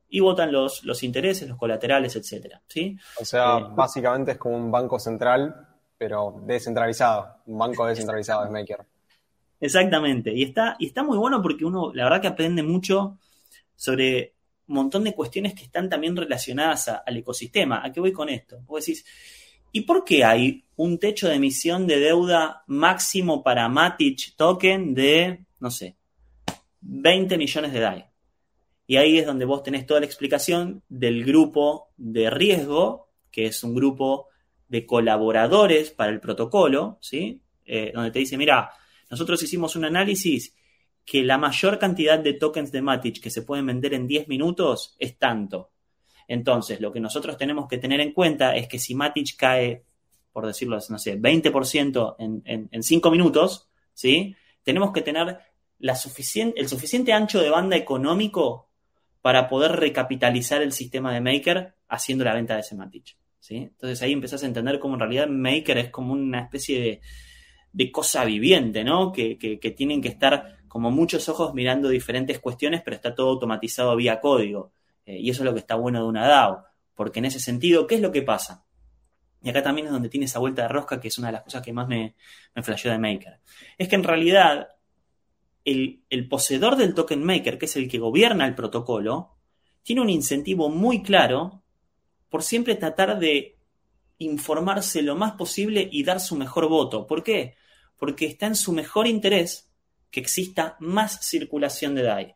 y 0.09 0.19
votan 0.19 0.51
los, 0.51 0.83
los 0.83 1.03
intereses, 1.03 1.47
los 1.47 1.57
colaterales, 1.57 2.15
etcétera. 2.15 2.61
¿sí? 2.67 2.97
O 3.19 3.25
sea, 3.25 3.57
eh, 3.57 3.65
básicamente 3.71 4.33
es 4.33 4.37
como 4.37 4.55
un 4.55 4.71
banco 4.71 4.99
central, 4.99 5.67
pero 5.97 6.41
descentralizado. 6.45 7.41
Un 7.45 7.57
banco 7.57 7.85
descentralizado 7.85 8.45
es 8.45 8.51
Maker. 8.51 8.85
Exactamente. 9.59 10.33
Y 10.33 10.43
está, 10.43 10.75
y 10.79 10.87
está 10.87 11.03
muy 11.03 11.17
bueno 11.17 11.41
porque 11.41 11.65
uno, 11.65 11.91
la 11.93 12.03
verdad 12.03 12.21
que 12.21 12.27
aprende 12.27 12.63
mucho 12.63 13.17
sobre 13.75 14.33
un 14.67 14.75
montón 14.75 15.03
de 15.03 15.13
cuestiones 15.13 15.53
que 15.53 15.63
están 15.63 15.89
también 15.89 16.15
relacionadas 16.15 16.89
al 16.89 17.17
ecosistema. 17.17 17.83
¿A 17.83 17.91
qué 17.91 17.99
voy 17.99 18.11
con 18.11 18.29
esto? 18.29 18.59
Vos 18.65 18.85
decís, 18.85 19.05
¿Y 19.71 19.81
por 19.81 20.03
qué 20.03 20.23
hay 20.23 20.65
un 20.75 20.97
techo 20.97 21.27
de 21.27 21.35
emisión 21.35 21.87
de 21.87 21.99
deuda 21.99 22.63
máximo 22.67 23.43
para 23.43 23.67
Matic 23.69 24.35
Token 24.35 24.93
de, 24.93 25.45
no 25.59 25.69
sé, 25.69 25.97
20 26.81 27.37
millones 27.37 27.73
de 27.73 27.79
DAI? 27.79 28.05
Y 28.87 28.95
ahí 28.95 29.17
es 29.17 29.25
donde 29.25 29.43
vos 29.43 29.63
tenés 29.63 29.85
toda 29.85 29.99
la 29.99 30.05
explicación 30.05 30.81
del 30.87 31.25
grupo 31.25 31.89
de 31.97 32.29
riesgo, 32.29 33.09
que 33.29 33.45
es 33.45 33.61
un 33.63 33.75
grupo 33.75 34.27
de 34.69 34.85
colaboradores 34.85 35.91
para 35.91 36.11
el 36.11 36.21
protocolo, 36.21 36.97
¿sí? 37.01 37.41
Eh, 37.65 37.91
donde 37.93 38.11
te 38.11 38.19
dice, 38.19 38.37
mira, 38.37 38.71
nosotros 39.09 39.43
hicimos 39.43 39.75
un 39.75 39.83
análisis 39.83 40.55
que 41.05 41.21
la 41.23 41.37
mayor 41.37 41.79
cantidad 41.79 42.17
de 42.17 42.33
tokens 42.33 42.71
de 42.71 42.81
Matic 42.81 43.21
que 43.21 43.29
se 43.29 43.41
pueden 43.41 43.65
vender 43.65 43.93
en 43.93 44.07
10 44.07 44.29
minutos 44.29 44.95
es 44.99 45.17
tanto. 45.17 45.71
Entonces, 46.27 46.79
lo 46.79 46.91
que 46.91 47.01
nosotros 47.01 47.37
tenemos 47.37 47.67
que 47.67 47.77
tener 47.77 47.99
en 47.99 48.13
cuenta 48.13 48.55
es 48.55 48.69
que 48.69 48.79
si 48.79 48.95
Matic 48.95 49.35
cae, 49.37 49.83
por 50.31 50.47
decirlo, 50.47 50.79
no 50.89 50.97
sé, 50.97 51.19
20% 51.19 52.15
en, 52.19 52.41
en, 52.45 52.69
en 52.71 52.83
5 52.83 53.11
minutos, 53.11 53.69
¿sí? 53.93 54.33
Tenemos 54.63 54.93
que 54.93 55.01
tener 55.01 55.39
la 55.79 55.95
suficiente, 55.95 56.59
el 56.59 56.69
suficiente 56.69 57.11
ancho 57.11 57.41
de 57.41 57.49
banda 57.49 57.75
económico 57.75 58.67
para 59.27 59.49
poder 59.49 59.73
recapitalizar 59.73 60.61
el 60.61 60.71
sistema 60.71 61.13
de 61.13 61.19
Maker 61.19 61.73
haciendo 61.89 62.23
la 62.23 62.33
venta 62.33 62.53
de 62.53 62.61
ese 62.61 62.77
Matic. 62.77 63.17
¿sí? 63.41 63.57
Entonces 63.57 64.01
ahí 64.01 64.13
empezás 64.13 64.41
a 64.41 64.45
entender 64.45 64.79
cómo 64.79 64.93
en 64.93 65.01
realidad 65.01 65.27
Maker 65.27 65.79
es 65.79 65.89
como 65.89 66.13
una 66.13 66.39
especie 66.39 66.79
de, 66.79 67.01
de 67.73 67.91
cosa 67.91 68.23
viviente, 68.23 68.85
¿no? 68.85 69.11
Que, 69.11 69.37
que, 69.37 69.59
que, 69.59 69.71
tienen 69.71 70.01
que 70.01 70.07
estar 70.07 70.59
como 70.69 70.91
muchos 70.91 71.27
ojos 71.27 71.53
mirando 71.53 71.89
diferentes 71.89 72.39
cuestiones, 72.39 72.83
pero 72.85 72.95
está 72.95 73.13
todo 73.13 73.31
automatizado 73.31 73.97
vía 73.97 74.21
código. 74.21 74.71
Eh, 75.05 75.19
y 75.19 75.29
eso 75.29 75.41
es 75.41 75.45
lo 75.45 75.53
que 75.53 75.59
está 75.59 75.75
bueno 75.75 75.99
de 75.99 76.07
una 76.07 76.25
DAO, 76.25 76.63
porque 76.95 77.19
en 77.19 77.25
ese 77.25 77.41
sentido, 77.41 77.85
¿qué 77.85 77.95
es 77.95 78.01
lo 78.01 78.13
que 78.13 78.21
pasa? 78.21 78.63
Y 79.41 79.49
acá 79.49 79.61
también 79.61 79.87
es 79.87 79.91
donde 79.91 80.07
tiene 80.07 80.27
esa 80.27 80.39
vuelta 80.39 80.61
de 80.61 80.69
rosca, 80.69 81.01
que 81.01 81.09
es 81.09 81.17
una 81.17 81.27
de 81.27 81.33
las 81.33 81.43
cosas 81.43 81.61
que 81.61 81.73
más 81.73 81.89
me, 81.89 82.15
me 82.55 82.63
flasheó 82.63 82.93
de 82.93 82.97
Maker. 82.97 83.41
Es 83.77 83.89
que 83.89 83.95
en 83.97 84.05
realidad 84.05 84.69
el, 85.67 86.27
poseedor 86.29 86.77
del 86.77 86.93
token 86.93 87.23
maker, 87.23 87.57
que 87.57 87.65
es 87.65 87.75
el 87.75 87.89
que 87.89 87.99
gobierna 87.99 88.47
el 88.47 88.55
protocolo, 88.55 89.35
tiene 89.83 90.01
un 90.01 90.09
incentivo 90.09 90.69
muy 90.69 91.03
claro 91.03 91.61
por 92.29 92.41
siempre 92.41 92.75
tratar 92.75 93.19
de 93.19 93.57
informarse 94.17 95.01
lo 95.01 95.15
más 95.15 95.33
posible 95.33 95.87
y 95.91 96.03
dar 96.03 96.21
su 96.21 96.37
mejor 96.37 96.69
voto. 96.69 97.05
¿Por 97.05 97.21
qué? 97.21 97.55
Porque 97.97 98.25
está 98.25 98.47
en 98.47 98.55
su 98.55 98.71
mejor 98.71 99.07
interés 99.07 99.69
que 100.09 100.21
exista 100.21 100.77
más 100.79 101.25
circulación 101.25 101.95
de 101.95 102.03
DAI. 102.03 102.35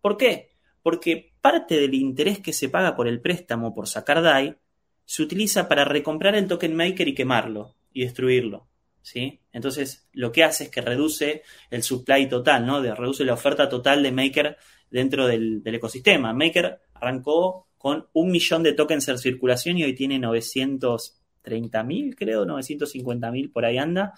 ¿Por 0.00 0.16
qué? 0.16 0.48
Porque 0.82 1.34
parte 1.42 1.78
del 1.78 1.94
interés 1.94 2.40
que 2.40 2.54
se 2.54 2.70
paga 2.70 2.96
por 2.96 3.08
el 3.08 3.20
préstamo 3.20 3.74
por 3.74 3.88
sacar 3.88 4.22
DAI 4.22 4.56
se 5.04 5.22
utiliza 5.22 5.68
para 5.68 5.84
recomprar 5.84 6.34
el 6.34 6.48
token 6.48 6.74
maker 6.74 7.08
y 7.08 7.14
quemarlo 7.14 7.74
y 7.92 8.04
destruirlo. 8.04 8.69
¿Sí? 9.02 9.40
Entonces, 9.52 10.08
lo 10.12 10.32
que 10.32 10.44
hace 10.44 10.64
es 10.64 10.70
que 10.70 10.80
reduce 10.80 11.42
el 11.70 11.82
supply 11.82 12.28
total, 12.28 12.66
¿no? 12.66 12.82
Reduce 12.82 13.24
la 13.24 13.34
oferta 13.34 13.68
total 13.68 14.02
de 14.02 14.12
Maker 14.12 14.56
dentro 14.90 15.26
del, 15.26 15.62
ecosistema. 15.64 16.32
Maker 16.32 16.80
arrancó 16.94 17.68
con 17.78 18.06
un 18.12 18.30
millón 18.30 18.62
de 18.62 18.74
tokens 18.74 19.08
en 19.08 19.18
circulación 19.18 19.78
y 19.78 19.84
hoy 19.84 19.94
tiene 19.94 20.18
930 20.18 21.82
mil, 21.84 22.14
creo, 22.14 22.44
950 22.44 23.30
mil, 23.30 23.50
por 23.50 23.64
ahí 23.64 23.78
anda. 23.78 24.12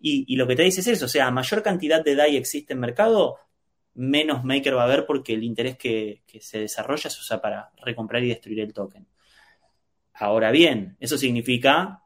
Y, 0.00 0.24
y, 0.26 0.36
lo 0.36 0.46
que 0.46 0.56
te 0.56 0.62
dice 0.62 0.80
es 0.80 0.86
eso, 0.86 1.06
o 1.06 1.08
sea, 1.08 1.30
mayor 1.30 1.62
cantidad 1.62 2.02
de 2.04 2.14
DAI 2.14 2.36
existe 2.36 2.74
en 2.74 2.80
mercado, 2.80 3.38
menos 3.94 4.44
maker 4.44 4.76
va 4.76 4.82
a 4.82 4.84
haber 4.84 5.06
porque 5.06 5.34
el 5.34 5.44
interés 5.44 5.76
que, 5.78 6.22
se 6.40 6.60
desarrolla 6.60 7.08
se 7.08 7.20
usa 7.20 7.40
para 7.40 7.70
recomprar 7.82 8.22
y 8.22 8.28
destruir 8.28 8.60
el 8.60 8.72
token. 8.72 9.06
Ahora 10.14 10.50
bien, 10.50 10.96
eso 11.00 11.16
significa 11.18 12.02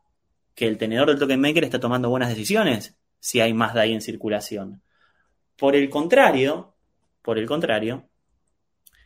que 0.58 0.66
el 0.66 0.76
tenedor 0.76 1.06
del 1.06 1.20
token 1.20 1.40
maker 1.40 1.62
está 1.62 1.78
tomando 1.78 2.10
buenas 2.10 2.30
decisiones 2.30 2.98
si 3.20 3.38
hay 3.38 3.54
más 3.54 3.74
DAI 3.74 3.92
en 3.92 4.00
circulación. 4.00 4.82
Por 5.56 5.76
el 5.76 5.88
contrario, 5.88 6.74
por 7.22 7.38
el 7.38 7.46
contrario, 7.46 8.08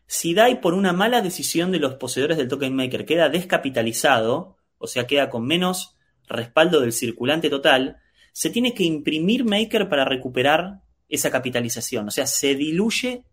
si 0.07 0.33
DAI 0.33 0.63
por 0.63 0.73
una 0.73 0.95
mala 0.95 1.21
decisión 1.21 1.71
de 1.71 1.79
los 1.79 1.97
poseedores 1.97 2.39
del 2.39 2.49
token 2.49 2.75
maker 2.75 3.05
queda 3.05 3.29
descapitalizado, 3.29 4.57
o 4.79 4.87
sea, 4.87 5.07
queda 5.07 5.29
con 5.29 5.47
menos 5.47 5.99
respaldo 6.27 6.81
del 6.81 6.95
circulante 6.95 7.51
total, 7.51 7.99
se 8.33 8.49
tiene 8.49 8.73
que 8.73 8.85
imprimir 8.85 9.45
maker 9.45 9.91
para 9.91 10.07
recuperar 10.07 10.81
esa 11.11 11.31
capitalización. 11.31 12.09
O 12.09 12.11
sea, 12.11 12.27
se 12.27 12.55
diluye 12.55 13.27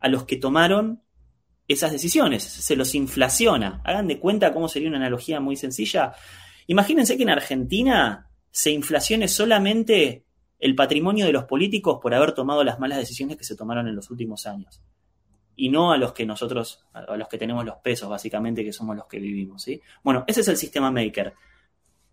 a 0.00 0.08
los 0.08 0.24
que 0.24 0.36
tomaron 0.36 1.02
esas 1.68 1.92
decisiones, 1.92 2.42
se 2.42 2.74
los 2.74 2.94
inflaciona. 2.94 3.82
Hagan 3.84 4.08
de 4.08 4.18
cuenta 4.18 4.54
cómo 4.54 4.66
sería 4.66 4.88
una 4.88 4.96
analogía 4.96 5.40
muy 5.40 5.56
sencilla. 5.56 6.14
Imagínense 6.66 7.16
que 7.16 7.22
en 7.22 7.30
Argentina 7.30 8.28
se 8.50 8.70
inflacione 8.70 9.28
solamente 9.28 10.24
el 10.58 10.74
patrimonio 10.74 11.26
de 11.26 11.32
los 11.32 11.44
políticos 11.44 11.98
por 12.02 12.14
haber 12.14 12.32
tomado 12.32 12.64
las 12.64 12.78
malas 12.78 12.98
decisiones 12.98 13.36
que 13.36 13.44
se 13.44 13.56
tomaron 13.56 13.88
en 13.88 13.94
los 13.94 14.10
últimos 14.10 14.46
años. 14.46 14.80
Y 15.54 15.68
no 15.68 15.92
a 15.92 15.96
los 15.96 16.12
que 16.12 16.26
nosotros, 16.26 16.84
a 16.92 17.16
los 17.16 17.28
que 17.28 17.38
tenemos 17.38 17.64
los 17.64 17.76
pesos, 17.76 18.08
básicamente, 18.08 18.64
que 18.64 18.72
somos 18.72 18.96
los 18.96 19.06
que 19.06 19.18
vivimos. 19.18 19.62
¿sí? 19.62 19.80
Bueno, 20.02 20.24
ese 20.26 20.40
es 20.40 20.48
el 20.48 20.56
sistema 20.56 20.90
Maker. 20.90 21.34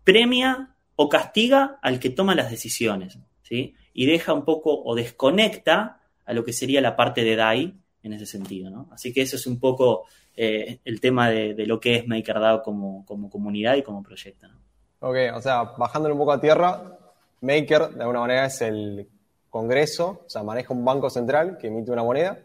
Premia 0.02 0.74
o 0.96 1.08
castiga 1.08 1.78
al 1.82 1.98
que 1.98 2.10
toma 2.10 2.34
las 2.34 2.50
decisiones. 2.50 3.18
¿sí? 3.42 3.74
Y 3.92 4.06
deja 4.06 4.32
un 4.32 4.44
poco 4.44 4.82
o 4.82 4.94
desconecta 4.94 6.00
a 6.24 6.32
lo 6.32 6.44
que 6.44 6.52
sería 6.52 6.80
la 6.80 6.96
parte 6.96 7.22
de 7.22 7.36
DAI 7.36 7.74
en 8.02 8.12
ese 8.12 8.26
sentido. 8.26 8.70
¿no? 8.70 8.88
Así 8.92 9.12
que 9.12 9.22
eso 9.22 9.36
es 9.36 9.46
un 9.46 9.58
poco 9.58 10.04
eh, 10.36 10.80
el 10.84 11.00
tema 11.00 11.30
de, 11.30 11.54
lo 11.66 11.78
que 11.80 11.96
es 11.96 12.06
MakerDAO 12.06 12.62
como, 12.62 13.04
comunidad 13.06 13.76
y 13.76 13.82
como 13.82 14.02
proyecto. 14.02 14.48
¿no? 14.48 14.58
Ok, 15.00 15.16
o 15.34 15.40
sea, 15.40 15.62
bajándole 15.62 16.12
un 16.12 16.18
poco 16.18 16.32
a 16.32 16.40
tierra, 16.40 16.98
Maker 17.40 17.90
de 17.90 18.00
alguna 18.00 18.20
manera 18.20 18.46
es 18.46 18.60
el 18.62 19.08
Congreso, 19.50 20.22
o 20.26 20.28
sea, 20.28 20.42
maneja 20.42 20.74
un 20.74 20.84
banco 20.84 21.08
central 21.08 21.56
que 21.58 21.68
emite 21.68 21.92
una 21.92 22.02
moneda 22.02 22.38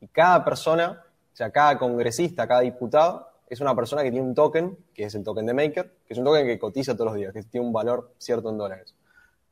y 0.00 0.06
cada 0.06 0.44
persona, 0.44 1.02
o 1.32 1.36
sea, 1.36 1.50
cada 1.50 1.76
congresista, 1.76 2.46
cada 2.46 2.60
diputado 2.60 3.28
es 3.48 3.60
una 3.60 3.74
persona 3.74 4.04
que 4.04 4.12
tiene 4.12 4.26
un 4.26 4.34
token, 4.34 4.78
que 4.94 5.04
es 5.04 5.14
el 5.16 5.24
token 5.24 5.44
de 5.44 5.54
Maker, 5.54 5.92
que 6.06 6.14
es 6.14 6.18
un 6.18 6.24
token 6.24 6.46
que 6.46 6.58
cotiza 6.60 6.94
todos 6.94 7.06
los 7.06 7.16
días, 7.16 7.32
que 7.32 7.42
tiene 7.42 7.66
un 7.66 7.72
valor 7.72 8.12
cierto 8.18 8.48
en 8.50 8.58
dólares. 8.58 8.94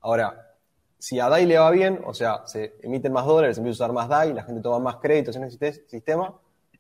Ahora, 0.01 0.55
si 0.99 1.19
a 1.19 1.29
DAI 1.29 1.47
le 1.47 1.59
va 1.59 1.71
bien, 1.71 2.01
o 2.05 2.15
sea, 2.15 2.43
se 2.47 2.77
emiten 2.83 3.13
más 3.13 3.27
dólares, 3.27 3.57
se 3.57 3.61
empieza 3.61 3.83
a 3.83 3.87
usar 3.87 3.95
más 3.95 4.09
DAI, 4.09 4.33
la 4.33 4.45
gente 4.45 4.61
toma 4.61 4.79
más 4.79 4.97
créditos 4.97 5.35
en 5.35 5.45
el 5.45 5.51
sistema, 5.51 6.33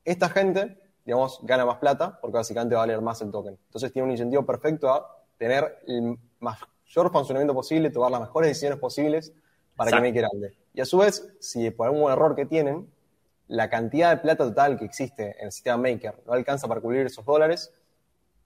esta 0.04 0.28
gente, 0.28 0.78
digamos, 1.10 1.40
gana 1.42 1.66
más 1.66 1.78
plata 1.78 2.20
porque 2.20 2.36
básicamente 2.36 2.76
va 2.76 2.82
a 2.82 2.86
valer 2.86 3.00
más 3.00 3.20
el 3.20 3.32
token. 3.32 3.58
Entonces 3.66 3.92
tiene 3.92 4.06
un 4.06 4.12
incentivo 4.12 4.46
perfecto 4.46 4.88
a 4.88 5.18
tener 5.36 5.80
el 5.88 6.16
mayor 6.38 7.10
funcionamiento 7.10 7.52
posible, 7.52 7.90
tomar 7.90 8.12
las 8.12 8.20
mejores 8.20 8.50
decisiones 8.50 8.78
posibles 8.78 9.32
para 9.74 9.90
que 9.90 10.00
Maker 10.00 10.26
ande. 10.32 10.56
Y 10.72 10.80
a 10.80 10.84
su 10.84 10.98
vez, 10.98 11.28
si 11.40 11.68
por 11.72 11.88
algún 11.88 12.12
error 12.12 12.36
que 12.36 12.46
tienen, 12.46 12.88
la 13.48 13.68
cantidad 13.68 14.10
de 14.10 14.18
plata 14.18 14.44
total 14.44 14.78
que 14.78 14.84
existe 14.84 15.34
en 15.40 15.46
el 15.46 15.52
sistema 15.52 15.78
Maker 15.78 16.22
no 16.24 16.32
alcanza 16.32 16.68
para 16.68 16.80
cubrir 16.80 17.04
esos 17.06 17.24
dólares, 17.24 17.72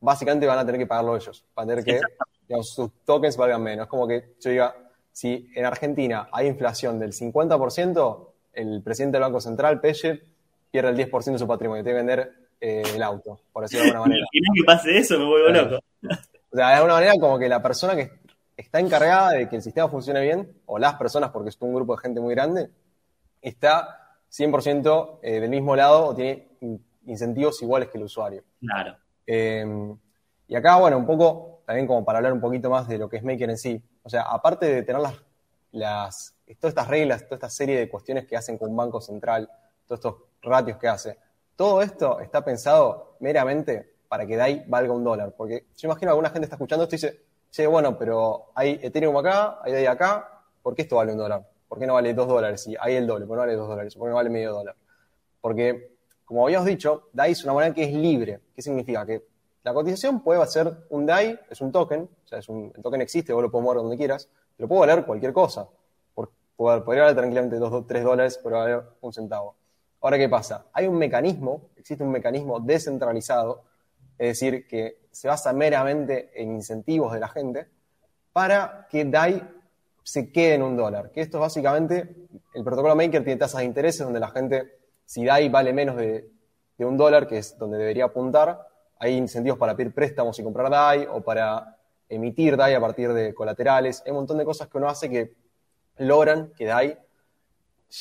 básicamente 0.00 0.46
van 0.46 0.59
a 0.59 0.64
tener 0.64 0.81
que 0.81 0.87
pagarlo 0.87 1.16
ellos, 1.16 1.44
para 1.53 1.68
tener 1.68 1.85
que 1.85 2.00
digamos, 2.48 2.70
sus 2.70 2.90
tokens 3.05 3.37
valgan 3.37 3.62
menos. 3.62 3.85
Es 3.85 3.90
como 3.90 4.09
que 4.09 4.37
yo 4.40 4.50
diga, 4.50 4.74
si 5.12 5.50
en 5.55 5.66
Argentina 5.66 6.31
hay 6.33 6.46
inflación 6.46 6.98
del 6.98 7.12
50%, 7.12 8.29
el 8.55 8.83
presidente 8.83 9.16
del 9.16 9.22
Banco 9.24 9.42
Central, 9.42 9.83
Pelle, 9.83 10.24
pierde 10.70 10.88
el 10.88 10.96
10% 10.96 11.33
de 11.33 11.38
su 11.38 11.46
patrimonio, 11.46 11.85
tiene 11.85 11.98
que 11.98 12.07
vender 12.07 12.43
eh, 12.60 12.82
el 12.94 13.02
auto, 13.02 13.40
por 13.52 13.62
decirlo 13.64 13.84
de 13.84 13.90
alguna 13.90 14.08
manera. 14.08 14.26
que 14.32 14.64
pase 14.64 14.98
eso, 14.98 15.18
me 15.18 15.24
vuelvo 15.24 15.48
loco. 15.48 15.84
O 16.50 16.56
sea, 16.56 16.68
de 16.68 16.74
alguna 16.74 16.94
manera 16.94 17.14
como 17.18 17.36
que 17.36 17.48
la 17.48 17.60
persona 17.60 17.96
que 17.96 18.12
está 18.56 18.78
encargada 18.78 19.32
de 19.32 19.48
que 19.48 19.56
el 19.56 19.62
sistema 19.62 19.88
funcione 19.88 20.20
bien, 20.20 20.56
o 20.66 20.78
las 20.78 20.94
personas, 20.94 21.30
porque 21.30 21.48
es 21.48 21.56
un 21.60 21.74
grupo 21.74 21.96
de 21.96 22.02
gente 22.02 22.20
muy 22.20 22.32
grande, 22.32 22.70
está 23.42 24.18
100% 24.30 25.18
eh, 25.20 25.40
del 25.40 25.50
mismo 25.50 25.74
lado 25.74 26.06
o 26.06 26.14
tiene 26.14 26.48
incentivos 27.06 27.60
iguales 27.60 27.88
que 27.88 27.98
el 27.98 28.04
usuario. 28.04 28.44
Claro. 28.60 28.96
Eh, 29.26 29.66
y 30.46 30.54
acá, 30.54 30.76
bueno, 30.76 30.98
un 30.98 31.06
poco, 31.06 31.62
también 31.66 31.86
como 31.86 32.04
para 32.04 32.18
hablar 32.18 32.32
un 32.32 32.40
poquito 32.40 32.70
más 32.70 32.86
de 32.86 32.98
lo 32.98 33.08
que 33.08 33.16
es 33.16 33.24
Maker 33.24 33.50
en 33.50 33.58
sí, 33.58 33.82
o 34.02 34.08
sea, 34.08 34.22
aparte 34.22 34.66
de 34.66 34.82
tener 34.82 35.00
las, 35.00 35.14
las, 35.72 36.36
todas 36.60 36.72
estas 36.72 36.88
reglas, 36.88 37.24
toda 37.24 37.36
esta 37.36 37.50
serie 37.50 37.78
de 37.78 37.88
cuestiones 37.88 38.26
que 38.26 38.36
hacen 38.36 38.58
con 38.58 38.70
un 38.70 38.76
banco 38.76 39.00
central, 39.00 39.50
todos 39.86 39.98
estos 39.98 40.14
ratios 40.42 40.78
que 40.78 40.88
hace, 40.88 41.18
todo 41.56 41.82
esto 41.82 42.20
está 42.20 42.44
pensado 42.44 43.16
meramente 43.20 43.94
para 44.08 44.26
que 44.26 44.36
DAI 44.36 44.64
valga 44.68 44.92
un 44.92 45.04
dólar. 45.04 45.34
Porque 45.36 45.66
yo 45.76 45.88
imagino 45.88 46.08
que 46.08 46.12
alguna 46.12 46.30
gente 46.30 46.44
está 46.44 46.56
escuchando 46.56 46.84
esto 46.84 46.94
y 46.94 46.98
dice, 46.98 47.20
che, 47.50 47.66
bueno, 47.66 47.98
pero 47.98 48.52
hay 48.54 48.78
Ethereum 48.82 49.16
acá, 49.16 49.58
hay 49.62 49.72
DAI 49.72 49.86
acá, 49.86 50.42
¿por 50.62 50.74
qué 50.74 50.82
esto 50.82 50.96
vale 50.96 51.12
un 51.12 51.18
dólar? 51.18 51.48
¿Por 51.68 51.78
qué 51.78 51.86
no 51.86 51.94
vale 51.94 52.14
dos 52.14 52.28
dólares? 52.28 52.66
Y 52.66 52.76
hay 52.78 52.94
el 52.96 53.06
doble, 53.06 53.26
¿por 53.26 53.34
qué 53.34 53.36
no 53.36 53.42
vale 53.42 53.56
dos 53.56 53.68
dólares? 53.68 53.94
¿Por 53.94 54.06
qué 54.06 54.10
no 54.10 54.16
vale 54.16 54.30
medio 54.30 54.52
dólar? 54.52 54.76
Porque, 55.40 55.96
como 56.24 56.44
habíamos 56.44 56.66
dicho, 56.66 57.08
DAI 57.12 57.32
es 57.32 57.44
una 57.44 57.52
moneda 57.52 57.74
que 57.74 57.84
es 57.84 57.92
libre. 57.92 58.40
¿Qué 58.54 58.62
significa? 58.62 59.04
Que 59.04 59.24
la 59.62 59.72
cotización 59.72 60.20
puede 60.22 60.46
ser 60.46 60.86
un 60.90 61.06
DAI, 61.06 61.40
es 61.50 61.60
un 61.60 61.72
token, 61.72 62.02
o 62.02 62.28
sea, 62.28 62.38
es 62.38 62.48
un, 62.48 62.72
el 62.74 62.82
token 62.82 63.00
existe, 63.00 63.32
vos 63.32 63.42
lo 63.42 63.50
puedes 63.50 63.64
mover 63.64 63.78
donde 63.78 63.96
quieras, 63.96 64.28
pero 64.56 64.68
puede 64.68 64.80
valer 64.80 65.04
cualquier 65.04 65.32
cosa. 65.32 65.68
Podría 66.56 67.02
valer 67.02 67.16
tranquilamente 67.16 67.56
2, 67.56 67.86
3 67.86 68.04
dólares, 68.04 68.40
pero 68.42 68.58
valer 68.58 68.82
un 69.00 69.12
centavo. 69.12 69.56
Ahora, 70.04 70.18
¿qué 70.18 70.28
pasa? 70.28 70.66
Hay 70.74 70.86
un 70.86 70.98
mecanismo, 70.98 71.70
existe 71.78 72.04
un 72.04 72.10
mecanismo 72.10 72.60
descentralizado, 72.60 73.62
es 74.18 74.38
decir, 74.38 74.68
que 74.68 74.98
se 75.10 75.28
basa 75.28 75.50
meramente 75.54 76.30
en 76.34 76.52
incentivos 76.52 77.10
de 77.14 77.20
la 77.20 77.28
gente 77.28 77.68
para 78.30 78.86
que 78.90 79.06
DAI 79.06 79.42
se 80.02 80.30
quede 80.30 80.56
en 80.56 80.62
un 80.62 80.76
dólar. 80.76 81.10
Que 81.10 81.22
esto 81.22 81.38
es 81.38 81.40
básicamente, 81.40 82.26
el 82.52 82.62
protocolo 82.62 82.94
Maker 82.94 83.24
tiene 83.24 83.38
tasas 83.38 83.60
de 83.60 83.64
interés 83.64 83.96
donde 83.96 84.20
la 84.20 84.28
gente, 84.28 84.76
si 85.06 85.24
DAI 85.24 85.48
vale 85.48 85.72
menos 85.72 85.96
de, 85.96 86.30
de 86.76 86.84
un 86.84 86.98
dólar, 86.98 87.26
que 87.26 87.38
es 87.38 87.56
donde 87.56 87.78
debería 87.78 88.04
apuntar, 88.04 88.68
hay 88.98 89.16
incentivos 89.16 89.58
para 89.58 89.74
pedir 89.74 89.94
préstamos 89.94 90.38
y 90.38 90.42
comprar 90.42 90.68
DAI 90.70 91.08
o 91.10 91.22
para 91.22 91.78
emitir 92.10 92.58
DAI 92.58 92.74
a 92.74 92.80
partir 92.80 93.10
de 93.14 93.32
colaterales. 93.32 94.02
Hay 94.04 94.10
un 94.10 94.18
montón 94.18 94.36
de 94.36 94.44
cosas 94.44 94.68
que 94.68 94.76
uno 94.76 94.86
hace 94.86 95.08
que 95.08 95.34
logran 95.96 96.52
que 96.58 96.66
DAI 96.66 96.98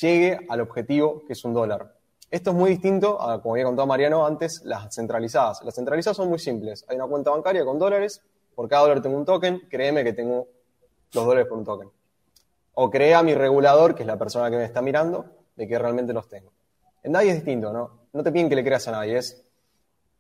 llegue 0.01 0.45
al 0.49 0.61
objetivo 0.61 1.23
que 1.25 1.33
es 1.33 1.43
un 1.45 1.53
dólar. 1.53 1.93
Esto 2.31 2.49
es 2.49 2.55
muy 2.55 2.71
distinto 2.71 3.21
a, 3.21 3.41
como 3.41 3.53
había 3.53 3.65
contado 3.65 3.87
Mariano 3.87 4.25
antes, 4.25 4.61
las 4.63 4.93
centralizadas. 4.93 5.61
Las 5.63 5.75
centralizadas 5.75 6.17
son 6.17 6.29
muy 6.29 6.39
simples. 6.39 6.83
Hay 6.87 6.95
una 6.95 7.05
cuenta 7.05 7.31
bancaria 7.31 7.63
con 7.63 7.77
dólares, 7.77 8.21
por 8.55 8.67
cada 8.67 8.83
dólar 8.83 9.01
tengo 9.01 9.17
un 9.17 9.25
token, 9.25 9.61
créeme 9.69 10.03
que 10.03 10.13
tengo 10.13 10.47
los 11.13 11.25
dólares 11.25 11.47
por 11.47 11.57
un 11.57 11.65
token. 11.65 11.89
O 12.73 12.89
crea 12.89 13.21
mi 13.21 13.35
regulador, 13.35 13.93
que 13.93 14.01
es 14.01 14.07
la 14.07 14.17
persona 14.17 14.49
que 14.49 14.57
me 14.57 14.65
está 14.65 14.81
mirando, 14.81 15.25
de 15.55 15.67
que 15.67 15.77
realmente 15.77 16.11
los 16.11 16.27
tengo. 16.27 16.51
En 17.03 17.11
DAI 17.11 17.29
es 17.29 17.35
distinto, 17.35 17.71
¿no? 17.71 18.07
No 18.13 18.23
te 18.23 18.31
piden 18.31 18.49
que 18.49 18.55
le 18.55 18.63
creas 18.63 18.87
a 18.87 18.91
nadie, 18.91 19.17
es 19.17 19.43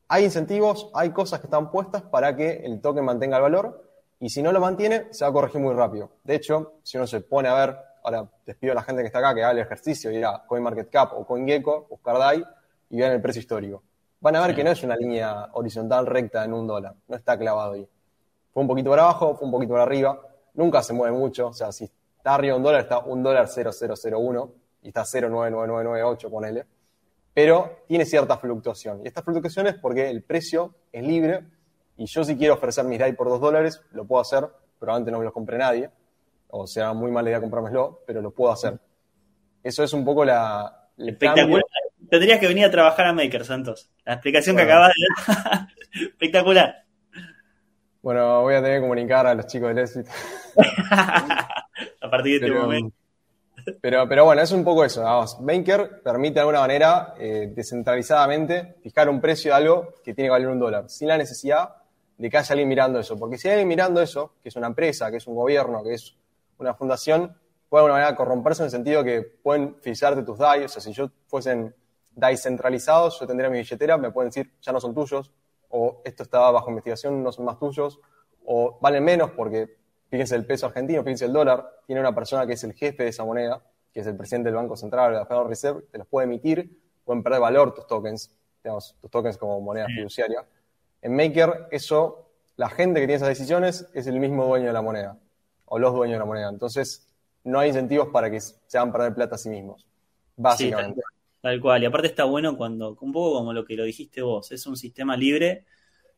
hay 0.07 0.25
incentivos, 0.25 0.91
hay 0.93 1.09
cosas 1.09 1.39
que 1.39 1.47
están 1.47 1.71
puestas 1.71 2.03
para 2.03 2.35
que 2.35 2.57
el 2.65 2.81
token 2.81 3.05
mantenga 3.05 3.37
el 3.37 3.43
valor 3.43 3.89
y 4.19 4.29
si 4.29 4.43
no 4.43 4.51
lo 4.51 4.59
mantiene, 4.59 5.07
se 5.11 5.25
va 5.25 5.29
a 5.29 5.33
corregir 5.33 5.59
muy 5.59 5.73
rápido. 5.73 6.11
De 6.23 6.35
hecho, 6.35 6.73
si 6.83 6.97
uno 6.97 7.07
se 7.07 7.21
pone 7.21 7.49
a 7.49 7.55
ver, 7.55 7.77
ahora 8.03 8.29
les 8.45 8.55
pido 8.57 8.73
a 8.73 8.75
la 8.75 8.83
gente 8.83 9.01
que 9.01 9.07
está 9.07 9.19
acá 9.19 9.33
que 9.33 9.43
haga 9.43 9.51
el 9.51 9.59
ejercicio, 9.59 10.11
ir 10.11 10.25
a 10.25 10.43
CoinMarketCap 10.45 11.13
o 11.13 11.25
CoinGecko, 11.25 11.87
buscar 11.89 12.17
DAI 12.17 12.43
y 12.89 12.97
vean 12.97 13.13
el 13.13 13.21
precio 13.21 13.39
histórico. 13.39 13.83
Van 14.19 14.35
a 14.35 14.45
ver 14.45 14.55
que 14.55 14.63
no 14.63 14.71
es 14.71 14.83
una 14.83 14.95
línea 14.95 15.49
horizontal 15.53 16.05
recta 16.05 16.43
en 16.45 16.53
un 16.53 16.67
dólar, 16.67 16.95
no 17.07 17.15
está 17.15 17.37
clavado 17.37 17.73
ahí. 17.73 17.87
Fue 18.53 18.61
un 18.61 18.67
poquito 18.67 18.89
para 18.89 19.03
abajo, 19.03 19.35
fue 19.35 19.45
un 19.45 19.51
poquito 19.51 19.73
para 19.73 19.83
arriba, 19.83 20.19
nunca 20.53 20.83
se 20.83 20.93
mueve 20.93 21.17
mucho, 21.17 21.47
o 21.47 21.53
sea, 21.53 21.71
si 21.71 21.85
está 21.85 22.35
arriba 22.35 22.55
un 22.55 22.63
dólar, 22.63 22.81
está 22.81 22.99
un 22.99 23.23
dólar 23.23 23.47
0001 23.47 24.51
y 24.83 24.87
está 24.89 25.03
0,99998, 25.03 26.29
ponele 26.29 26.65
pero 27.33 27.79
tiene 27.87 28.05
cierta 28.05 28.37
fluctuación. 28.37 29.01
Y 29.03 29.07
esta 29.07 29.21
fluctuación 29.21 29.67
es 29.67 29.75
porque 29.75 30.09
el 30.09 30.23
precio 30.23 30.75
es 30.91 31.03
libre 31.03 31.45
y 31.97 32.05
yo 32.05 32.23
si 32.23 32.37
quiero 32.37 32.53
ofrecer 32.53 32.85
mis 32.85 32.99
DAI 32.99 33.13
por 33.13 33.29
2 33.29 33.41
dólares, 33.41 33.81
lo 33.91 34.05
puedo 34.05 34.21
hacer, 34.21 34.47
probablemente 34.79 35.11
no 35.11 35.19
me 35.19 35.25
los 35.25 35.33
compre 35.33 35.57
nadie, 35.57 35.89
o 36.55 36.67
sea, 36.67 36.93
muy 36.93 37.09
mala 37.09 37.29
idea 37.29 37.41
comprármelo, 37.41 38.03
pero 38.05 38.21
lo 38.21 38.31
puedo 38.31 38.51
hacer. 38.51 38.79
Eso 39.63 39.83
es 39.83 39.91
un 39.91 40.05
poco 40.05 40.23
la... 40.23 40.87
Espectacular. 40.95 41.63
Tendrías 42.09 42.39
que 42.39 42.47
venir 42.47 42.65
a 42.65 42.69
trabajar 42.69 43.07
a 43.07 43.13
Maker, 43.13 43.43
Santos. 43.43 43.89
La 44.05 44.13
explicación 44.13 44.55
que 44.55 44.61
acabas 44.61 44.91
de 44.93 45.33
dar. 45.33 45.67
Espectacular. 46.11 46.85
Bueno, 48.03 48.43
voy 48.43 48.53
a 48.53 48.61
tener 48.61 48.77
que 48.77 48.81
comunicar 48.81 49.25
a 49.25 49.33
los 49.33 49.47
chicos 49.47 49.69
del 49.69 49.79
éxito. 49.79 50.11
a 50.91 52.09
partir 52.11 52.39
de 52.39 52.47
este 52.47 52.59
momento. 52.59 52.95
Pero, 53.81 54.07
pero 54.07 54.25
bueno, 54.25 54.43
es 54.43 54.51
un 54.51 54.63
poco 54.63 54.85
eso. 54.85 55.01
Vamos. 55.01 55.37
Banker 55.39 56.03
permite 56.03 56.35
de 56.35 56.39
alguna 56.41 56.59
manera 56.59 57.15
eh, 57.17 57.51
descentralizadamente 57.51 58.75
fijar 58.83 59.09
un 59.09 59.19
precio 59.19 59.51
de 59.51 59.57
algo 59.57 59.95
que 60.03 60.13
tiene 60.13 60.27
que 60.27 60.33
valer 60.33 60.49
un 60.49 60.59
dólar, 60.59 60.87
sin 60.87 61.07
la 61.07 61.17
necesidad 61.17 61.77
de 62.15 62.29
que 62.29 62.37
haya 62.37 62.53
alguien 62.53 62.69
mirando 62.69 62.99
eso. 62.99 63.17
Porque 63.17 63.39
si 63.39 63.47
hay 63.47 63.53
alguien 63.53 63.69
mirando 63.69 64.01
eso, 64.01 64.35
que 64.43 64.49
es 64.49 64.55
una 64.55 64.67
empresa, 64.67 65.09
que 65.09 65.17
es 65.17 65.25
un 65.25 65.33
gobierno, 65.33 65.81
que 65.81 65.95
es 65.95 66.15
una 66.57 66.73
fundación, 66.73 67.37
puede 67.69 67.81
de 67.81 67.85
alguna 67.85 67.93
manera 67.93 68.15
corromperse 68.15 68.61
en 68.61 68.65
el 68.65 68.71
sentido 68.71 69.03
que 69.03 69.21
pueden 69.21 69.75
fijarte 69.81 70.23
tus 70.23 70.37
DAI. 70.37 70.65
O 70.65 70.67
sea, 70.69 70.81
si 70.81 70.93
yo 70.93 71.09
fuesen 71.27 71.75
DAI 72.15 72.37
centralizados, 72.37 73.19
yo 73.19 73.27
tendría 73.27 73.49
mi 73.49 73.57
billetera, 73.57 73.97
me 73.97 74.11
pueden 74.11 74.29
decir, 74.29 74.53
ya 74.61 74.71
no 74.71 74.79
son 74.79 74.93
tuyos, 74.93 75.31
o 75.69 76.01
esto 76.05 76.23
estaba 76.23 76.51
bajo 76.51 76.69
investigación, 76.69 77.23
no 77.23 77.31
son 77.31 77.45
más 77.45 77.57
tuyos, 77.57 77.99
o 78.45 78.77
valen 78.79 79.03
menos 79.03 79.31
porque 79.31 79.77
fíjense 80.09 80.35
el 80.35 80.45
peso 80.45 80.67
argentino, 80.67 81.01
fíjense 81.01 81.25
el 81.25 81.33
dólar, 81.33 81.67
tiene 81.87 81.99
una 81.99 82.13
persona 82.13 82.45
que 82.45 82.53
es 82.53 82.63
el 82.63 82.73
jefe 82.73 83.03
de 83.03 83.09
esa 83.09 83.25
moneda, 83.25 83.63
que 83.91 84.01
es 84.01 84.07
el 84.07 84.15
presidente 84.15 84.49
del 84.49 84.55
Banco 84.55 84.75
Central 84.75 85.11
de 85.11 85.19
la 85.19 85.25
Federal 85.25 85.47
Reserve, 85.47 85.81
te 85.91 85.97
los 85.97 86.05
puede 86.05 86.25
emitir, 86.25 86.79
pueden 87.03 87.23
perder 87.23 87.39
valor 87.39 87.73
tus 87.73 87.87
tokens, 87.87 88.35
digamos, 88.63 88.95
tus 89.01 89.09
tokens 89.09 89.37
como 89.37 89.59
moneda 89.59 89.87
fiduciaria. 89.87 90.45
En 91.01 91.15
Maker, 91.15 91.67
eso, 91.71 92.29
la 92.55 92.69
gente 92.69 92.99
que 92.99 93.07
tiene 93.07 93.15
esas 93.15 93.29
decisiones 93.29 93.89
es 93.93 94.05
el 94.05 94.19
mismo 94.19 94.45
dueño 94.45 94.67
de 94.67 94.73
la 94.73 94.81
moneda, 94.83 95.17
o 95.73 95.79
los 95.79 95.91
dueños 95.91 96.15
de 96.15 96.19
la 96.19 96.25
moneda. 96.25 96.49
Entonces, 96.49 97.09
no 97.45 97.57
hay 97.57 97.69
incentivos 97.69 98.09
para 98.09 98.29
que 98.29 98.39
se 98.39 98.77
hagan 98.77 98.91
perder 98.91 99.15
plata 99.15 99.35
a 99.35 99.37
sí 99.39 99.49
mismos, 99.49 99.87
básicamente. 100.35 101.01
tal, 101.41 101.59
cual. 101.59 101.81
Y 101.81 101.87
aparte 101.87 102.07
está 102.09 102.25
bueno 102.25 102.55
cuando, 102.55 102.95
un 103.01 103.11
poco 103.11 103.39
como 103.39 103.53
lo 103.53 103.65
que 103.65 103.75
lo 103.75 103.83
dijiste 103.83 104.21
vos, 104.21 104.51
es 104.51 104.67
un 104.67 104.77
sistema 104.77 105.17
libre 105.17 105.65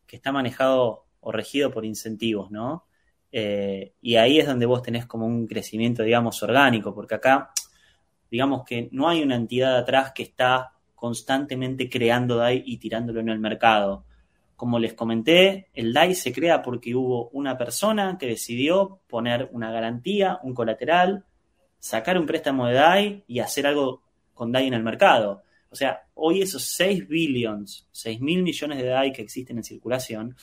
que 0.06 0.18
está 0.18 0.34
manejado 0.34 1.06
o 1.22 1.32
regido 1.32 1.72
por 1.72 1.86
incentivos, 1.86 2.52
¿no? 2.52 2.86
Eh, 3.32 3.94
y 4.02 4.18
ahí 4.18 4.40
es 4.40 4.46
donde 4.46 4.66
vos 4.66 4.82
tenés 4.82 5.06
como 5.06 5.26
un 5.26 5.48
crecimiento, 5.48 6.04
digamos, 6.04 6.44
orgánico, 6.44 6.94
porque 6.94 7.16
acá, 7.16 7.52
digamos 8.30 8.66
que 8.66 8.90
no 8.92 9.08
hay 9.08 9.24
una 9.24 9.36
entidad 9.36 9.78
atrás 9.78 10.12
que 10.14 10.24
está 10.24 10.74
constantemente 10.96 11.90
creando 11.90 12.36
DAI 12.36 12.62
y 12.66 12.78
tirándolo 12.78 13.22
en 13.22 13.30
el 13.30 13.40
mercado. 13.40 14.04
Como 14.56 14.80
les 14.80 14.94
comenté, 14.94 15.70
el 15.74 15.94
DAI 15.94 16.16
se 16.16 16.32
crea 16.32 16.62
porque 16.62 16.96
hubo 16.96 17.30
una 17.30 17.58
persona 17.58 18.18
que 18.18 18.28
decidió 18.28 19.02
poner 19.08 19.50
una 19.52 19.72
garantía, 19.72 20.40
un 20.44 20.54
colateral, 20.54 21.26
sacar 21.80 22.18
un 22.18 22.26
préstamo 22.26 22.68
de 22.68 22.74
DAI 22.74 23.24
y 23.28 23.40
hacer 23.40 23.68
algo 23.68 24.02
con 24.34 24.52
DAI 24.52 24.68
en 24.68 24.74
el 24.74 24.84
mercado. 24.84 25.44
O 25.70 25.76
sea, 25.76 26.08
hoy 26.14 26.42
esos 26.42 26.64
6 26.64 27.08
billions, 27.08 27.88
6 27.92 28.22
mil 28.22 28.44
millones 28.44 28.78
de 28.78 28.88
DAI 28.88 29.12
que 29.12 29.22
existen 29.22 29.58
en 29.58 29.64
circulación, 29.64 30.36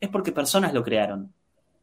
es 0.00 0.08
porque 0.08 0.32
personas 0.32 0.72
lo 0.72 0.82
crearon, 0.82 1.32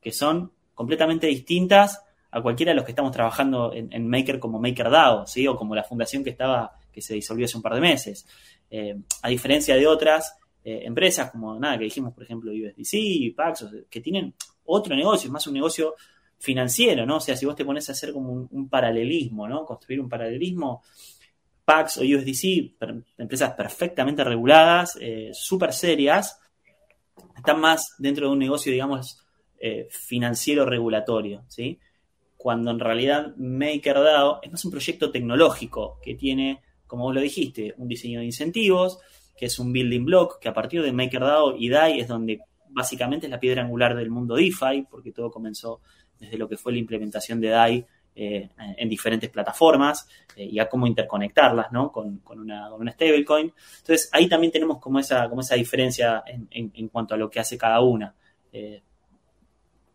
que 0.01 0.12
son 0.12 0.51
completamente 0.73 1.27
distintas 1.27 2.03
a 2.32 2.41
cualquiera 2.41 2.71
de 2.71 2.75
los 2.75 2.86
que 2.86 2.91
estamos 2.91 3.12
trabajando 3.12 3.73
en, 3.73 4.08
Maker 4.08 4.39
como 4.39 4.60
MakerDAO, 4.60 5.25
¿sí? 5.27 5.47
O 5.47 5.55
como 5.55 5.75
la 5.75 5.84
fundación 5.84 6.23
que 6.23 6.29
estaba, 6.29 6.77
que 6.91 7.01
se 7.01 7.15
disolvió 7.15 7.45
hace 7.45 7.58
un 7.58 7.63
par 7.63 7.75
de 7.75 7.82
meses. 7.82 8.25
Eh, 8.69 8.95
a 9.21 9.29
diferencia 9.29 9.75
de 9.75 9.88
otras 9.88 10.38
eh, 10.63 10.81
empresas, 10.83 11.31
como 11.31 11.57
nada, 11.59 11.77
que 11.77 11.85
dijimos, 11.85 12.13
por 12.13 12.23
ejemplo, 12.23 12.51
USDC, 12.51 13.35
Paxos, 13.35 13.71
que 13.89 14.01
tienen 14.01 14.33
otro 14.65 14.95
negocio, 14.95 15.27
es 15.27 15.31
más 15.31 15.47
un 15.47 15.53
negocio 15.53 15.95
financiero, 16.37 17.05
¿no? 17.05 17.17
O 17.17 17.19
sea, 17.19 17.35
si 17.35 17.45
vos 17.45 17.55
te 17.55 17.65
pones 17.65 17.89
a 17.89 17.91
hacer 17.91 18.13
como 18.13 18.47
un, 18.49 18.69
paralelismo, 18.69 19.47
¿no? 19.47 19.65
Construir 19.65 19.99
un 19.99 20.09
paralelismo, 20.09 20.83
Pax 21.65 21.97
o 21.97 22.01
USDC, 22.01 22.73
empresas 23.17 23.53
perfectamente 23.53 24.23
reguladas, 24.23 24.97
eh, 24.99 25.29
súper 25.33 25.73
serias, 25.73 26.39
están 27.37 27.59
más 27.59 27.95
dentro 27.97 28.27
de 28.27 28.33
un 28.33 28.39
negocio, 28.39 28.71
digamos, 28.71 29.25
eh, 29.59 29.87
financiero 29.91 30.65
regulatorio, 30.65 31.43
¿sí? 31.47 31.79
Cuando 32.37 32.71
en 32.71 32.79
realidad 32.79 33.35
MakerDAO 33.37 34.39
es 34.41 34.51
más 34.51 34.65
un 34.65 34.71
proyecto 34.71 35.11
tecnológico 35.11 35.99
que 36.01 36.15
tiene, 36.15 36.61
como 36.87 37.03
vos 37.03 37.13
lo 37.13 37.21
dijiste, 37.21 37.73
un 37.77 37.87
diseño 37.87 38.19
de 38.19 38.25
incentivos, 38.25 38.99
que 39.39 39.45
es 39.45 39.58
un 39.58 39.71
building 39.71 40.04
block, 40.04 40.38
que 40.39 40.49
a 40.49 40.54
partir 40.54 40.84
de 40.84 40.91
MakerDAO 40.91 41.56
y 41.56 41.69
DAI 41.69 42.02
es 42.02 42.10
donde 42.10 42.41
básicamente 42.67 43.28
es 43.28 43.32
la 43.32 43.39
piedra 43.39 43.62
angular 43.62 43.95
del 43.95 44.10
mundo 44.10 44.36
DeFi, 44.36 44.86
porque 44.91 45.13
todo 45.13 45.32
comenzó 45.32 45.80
desde 46.19 46.38
lo 46.38 46.49
que 46.49 46.58
fue 46.58 46.73
la 46.73 46.80
implementación 46.80 47.39
de 47.39 47.47
DAI 47.47 47.86
eh, 48.15 48.49
en 48.58 48.89
diferentes 48.89 49.30
plataformas 49.30 50.10
eh, 50.36 50.43
y 50.43 50.60
a 50.60 50.67
cómo 50.67 50.88
interconectarlas 50.88 51.71
¿no? 51.71 51.89
con, 51.89 52.21
una, 52.25 52.91
stablecoin. 52.91 53.54
Entonces 53.78 54.10
ahí 54.12 54.28
también 54.28 54.52
tenemos 54.52 54.80
como 54.80 54.99
esa, 54.99 55.30
como 55.30 55.39
esa 55.39 55.56
diferencia 55.56 56.21
en, 56.28 56.89
cuanto 56.89 57.13
a 57.13 57.17
lo 57.17 57.30
que 57.30 57.39
hace 57.39 57.58
cada 57.58 57.80
una. 57.80 58.13
Eh, 58.52 58.84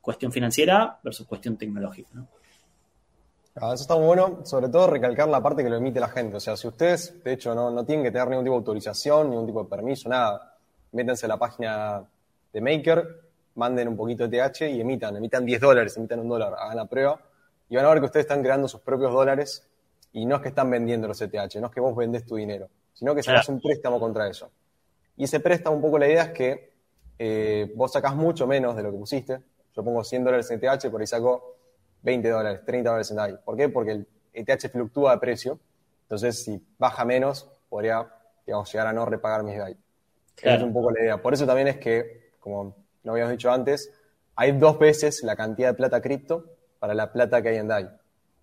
cuestión 0.00 0.32
financiera 0.32 0.98
versus 1.04 1.26
cuestión 1.26 1.58
tecnológica. 1.58 2.08
¿no? 2.14 2.28
Ah, 3.56 3.72
eso 3.72 3.82
está 3.82 3.94
muy 3.94 4.06
bueno, 4.06 4.40
sobre 4.44 4.68
todo 4.68 4.88
recalcar 4.88 5.28
la 5.28 5.40
parte 5.40 5.62
que 5.62 5.70
lo 5.70 5.76
emite 5.76 6.00
la 6.00 6.08
gente. 6.08 6.36
O 6.36 6.40
sea, 6.40 6.56
si 6.56 6.66
ustedes, 6.66 7.22
de 7.22 7.32
hecho, 7.34 7.54
no, 7.54 7.70
no 7.70 7.84
tienen 7.84 8.04
que 8.04 8.10
tener 8.10 8.28
ningún 8.28 8.44
tipo 8.44 8.54
de 8.54 8.58
autorización, 8.58 9.30
ningún 9.30 9.46
tipo 9.46 9.62
de 9.62 9.70
permiso, 9.70 10.08
nada, 10.08 10.56
métanse 10.90 11.26
a 11.26 11.28
la 11.28 11.36
página 11.36 12.04
de 12.52 12.60
Maker, 12.60 13.20
manden 13.54 13.88
un 13.88 13.96
poquito 13.96 14.26
de 14.26 14.38
TH 14.38 14.62
y 14.70 14.80
emitan, 14.80 15.16
emitan 15.16 15.44
10 15.44 15.60
dólares, 15.60 15.96
emitan 15.96 16.18
un 16.18 16.28
dólar, 16.28 16.54
hagan 16.58 16.76
la 16.76 16.86
prueba 16.86 17.20
y 17.68 17.76
van 17.76 17.84
a 17.84 17.88
ver 17.90 18.00
que 18.00 18.06
ustedes 18.06 18.24
están 18.24 18.42
creando 18.42 18.66
sus 18.66 18.80
propios 18.80 19.12
dólares 19.12 19.68
y 20.12 20.26
no 20.26 20.36
es 20.36 20.42
que 20.42 20.48
están 20.48 20.70
vendiendo 20.70 21.06
los 21.06 21.20
ETH, 21.20 21.56
no 21.56 21.66
es 21.68 21.72
que 21.72 21.80
vos 21.80 21.94
vendés 21.94 22.26
tu 22.26 22.36
dinero, 22.36 22.68
sino 22.92 23.14
que 23.14 23.22
sacas 23.22 23.48
un 23.48 23.60
préstamo 23.60 24.00
contra 24.00 24.28
eso. 24.28 24.50
Y 25.16 25.24
ese 25.24 25.38
préstamo, 25.38 25.76
un 25.76 25.82
poco 25.82 25.98
la 25.98 26.08
idea 26.08 26.24
es 26.24 26.30
que 26.30 26.72
eh, 27.18 27.72
vos 27.76 27.92
sacás 27.92 28.16
mucho 28.16 28.46
menos 28.48 28.74
de 28.74 28.82
lo 28.82 28.90
que 28.90 28.98
pusiste. 28.98 29.40
Yo 29.76 29.84
pongo 29.84 30.02
100 30.02 30.24
dólares 30.24 30.50
en 30.50 30.60
ETH, 30.62 30.90
por 30.90 31.00
ahí 31.00 31.06
saco 31.06 31.53
20 32.04 32.28
dólares, 32.28 32.60
30 32.64 32.90
dólares 32.90 33.10
en 33.10 33.16
DAI. 33.16 33.38
¿Por 33.44 33.56
qué? 33.56 33.68
Porque 33.68 33.92
el 33.92 34.06
ETH 34.32 34.70
fluctúa 34.70 35.12
de 35.12 35.18
precio. 35.18 35.58
Entonces, 36.02 36.44
si 36.44 36.62
baja 36.78 37.04
menos, 37.04 37.50
podría 37.68 38.06
digamos, 38.46 38.70
llegar 38.70 38.86
a 38.86 38.92
no 38.92 39.06
repagar 39.06 39.42
mis 39.42 39.56
DAI. 39.56 39.76
Esa 40.36 40.54
es 40.56 40.62
un 40.62 40.72
poco 40.72 40.90
la 40.90 41.00
idea. 41.00 41.22
Por 41.22 41.32
eso 41.32 41.46
también 41.46 41.68
es 41.68 41.78
que, 41.78 42.32
como 42.40 42.76
lo 43.02 43.12
habíamos 43.12 43.32
dicho 43.32 43.50
antes, 43.50 43.90
hay 44.36 44.52
dos 44.52 44.78
veces 44.78 45.22
la 45.22 45.34
cantidad 45.34 45.68
de 45.68 45.74
plata 45.74 46.02
cripto 46.02 46.44
para 46.78 46.92
la 46.94 47.10
plata 47.10 47.40
que 47.40 47.48
hay 47.48 47.56
en 47.56 47.68
DAI. 47.68 47.88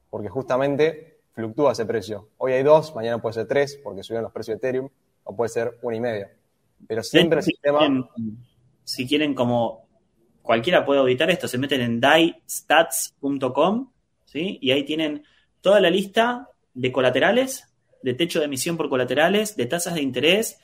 Porque 0.10 0.30
justamente 0.30 1.20
fluctúa 1.34 1.74
ese 1.74 1.86
precio. 1.86 2.30
Hoy 2.38 2.54
hay 2.54 2.64
dos, 2.64 2.96
mañana 2.96 3.22
puede 3.22 3.34
ser 3.34 3.48
tres, 3.48 3.80
porque 3.84 4.02
subieron 4.02 4.24
los 4.24 4.34
precios 4.34 4.60
de 4.60 4.68
Ethereum, 4.68 4.90
o 5.24 5.36
puede 5.36 5.50
ser 5.50 5.78
una 5.84 5.96
y 5.96 6.00
media. 6.00 6.32
Pero 6.88 7.04
siempre 7.04 7.40
el 7.40 7.46
sistema. 7.46 8.10
si 8.84 9.08
quieren, 9.08 9.36
como 9.36 9.86
cualquiera 10.42 10.86
puede 10.86 11.00
auditar 11.00 11.30
esto, 11.30 11.48
se 11.48 11.58
meten 11.58 11.82
en 11.82 12.00
daistats.com, 12.00 13.92
¿sí? 14.26 14.60
Y 14.62 14.72
ahí 14.72 14.84
tienen 14.84 15.24
toda 15.62 15.80
la 15.80 15.90
lista 15.90 16.50
de 16.74 16.92
colaterales, 16.92 17.68
de 18.02 18.14
techo 18.14 18.40
de 18.40 18.46
emisión 18.46 18.78
por 18.78 18.90
colaterales, 18.90 19.56
de 19.56 19.66
tasas 19.66 19.96
de 19.96 20.02
interés. 20.02 20.60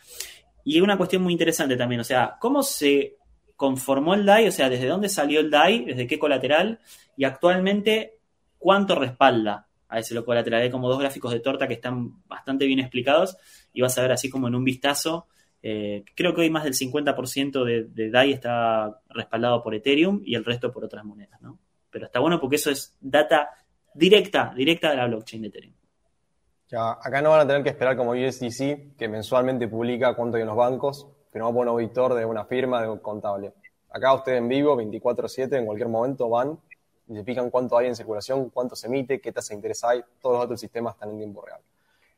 Y 0.63 0.81
una 0.81 0.97
cuestión 0.97 1.21
muy 1.21 1.33
interesante 1.33 1.77
también, 1.77 2.01
o 2.01 2.03
sea, 2.03 2.37
cómo 2.39 2.63
se 2.63 3.17
conformó 3.55 4.13
el 4.13 4.25
DAI, 4.25 4.47
o 4.47 4.51
sea, 4.51 4.69
desde 4.69 4.87
dónde 4.87 5.09
salió 5.09 5.39
el 5.39 5.49
DAI, 5.49 5.85
desde 5.85 6.07
qué 6.07 6.19
colateral, 6.19 6.79
y 7.15 7.23
actualmente 7.23 8.17
cuánto 8.57 8.95
respalda 8.95 9.67
a 9.89 9.99
ese 9.99 10.21
colateral. 10.23 10.61
Hay 10.61 10.69
como 10.69 10.89
dos 10.89 10.99
gráficos 10.99 11.31
de 11.31 11.39
torta 11.39 11.67
que 11.67 11.75
están 11.75 12.23
bastante 12.27 12.65
bien 12.65 12.79
explicados 12.79 13.37
y 13.73 13.81
vas 13.81 13.97
a 13.97 14.01
ver 14.01 14.11
así 14.11 14.29
como 14.29 14.47
en 14.47 14.55
un 14.55 14.63
vistazo. 14.63 15.27
Eh, 15.69 16.05
creo 16.15 16.33
que 16.33 16.39
hoy 16.39 16.49
más 16.49 16.63
del 16.63 16.75
50% 16.75 17.65
de, 17.65 18.09
DAI 18.09 18.31
está 18.31 19.01
respaldado 19.09 19.61
por 19.61 19.75
Ethereum 19.75 20.21
y 20.23 20.33
el 20.35 20.45
resto 20.45 20.71
por 20.71 20.85
otras 20.85 21.03
monedas, 21.03 21.41
¿no? 21.41 21.59
Pero 21.89 22.05
está 22.05 22.21
bueno 22.21 22.39
porque 22.39 22.55
eso 22.55 22.71
es 22.71 22.95
data 23.01 23.49
directa, 23.93 24.53
directa 24.55 24.91
de 24.91 24.95
la 24.95 25.07
blockchain 25.07 25.41
de 25.41 25.49
Ethereum. 25.49 25.73
Acá 26.71 27.21
no 27.21 27.31
van 27.31 27.41
a 27.41 27.47
tener 27.47 27.63
que 27.63 27.69
esperar 27.71 27.97
como 27.97 28.11
USDC, 28.11 28.95
que 28.97 29.09
mensualmente 29.09 29.67
publica 29.67 30.15
cuánto 30.15 30.37
hay 30.37 30.43
en 30.43 30.47
los 30.47 30.55
bancos, 30.55 31.05
que 31.33 31.37
no 31.37 31.53
poner 31.53 31.63
un 31.63 31.81
auditor 31.81 32.13
de 32.13 32.23
una 32.23 32.45
firma, 32.45 32.81
de 32.81 33.01
contable. 33.01 33.51
Acá 33.89 34.13
ustedes 34.13 34.37
en 34.37 34.47
vivo, 34.47 34.81
24-7, 34.81 35.57
en 35.57 35.65
cualquier 35.65 35.89
momento 35.89 36.29
van 36.29 36.57
y 37.09 37.13
se 37.13 37.25
fijan 37.25 37.49
cuánto 37.49 37.77
hay 37.77 37.87
en 37.87 37.95
circulación, 37.97 38.51
cuánto 38.51 38.77
se 38.77 38.87
emite, 38.87 39.19
qué 39.19 39.33
tasa 39.33 39.49
de 39.49 39.55
interés 39.55 39.83
hay, 39.83 40.01
todos 40.21 40.37
los 40.37 40.45
otros 40.45 40.61
sistemas 40.61 40.93
están 40.93 41.09
en 41.09 41.17
tiempo 41.17 41.41
real. 41.45 41.59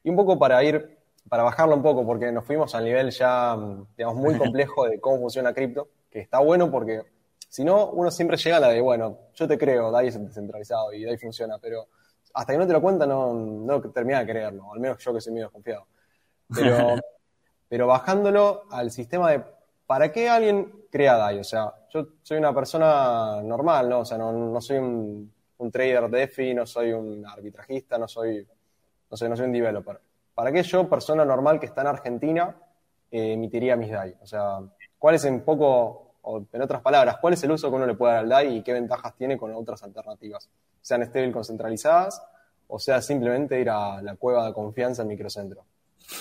Y 0.03 0.11
un 0.11 0.15
poco 0.15 0.37
para 0.37 0.63
ir, 0.63 0.98
para 1.29 1.43
bajarlo 1.43 1.75
un 1.75 1.83
poco, 1.83 2.05
porque 2.05 2.31
nos 2.31 2.45
fuimos 2.45 2.73
al 2.75 2.85
nivel 2.85 3.11
ya, 3.11 3.55
digamos, 3.97 4.17
muy 4.17 4.37
complejo 4.37 4.85
de 4.85 4.99
cómo 4.99 5.19
funciona 5.19 5.53
cripto, 5.53 5.89
que 6.09 6.19
está 6.19 6.39
bueno 6.39 6.69
porque 6.71 7.03
si 7.47 7.63
no, 7.63 7.87
uno 7.91 8.11
siempre 8.11 8.37
llega 8.37 8.57
a 8.57 8.59
la 8.59 8.69
de, 8.69 8.81
bueno, 8.81 9.17
yo 9.33 9.47
te 9.47 9.57
creo, 9.57 9.91
DAI 9.91 10.07
es 10.07 10.23
descentralizado 10.23 10.93
y 10.93 11.03
DAI 11.03 11.17
funciona, 11.17 11.57
pero 11.59 11.87
hasta 12.33 12.53
que 12.53 12.59
no 12.59 12.67
te 12.67 12.73
lo 12.73 12.81
cuenta 12.81 13.07
no, 13.07 13.33
no 13.33 13.81
termina 13.91 14.19
de 14.19 14.27
creerlo, 14.27 14.71
al 14.73 14.79
menos 14.79 15.03
yo 15.03 15.13
que 15.13 15.21
soy 15.21 15.33
medio 15.33 15.47
desconfiado. 15.47 15.87
Pero, 16.53 16.95
pero 17.69 17.87
bajándolo 17.87 18.63
al 18.71 18.91
sistema 18.91 19.31
de 19.31 19.43
¿para 19.89 20.11
qué 20.11 20.29
alguien 20.29 20.85
crea 20.91 21.17
DAI? 21.17 21.39
O 21.39 21.43
sea, 21.43 21.73
yo 21.89 22.09
soy 22.21 22.37
una 22.37 22.53
persona 22.53 23.41
normal, 23.41 23.89
¿no? 23.89 24.01
O 24.01 24.05
sea, 24.05 24.19
no, 24.19 24.61
soy 24.61 24.77
un, 24.77 25.33
trader 25.71 26.07
de 26.11 26.23
EFI, 26.23 26.53
no 26.53 26.67
soy 26.67 26.91
un 26.91 27.25
arbitrajista, 27.25 27.97
no 27.97 28.07
soy, 28.07 28.47
no 29.09 29.17
sé, 29.17 29.27
no 29.27 29.35
soy 29.35 29.47
un 29.47 29.53
developer. 29.53 29.99
¿Para 30.39 30.53
qué 30.53 30.63
yo, 30.63 30.87
persona 30.87 31.25
normal 31.25 31.59
que 31.59 31.65
está 31.65 31.81
en 31.81 31.87
Argentina, 31.87 32.55
eh, 33.11 33.33
emitiría 33.33 33.75
mis 33.75 33.91
DAI? 33.91 34.15
O 34.21 34.25
sea, 34.25 34.59
¿cuál 34.97 35.15
es 35.15 35.25
en 35.25 35.41
poco, 35.41 36.13
o 36.21 36.45
en 36.53 36.61
otras 36.61 36.81
palabras, 36.81 37.17
cuál 37.19 37.33
es 37.33 37.43
el 37.43 37.51
uso 37.51 37.69
que 37.69 37.75
uno 37.75 37.85
le 37.85 37.95
puede 37.95 38.13
dar 38.13 38.23
al 38.23 38.29
DAI 38.29 38.55
y 38.55 38.63
qué 38.63 38.71
ventajas 38.71 39.17
tiene 39.17 39.37
con 39.37 39.53
otras 39.53 39.83
alternativas? 39.83 40.49
Sean 40.79 41.01
estéril 41.03 41.33
concentralizadas 41.33 42.23
o 42.69 42.79
sea 42.79 43.01
simplemente 43.01 43.59
ir 43.59 43.69
a 43.69 44.01
la 44.01 44.15
cueva 44.15 44.45
de 44.45 44.53
confianza 44.53 45.01
en 45.01 45.09
microcentro. 45.09 45.65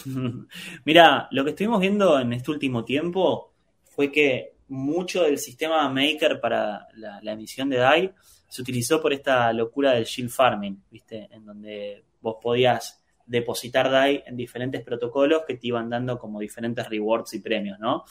Mira, 0.85 1.29
lo 1.31 1.45
que 1.45 1.51
estuvimos 1.51 1.79
viendo 1.79 2.19
en 2.19 2.33
este 2.33 2.51
último 2.51 2.85
tiempo 2.85 3.53
fue 3.85 4.11
que 4.11 4.57
mucho 4.67 5.23
del 5.23 5.39
sistema 5.39 5.89
Maker 5.89 6.41
para 6.41 6.89
la, 6.97 7.33
emisión 7.33 7.69
de 7.69 7.77
DAI 7.77 8.13
se 8.49 8.63
utilizó 8.63 9.01
por 9.01 9.13
esta 9.13 9.53
locura 9.53 9.93
del 9.93 10.05
shield 10.05 10.31
farming, 10.31 10.83
¿viste? 10.91 11.29
En 11.31 11.45
donde 11.45 12.05
vos 12.21 12.37
podías 12.43 12.98
depositar 13.29 13.91
DAI 13.91 14.25
en 14.27 14.37
diferentes 14.37 14.83
protocolos 14.83 15.43
que 15.47 15.55
te 15.55 15.69
iban 15.69 15.91
dando 15.91 16.19
como 16.19 16.41
diferentes 16.41 16.89
rewards 16.89 17.35
y 17.35 17.41
premios, 17.41 17.79
¿no? 17.79 18.05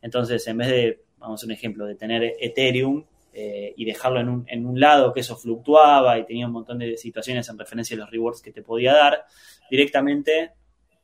Entonces, 0.00 0.46
en 0.48 0.56
vez 0.56 0.68
de, 0.68 1.04
vamos 1.18 1.42
a 1.42 1.46
un 1.46 1.52
ejemplo, 1.52 1.86
de 1.86 1.94
tener 1.94 2.34
Ethereum 2.40 3.04
eh, 3.32 3.74
y 3.76 3.84
dejarlo 3.84 4.20
en 4.20 4.28
un, 4.28 4.44
en 4.48 4.66
un, 4.66 4.80
lado 4.80 5.12
que 5.12 5.20
eso 5.20 5.36
fluctuaba 5.36 6.18
y 6.18 6.26
tenía 6.26 6.46
un 6.46 6.52
montón 6.52 6.78
de 6.78 6.96
situaciones 6.96 7.48
en 7.48 7.58
referencia 7.58 7.96
a 7.96 8.00
los 8.00 8.10
rewards 8.10 8.42
que 8.42 8.50
te 8.50 8.62
podía 8.62 8.94
dar, 8.94 9.24
directamente 9.70 10.52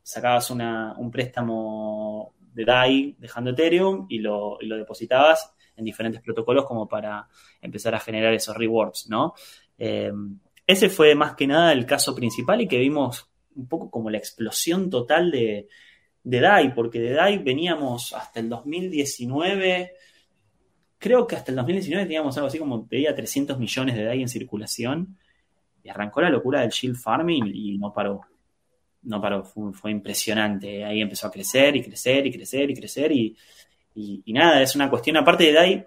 sacabas 0.01 0.49
un 0.49 1.11
préstamo 1.11 2.33
de 2.53 2.65
DAI 2.65 3.15
dejando 3.19 3.51
Ethereum 3.51 4.07
y 4.09 4.19
lo, 4.19 4.57
y 4.59 4.65
lo, 4.65 4.77
depositabas 4.77 5.53
en 5.75 5.85
diferentes 5.85 6.21
protocolos 6.21 6.65
como 6.65 6.87
para 6.87 7.27
empezar 7.61 7.93
a 7.93 7.99
generar 7.99 8.33
esos 8.33 8.57
rewards, 8.57 9.07
¿no? 9.07 9.33
Eh, 9.77 10.11
ese 10.65 10.89
fue 10.89 11.15
más 11.15 11.35
que 11.35 11.47
nada 11.47 11.71
el 11.71 11.85
caso 11.85 12.13
principal 12.13 12.61
y 12.61 12.67
que 12.67 12.77
vimos 12.77 13.28
un 13.59 13.67
poco 13.67 13.89
como 13.89 14.09
la 14.09 14.17
explosión 14.17 14.89
total 14.89 15.31
de, 15.31 15.67
de 16.23 16.39
DAI, 16.39 16.73
porque 16.73 16.99
de 16.99 17.13
DAI 17.13 17.39
veníamos 17.39 18.13
hasta 18.13 18.39
el 18.39 18.49
2019 18.49 19.93
creo 20.99 21.25
que 21.25 21.35
hasta 21.35 21.51
el 21.51 21.55
2019 21.55 22.05
teníamos 22.05 22.35
algo 22.37 22.47
así 22.47 22.59
como, 22.59 22.85
te 22.85 23.11
300 23.11 23.57
millones 23.57 23.95
de 23.95 24.03
DAI 24.03 24.21
en 24.21 24.29
circulación. 24.29 25.17
Y 25.81 25.89
arrancó 25.89 26.21
la 26.21 26.29
locura 26.29 26.61
del 26.61 26.69
shield 26.69 26.97
farming 26.97 27.51
y 27.53 27.77
no 27.77 27.93
paró. 27.93 28.21
No 29.03 29.21
paró, 29.21 29.45
fue, 29.45 29.91
impresionante. 29.91 30.83
Ahí 30.83 31.01
empezó 31.01 31.27
a 31.27 31.31
crecer 31.31 31.77
y 31.77 31.81
crecer 31.81 32.27
y 32.27 32.31
crecer 32.33 32.69
y 32.69 32.75
crecer. 32.75 33.11
Y, 33.13 33.35
y, 33.95 34.33
nada, 34.33 34.61
es 34.61 34.75
una 34.75 34.89
cuestión, 34.89 35.15
aparte 35.15 35.45
de 35.45 35.53
DAI, 35.53 35.85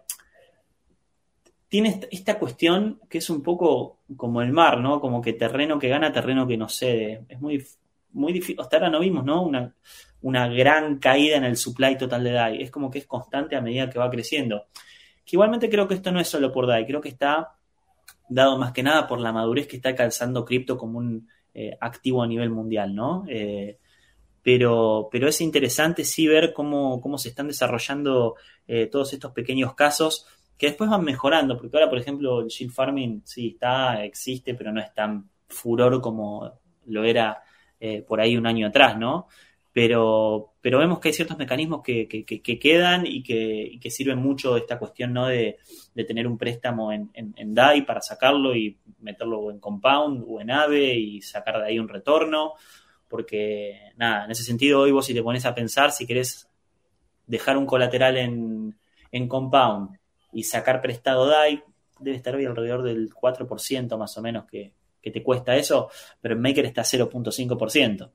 tiene 1.73 2.01
esta 2.11 2.39
cuestión 2.39 3.01
que 3.09 3.17
es 3.17 3.31
un 3.31 3.43
poco 3.43 4.01
como 4.15 4.43
el 4.43 4.53
mar, 4.53 4.79
¿no? 4.79 5.01
Como 5.01 5.23
que 5.23 5.33
terreno 5.33 5.79
que 5.79 5.89
gana, 5.89 6.13
terreno 6.13 6.47
que 6.47 6.59
no 6.59 6.69
cede. 6.69 7.25
Es 7.31 7.41
muy, 7.41 7.65
muy 8.11 8.35
difícil. 8.35 8.61
Hasta 8.61 8.77
ahora 8.77 8.91
no 8.91 9.01
vimos, 9.01 9.25
¿no? 9.25 9.41
Una, 9.41 9.75
una 10.21 10.49
gran 10.49 10.99
caída 10.99 11.39
en 11.39 11.45
el 11.45 11.57
supply 11.57 11.97
total 11.97 12.25
de 12.25 12.33
DAI. 12.33 12.63
Es 12.63 12.71
como 12.71 12.91
que 12.91 12.99
es 12.99 13.07
constante 13.07 13.57
a 13.57 13.63
medida 13.63 13.89
que 13.89 13.99
va 13.99 14.11
creciendo. 14.11 14.67
Que 15.25 15.37
igualmente 15.37 15.71
creo 15.71 15.89
que 15.89 15.95
esto 15.95 16.13
no 16.13 16.21
es 16.21 16.29
solo 16.29 16.53
por 16.53 16.67
DAI, 16.67 16.85
creo 16.85 17.01
que 17.01 17.09
está 17.09 17.55
dado 18.29 18.59
más 18.59 18.73
que 18.73 18.83
nada 18.83 19.07
por 19.07 19.19
la 19.19 19.33
madurez 19.33 19.67
que 19.67 19.77
está 19.77 19.95
calzando 19.95 20.45
cripto 20.45 20.77
como 20.77 20.99
un 20.99 21.27
eh, 21.55 21.79
activo 21.81 22.23
a 22.23 22.27
nivel 22.27 22.51
mundial, 22.51 22.95
¿no? 22.95 23.25
Eh, 23.31 23.79
pero, 24.43 25.09
pero 25.11 25.27
es 25.27 25.41
interesante 25.41 26.05
sí 26.05 26.27
ver 26.27 26.53
cómo, 26.53 27.01
cómo 27.01 27.17
se 27.17 27.31
están 27.31 27.47
desarrollando 27.47 28.35
eh, 28.69 28.89
todos 28.89 29.15
estos 29.15 29.33
pequeños 29.33 29.75
casos 29.75 30.27
que 30.63 30.69
después 30.69 30.89
van 30.89 31.03
mejorando, 31.03 31.59
porque 31.59 31.77
ahora, 31.77 31.91
por 31.91 31.99
ejemplo, 31.99 32.41
el 32.41 32.47
shield 32.47 32.73
farming 32.73 33.23
sí 33.25 33.49
está, 33.49 34.05
existe, 34.05 34.55
pero 34.55 34.71
no 34.73 34.81
es 34.81 34.95
tan 34.95 35.29
furor 35.49 36.01
como 36.01 36.53
lo 36.87 37.03
era 37.03 37.43
por 38.07 38.21
ahí 38.21 38.37
un 38.37 38.47
año 38.47 38.69
atrás, 38.69 38.97
¿no? 38.97 39.27
pero, 39.73 40.53
pero 40.61 40.79
vemos 40.79 41.01
que 41.01 41.09
hay 41.09 41.15
ciertos 41.15 41.39
mecanismos 41.39 41.83
que, 41.83 42.07
que, 42.07 42.25
que 42.25 42.59
quedan 42.59 43.07
y 43.07 43.23
que, 43.23 43.79
que, 43.81 43.91
sirven 43.91 44.19
mucho 44.19 44.57
esta 44.57 44.79
cuestión 44.79 45.15
¿no? 45.15 45.27
de, 45.27 45.59
de 45.95 46.05
tener 46.05 46.27
un 46.27 46.37
préstamo 46.37 46.93
en, 46.93 47.11
en, 47.15 47.55
DAI 47.55 47.87
para 47.87 48.03
sacarlo 48.03 48.55
y 48.55 48.79
meterlo 49.01 49.51
en 49.51 49.59
Compound 49.59 50.25
o 50.29 50.41
en 50.41 50.51
AVE 50.51 50.95
y 50.95 51.23
sacar 51.23 51.59
de 51.59 51.69
ahí 51.69 51.79
un 51.79 51.89
retorno, 51.89 52.53
porque 53.09 53.93
nada, 53.97 54.27
en 54.27 54.31
ese 54.31 54.45
sentido 54.45 54.81
hoy 54.81 54.93
vos 54.93 55.07
si 55.07 55.15
te 55.15 55.23
pones 55.23 55.47
a 55.47 55.55
pensar, 55.55 55.91
si 55.91 56.07
querés 56.07 56.49
dejar 57.27 57.57
un 57.57 57.65
colateral 57.65 58.19
en, 58.19 58.77
en 59.11 59.29
Compound 59.29 59.99
y 60.33 60.45
sacar 60.45 60.81
prestado 60.81 61.27
DAI, 61.27 61.63
debe 61.99 62.17
estar 62.17 62.35
hoy 62.35 62.45
alrededor 62.45 62.83
del 62.83 63.11
4% 63.13 63.97
más 63.97 64.17
o 64.17 64.23
menos 64.23 64.45
que, 64.47 64.75
te 65.03 65.23
cuesta 65.23 65.57
eso, 65.57 65.91
pero 66.21 66.35
en 66.35 66.41
Maker 66.41 66.65
está 66.65 66.83
0.5%. 66.83 68.11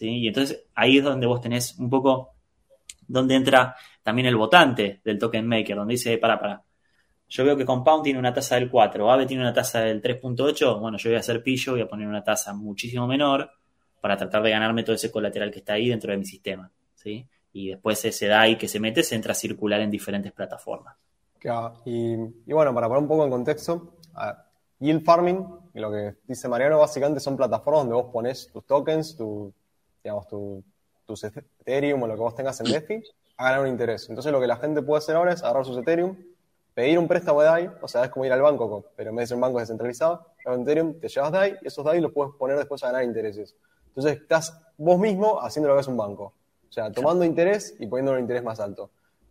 Y 0.00 0.28
entonces 0.28 0.64
ahí 0.74 0.98
es 0.98 1.04
donde 1.04 1.26
vos 1.26 1.40
tenés 1.40 1.78
un 1.78 1.90
poco 1.90 2.30
donde 3.06 3.34
entra 3.34 3.74
también 4.02 4.26
el 4.26 4.36
votante 4.36 5.00
del 5.04 5.18
token 5.18 5.46
maker, 5.46 5.76
donde 5.76 5.92
dice, 5.92 6.16
para, 6.16 6.38
para, 6.38 6.62
yo 7.28 7.44
veo 7.44 7.56
que 7.56 7.64
Compound 7.64 8.04
tiene 8.04 8.18
una 8.18 8.32
tasa 8.32 8.54
del 8.54 8.70
4, 8.70 9.10
Aave 9.10 9.26
tiene 9.26 9.42
una 9.42 9.52
tasa 9.52 9.80
del 9.80 10.00
3.8, 10.00 10.80
bueno, 10.80 10.96
yo 10.96 11.10
voy 11.10 11.16
a 11.16 11.20
hacer 11.20 11.42
pillo, 11.42 11.72
voy 11.72 11.82
a 11.82 11.88
poner 11.88 12.06
una 12.06 12.22
tasa 12.22 12.54
muchísimo 12.54 13.06
menor 13.06 13.50
para 14.00 14.16
tratar 14.16 14.42
de 14.42 14.50
ganarme 14.50 14.84
todo 14.84 14.94
ese 14.94 15.10
colateral 15.10 15.50
que 15.50 15.58
está 15.58 15.74
ahí 15.74 15.88
dentro 15.88 16.12
de 16.12 16.18
mi 16.18 16.24
sistema, 16.24 16.70
¿sí? 16.94 17.26
Y 17.52 17.70
después 17.70 18.04
ese 18.04 18.28
DAI 18.28 18.56
que 18.56 18.68
se 18.68 18.78
mete 18.78 19.02
se 19.02 19.16
entra 19.16 19.32
a 19.32 19.34
circular 19.34 19.80
en 19.80 19.90
diferentes 19.90 20.32
plataformas. 20.32 20.96
Y, 21.84 22.52
bueno, 22.52 22.74
para 22.74 22.88
poner 22.88 23.02
un 23.02 23.08
poco 23.08 23.24
en 23.24 23.30
contexto, 23.30 23.94
yield 24.78 25.04
farming, 25.04 25.46
lo 25.74 25.90
que 25.90 26.16
dice 26.26 26.48
Mariano, 26.48 26.78
básicamente 26.78 27.20
son 27.20 27.36
plataformas 27.36 27.82
donde 27.82 27.94
vos 27.94 28.12
pones 28.12 28.50
tus 28.52 28.64
tokens, 28.66 29.16
tu, 29.16 29.52
digamos, 30.02 30.26
tu, 30.28 30.62
tus 31.06 31.24
Ethereum 31.24 32.02
o 32.02 32.06
lo 32.06 32.14
que 32.14 32.20
vos 32.20 32.34
tengas 32.34 32.60
en 32.60 32.66
DeFi, 32.66 33.02
a 33.36 33.44
ganar 33.44 33.60
un 33.62 33.68
interés. 33.68 34.08
Entonces 34.08 34.32
lo 34.32 34.40
que 34.40 34.46
la 34.46 34.56
gente 34.56 34.82
puede 34.82 34.98
hacer 34.98 35.16
ahora 35.16 35.32
es 35.32 35.42
agarrar 35.42 35.64
sus 35.64 35.76
Ethereum, 35.78 36.16
pedir 36.74 36.98
un 36.98 37.08
préstamo 37.08 37.40
de 37.40 37.46
DAI, 37.46 37.70
o 37.80 37.88
sea, 37.88 38.04
es 38.04 38.10
como 38.10 38.24
ir 38.24 38.32
al 38.32 38.42
banco, 38.42 38.84
pero 38.96 39.10
en 39.10 39.16
vez 39.16 39.24
de 39.24 39.26
ser 39.28 39.34
un 39.36 39.40
banco 39.42 39.58
descentralizado, 39.58 40.26
en 40.44 40.62
Ethereum 40.62 41.00
te 41.00 41.08
llevas 41.08 41.32
DAI 41.32 41.58
y 41.62 41.66
esos 41.66 41.84
DAI 41.84 42.00
los 42.00 42.12
puedes 42.12 42.34
poner 42.34 42.56
después 42.56 42.82
a 42.84 42.88
ganar 42.88 43.04
intereses. 43.04 43.54
Entonces 43.88 44.20
estás 44.20 44.56
vos 44.76 44.98
mismo 44.98 45.40
haciendo 45.40 45.68
lo 45.68 45.74
que 45.74 45.80
es 45.80 45.88
un 45.88 45.96
banco. 45.96 46.32
O 46.68 46.72
sea, 46.72 46.92
tomando 46.92 47.24
interés 47.24 47.74
y 47.80 47.86
poniendo 47.86 48.12
un 48.12 48.20
interés 48.20 48.44
más 48.44 48.60
alto. 48.60 48.90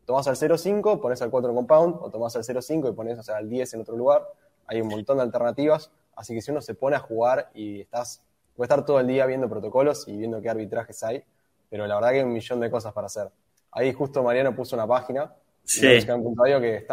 Tomás 0.10 0.28
al 0.28 0.38
0.5, 0.38 1.00
pones 1.00 1.22
al 1.22 1.30
4 1.30 1.52
en 1.52 1.56
compound, 1.56 1.98
o 2.02 2.10
tomás 2.10 2.36
al 2.36 2.42
0.5 2.42 2.90
y 2.90 2.94
pones 2.94 3.20
o 3.20 3.22
sea, 3.22 3.38
al 3.38 3.48
10 3.48 3.76
en 3.76 3.82
otro 3.82 3.96
lugar. 3.96 4.28
Hay 4.66 4.82
un 4.82 4.88
montón 4.88 5.18
de 5.18 5.24
alternativas. 5.24 5.92
Así 6.16 6.34
que 6.34 6.42
si 6.42 6.50
uno 6.50 6.62
se 6.62 6.74
pone 6.74 6.96
a 6.96 7.00
jugar 7.00 7.52
y 7.54 7.82
estás 7.82 8.24
Puede 8.60 8.66
estar 8.66 8.84
todo 8.84 9.00
el 9.00 9.08
día 9.08 9.26
viendo 9.26 9.48
protocolos 9.48 10.06
y 10.10 10.18
viendo 10.18 10.42
qué 10.42 10.50
arbitrajes 10.50 11.02
hay, 11.04 11.24
pero 11.70 11.88
la 11.88 11.96
verdad 11.96 12.10
que 12.10 12.16
hay 12.18 12.24
un 12.24 12.34
millón 12.34 12.60
de 12.60 12.70
cosas 12.70 12.92
para 12.92 13.08
hacer. 13.08 13.30
Ahí 13.72 13.94
justo 13.94 14.22
Mariano 14.22 14.54
puso 14.54 14.76
una 14.76 14.86
página, 14.86 15.34
sí. 15.64 15.80
que 15.80 15.96
está 15.96 16.18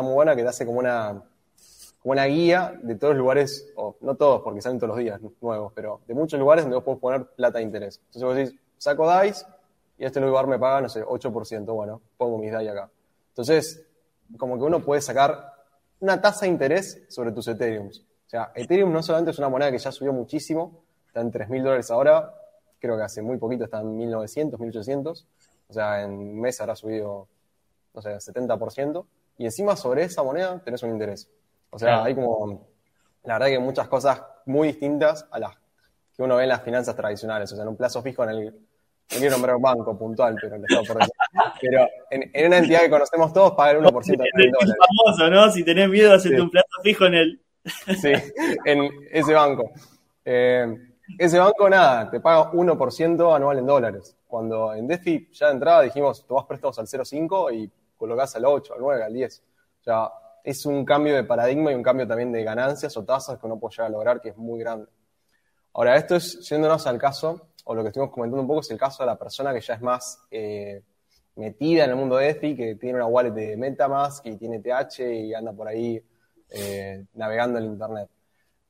muy 0.01 0.15
buena, 0.15 0.37
que 0.37 0.43
te 0.43 0.49
hace 0.49 0.65
como 0.65 0.79
una, 0.79 1.25
como 2.01 2.13
una 2.13 2.25
guía 2.27 2.79
de 2.81 2.95
todos 2.95 3.15
los 3.15 3.19
lugares, 3.19 3.73
o 3.75 3.97
no 4.03 4.15
todos, 4.15 4.43
porque 4.43 4.61
salen 4.61 4.79
todos 4.79 4.91
los 4.91 4.99
días 4.99 5.21
nuevos, 5.41 5.73
pero 5.75 6.03
de 6.07 6.15
muchos 6.15 6.39
lugares 6.39 6.63
donde 6.63 6.77
vos 6.77 6.85
podés 6.85 7.01
poner 7.01 7.27
plata 7.35 7.59
de 7.59 7.65
interés. 7.65 8.01
Entonces 8.15 8.23
vos 8.23 8.37
decís, 8.37 8.61
saco 8.79 9.21
DICE 9.21 9.45
y 9.99 10.05
este 10.05 10.21
lugar 10.21 10.47
me 10.47 10.61
paga, 10.61 10.83
no 10.83 10.89
sé, 10.89 11.05
8%, 11.05 11.65
bueno, 11.75 12.01
pongo 12.17 12.39
mis 12.39 12.53
DAI 12.53 12.69
acá. 12.69 12.91
Entonces, 13.37 13.85
como 14.39 14.57
que 14.57 14.65
uno 14.65 14.83
puede 14.83 15.03
sacar 15.03 15.53
una 16.01 16.23
tasa 16.23 16.47
de 16.47 16.53
interés 16.53 17.03
sobre 17.11 17.33
tus 17.33 17.47
Ethereum. 17.49 17.89
O 17.89 18.29
sea, 18.31 18.51
Ethereum 18.55 18.91
no 18.91 19.03
solamente 19.03 19.33
es 19.33 19.39
una 19.39 19.51
moneda 19.51 19.71
que 19.71 19.77
ya 19.77 19.93
subió 19.93 20.11
muchísimo, 20.15 20.83
está 21.07 21.21
en 21.21 21.31
3.000 21.31 21.63
dólares 21.63 21.91
ahora, 21.91 22.35
creo 22.79 22.97
que 22.97 23.03
hace 23.03 23.21
muy 23.21 23.37
poquito 23.37 23.65
está 23.65 23.81
en 23.81 23.99
1.900, 23.99 24.53
1.800, 24.53 25.25
o 25.69 25.73
sea, 25.73 26.03
en 26.03 26.13
un 26.13 26.41
mes 26.41 26.59
habrá 26.63 26.75
subido, 26.77 27.29
no 27.93 28.01
sé, 28.01 28.09
70%, 28.17 29.05
y 29.37 29.45
encima 29.45 29.77
sobre 29.77 30.05
esa 30.05 30.23
moneda 30.23 30.59
tenés 30.65 30.83
un 30.83 30.93
interés. 30.93 31.29
O 31.69 31.79
sea, 31.79 32.05
hay 32.05 32.15
como, 32.15 32.67
la 33.25 33.35
verdad 33.35 33.49
que 33.49 33.59
muchas 33.59 33.87
cosas 33.89 34.23
muy 34.47 34.69
distintas 34.69 35.27
a 35.31 35.39
las 35.39 35.55
que 36.17 36.23
uno 36.23 36.37
ve 36.37 36.45
en 36.45 36.49
las 36.49 36.63
finanzas 36.63 36.97
tradicionales, 36.97 37.53
o 37.53 37.55
sea, 37.55 37.65
en 37.65 37.69
un 37.69 37.77
plazo 37.77 38.01
fijo 38.01 38.25
en 38.25 38.31
el, 38.31 38.67
no 39.13 39.19
quiero 39.19 39.33
nombrar 39.33 39.57
un 39.57 39.63
banco 39.63 39.97
puntual, 39.97 40.37
pero, 40.41 40.57
por 40.87 40.99
pero 41.61 41.89
en, 42.11 42.31
en, 42.33 42.47
una 42.47 42.59
entidad 42.59 42.81
que 42.81 42.91
conocemos 42.91 43.33
todos 43.33 43.53
paga 43.53 43.73
el 43.73 43.79
1% 43.79 43.85
de 43.85 44.51
dólares. 44.51 44.75
famoso, 45.05 45.31
¿no? 45.31 45.51
Si 45.53 45.65
tenés 45.65 45.89
miedo, 45.89 46.13
hacerte 46.13 46.41
un 46.41 46.51
plazo 46.51 46.67
fijo 46.83 47.07
en 47.07 47.15
el... 47.15 47.41
sí, 48.01 48.13
en 48.65 48.91
ese 49.13 49.33
banco. 49.33 49.71
Eh, 50.25 50.67
ese 51.19 51.39
banco 51.39 51.71
nada, 51.71 52.11
te 52.11 52.21
paga 52.21 52.51
1% 52.51 53.37
anual 53.37 53.59
en 53.59 53.67
dólares. 53.67 54.17
Cuando 54.27 54.75
en 54.75 54.89
DeFi 54.89 55.29
ya 55.33 55.47
de 55.47 55.53
entrada 55.53 55.83
dijimos, 55.83 56.27
tomás 56.27 56.45
préstamos 56.47 56.79
al 56.79 56.87
0,5 56.87 57.55
y 57.55 57.71
colocás 57.97 58.35
al 58.37 58.45
8, 58.45 58.75
al 58.75 58.81
9, 58.81 59.05
al 59.05 59.13
10. 59.13 59.43
O 59.81 59.85
sea, 59.85 60.11
es 60.43 60.67
un 60.67 60.85
cambio 60.85 61.15
de 61.15 61.25
paradigma 61.25 61.71
y 61.71 61.75
un 61.75 61.83
cambio 61.83 62.07
también 62.09 62.33
de 62.33 62.43
ganancias 62.43 62.97
o 62.97 63.05
tasas 63.05 63.39
que 63.39 63.47
uno 63.47 63.59
puede 63.59 63.73
llegar 63.73 63.87
a 63.87 63.91
lograr, 63.91 64.21
que 64.21 64.31
es 64.31 64.37
muy 64.37 64.59
grande. 64.59 64.89
Ahora, 65.75 65.97
esto 65.97 66.17
es 66.17 66.41
yéndonos 66.49 66.87
al 66.87 66.99
caso, 66.99 67.49
o 67.69 67.75
lo 67.75 67.83
que 67.83 67.89
estuvimos 67.89 68.15
comentando 68.15 68.43
un 68.43 68.49
poco, 68.49 68.61
es 68.61 68.71
el 68.71 68.79
caso 68.79 69.03
de 69.03 69.09
la 69.09 69.17
persona 69.17 69.53
que 69.53 69.61
ya 69.61 69.75
es 69.75 69.83
más 69.83 70.23
eh, 70.31 70.83
metida 71.35 71.85
en 71.85 71.91
el 71.91 71.97
mundo 71.97 72.17
de 72.17 72.27
DeFi, 72.27 72.57
que 72.57 72.75
tiene 72.77 72.97
una 72.97 73.07
wallet 73.07 73.33
de 73.33 73.57
Metamask 73.57 74.25
y 74.27 74.37
tiene 74.37 74.61
TH 74.61 75.01
y 75.01 75.35
anda 75.35 75.53
por 75.53 75.67
ahí 75.67 76.01
eh, 76.51 77.05
navegando 77.15 77.59
en 77.59 77.65
Internet. 77.65 78.09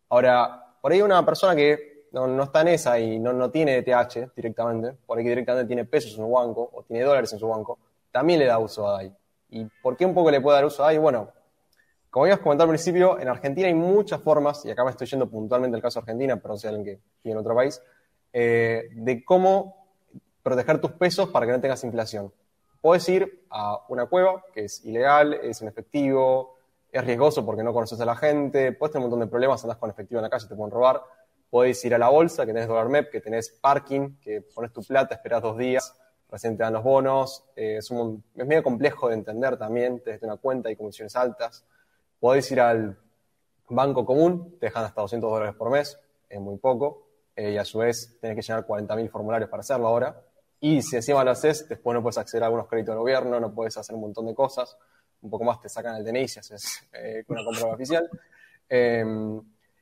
Ahora, 0.08 0.76
por 0.80 0.92
ahí 0.92 1.02
una 1.02 1.24
persona 1.26 1.54
que 1.54 2.06
no, 2.12 2.42
está 2.42 2.62
en 2.62 2.68
esa 2.68 2.98
y 2.98 3.18
no, 3.18 3.34
no 3.34 3.50
tiene 3.50 3.76
ETH 3.76 4.34
directamente, 4.34 4.94
por 5.04 5.18
ahí 5.18 5.24
directamente 5.24 5.66
tiene 5.66 5.84
pesos 5.84 6.12
en 6.12 6.24
su 6.24 6.30
banco 6.30 6.70
o 6.72 6.82
tiene 6.82 7.04
dólares 7.04 7.30
en 7.34 7.38
su 7.38 7.48
banco, 7.48 7.78
también 8.10 8.38
le 8.38 8.46
da 8.46 8.58
uso 8.58 8.88
a 8.88 8.92
DAI. 8.92 9.12
¿Y 9.50 9.66
por 9.82 9.94
qué 9.96 10.06
un 10.06 10.14
poco 10.14 10.30
le 10.30 10.40
puede 10.40 10.56
dar 10.56 10.64
uso 10.64 10.82
a 10.82 10.86
DAI? 10.86 10.96
Bueno, 10.98 11.28
como 12.08 12.24
habías 12.24 12.38
comentado 12.38 12.70
al 12.70 12.74
principio, 12.74 13.20
en 13.20 13.28
Argentina 13.28 13.68
hay 13.68 13.74
muchas 13.74 14.22
formas, 14.22 14.64
y 14.64 14.70
acá 14.70 14.84
me 14.84 14.90
estoy 14.90 15.06
yendo 15.06 15.28
puntualmente 15.28 15.76
al 15.76 15.82
caso 15.82 16.00
de 16.00 16.04
Argentina, 16.04 16.36
pero 16.40 16.56
si 16.56 16.66
alguien 16.66 16.84
que 16.86 17.00
vive 17.22 17.32
en 17.32 17.36
otro 17.36 17.54
país, 17.54 17.82
eh, 18.38 18.88
de 18.92 19.24
cómo 19.24 19.86
proteger 20.42 20.80
tus 20.80 20.92
pesos 20.92 21.30
para 21.30 21.46
que 21.46 21.52
no 21.52 21.60
tengas 21.60 21.82
inflación. 21.84 22.32
Puedes 22.80 23.08
ir 23.08 23.46
a 23.48 23.80
una 23.88 24.06
cueva, 24.06 24.44
que 24.52 24.64
es 24.64 24.84
ilegal, 24.84 25.34
es 25.34 25.62
en 25.62 25.68
efectivo, 25.68 26.56
es 26.92 27.04
riesgoso 27.04 27.46
porque 27.46 27.62
no 27.62 27.72
conoces 27.72 27.98
a 28.00 28.04
la 28.04 28.16
gente, 28.16 28.72
puedes 28.72 28.92
tener 28.92 29.04
un 29.04 29.10
montón 29.10 29.26
de 29.26 29.30
problemas, 29.30 29.62
andas 29.64 29.78
con 29.78 29.88
efectivo 29.88 30.18
en 30.18 30.24
la 30.24 30.30
calle, 30.30 30.46
te 30.46 30.54
pueden 30.54 30.70
robar 30.70 31.02
podéis 31.50 31.84
ir 31.84 31.94
a 31.94 31.98
la 31.98 32.08
bolsa, 32.08 32.44
que 32.44 32.52
tenés 32.52 32.68
dólar 32.68 32.88
MEP, 32.88 33.10
que 33.10 33.20
tenés 33.20 33.50
parking, 33.50 34.16
que 34.20 34.42
pones 34.42 34.72
tu 34.72 34.82
plata, 34.82 35.14
esperas 35.14 35.42
dos 35.42 35.56
días, 35.56 35.94
recién 36.30 36.56
te 36.56 36.62
dan 36.62 36.72
los 36.72 36.82
bonos. 36.82 37.44
Eh, 37.54 37.78
es 37.78 37.90
medio 38.34 38.62
complejo 38.62 39.08
de 39.08 39.14
entender 39.14 39.56
también, 39.56 40.02
desde 40.04 40.26
una 40.26 40.36
cuenta 40.36 40.70
y 40.70 40.76
comisiones 40.76 41.14
altas. 41.16 41.64
podés 42.20 42.50
ir 42.50 42.60
al 42.60 42.98
banco 43.68 44.04
común, 44.04 44.56
te 44.58 44.66
dejan 44.66 44.84
hasta 44.84 45.00
200 45.00 45.30
dólares 45.30 45.54
por 45.54 45.70
mes, 45.70 45.98
es 46.28 46.40
muy 46.40 46.56
poco, 46.58 47.05
eh, 47.36 47.52
y 47.52 47.58
a 47.58 47.64
su 47.64 47.78
vez 47.78 48.16
tenés 48.20 48.36
que 48.36 48.42
llenar 48.42 48.66
40.000 48.66 49.10
formularios 49.10 49.50
para 49.50 49.60
hacerlo 49.60 49.86
ahora. 49.86 50.20
Y 50.58 50.80
si 50.82 50.96
encima 50.96 51.22
lo 51.22 51.30
haces, 51.30 51.68
después 51.68 51.94
no 51.94 52.02
puedes 52.02 52.16
acceder 52.16 52.42
a 52.42 52.46
algunos 52.46 52.66
créditos 52.66 52.94
del 52.94 53.00
gobierno, 53.00 53.38
no 53.38 53.52
puedes 53.52 53.76
hacer 53.76 53.94
un 53.94 54.00
montón 54.00 54.26
de 54.26 54.34
cosas. 54.34 54.76
Un 55.20 55.30
poco 55.30 55.44
más 55.44 55.60
te 55.60 55.68
sacan 55.68 55.96
el 55.96 56.04
DNI 56.04 56.28
si 56.28 56.38
haces 56.40 56.88
eh, 56.92 57.24
una 57.28 57.44
compra 57.44 57.66
oficial. 57.66 58.08
Eh, 58.68 59.04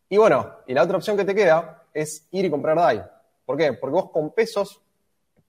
y 0.08 0.16
bueno, 0.16 0.58
y 0.66 0.74
la 0.74 0.82
otra 0.82 0.96
opción 0.96 1.16
que 1.16 1.24
te 1.24 1.34
queda 1.34 1.84
es 1.92 2.26
ir 2.32 2.44
y 2.44 2.50
comprar 2.50 2.76
DAI. 2.76 3.04
¿Por 3.46 3.56
qué? 3.56 3.72
Porque 3.72 3.94
vos 3.94 4.10
con 4.10 4.30
pesos 4.30 4.80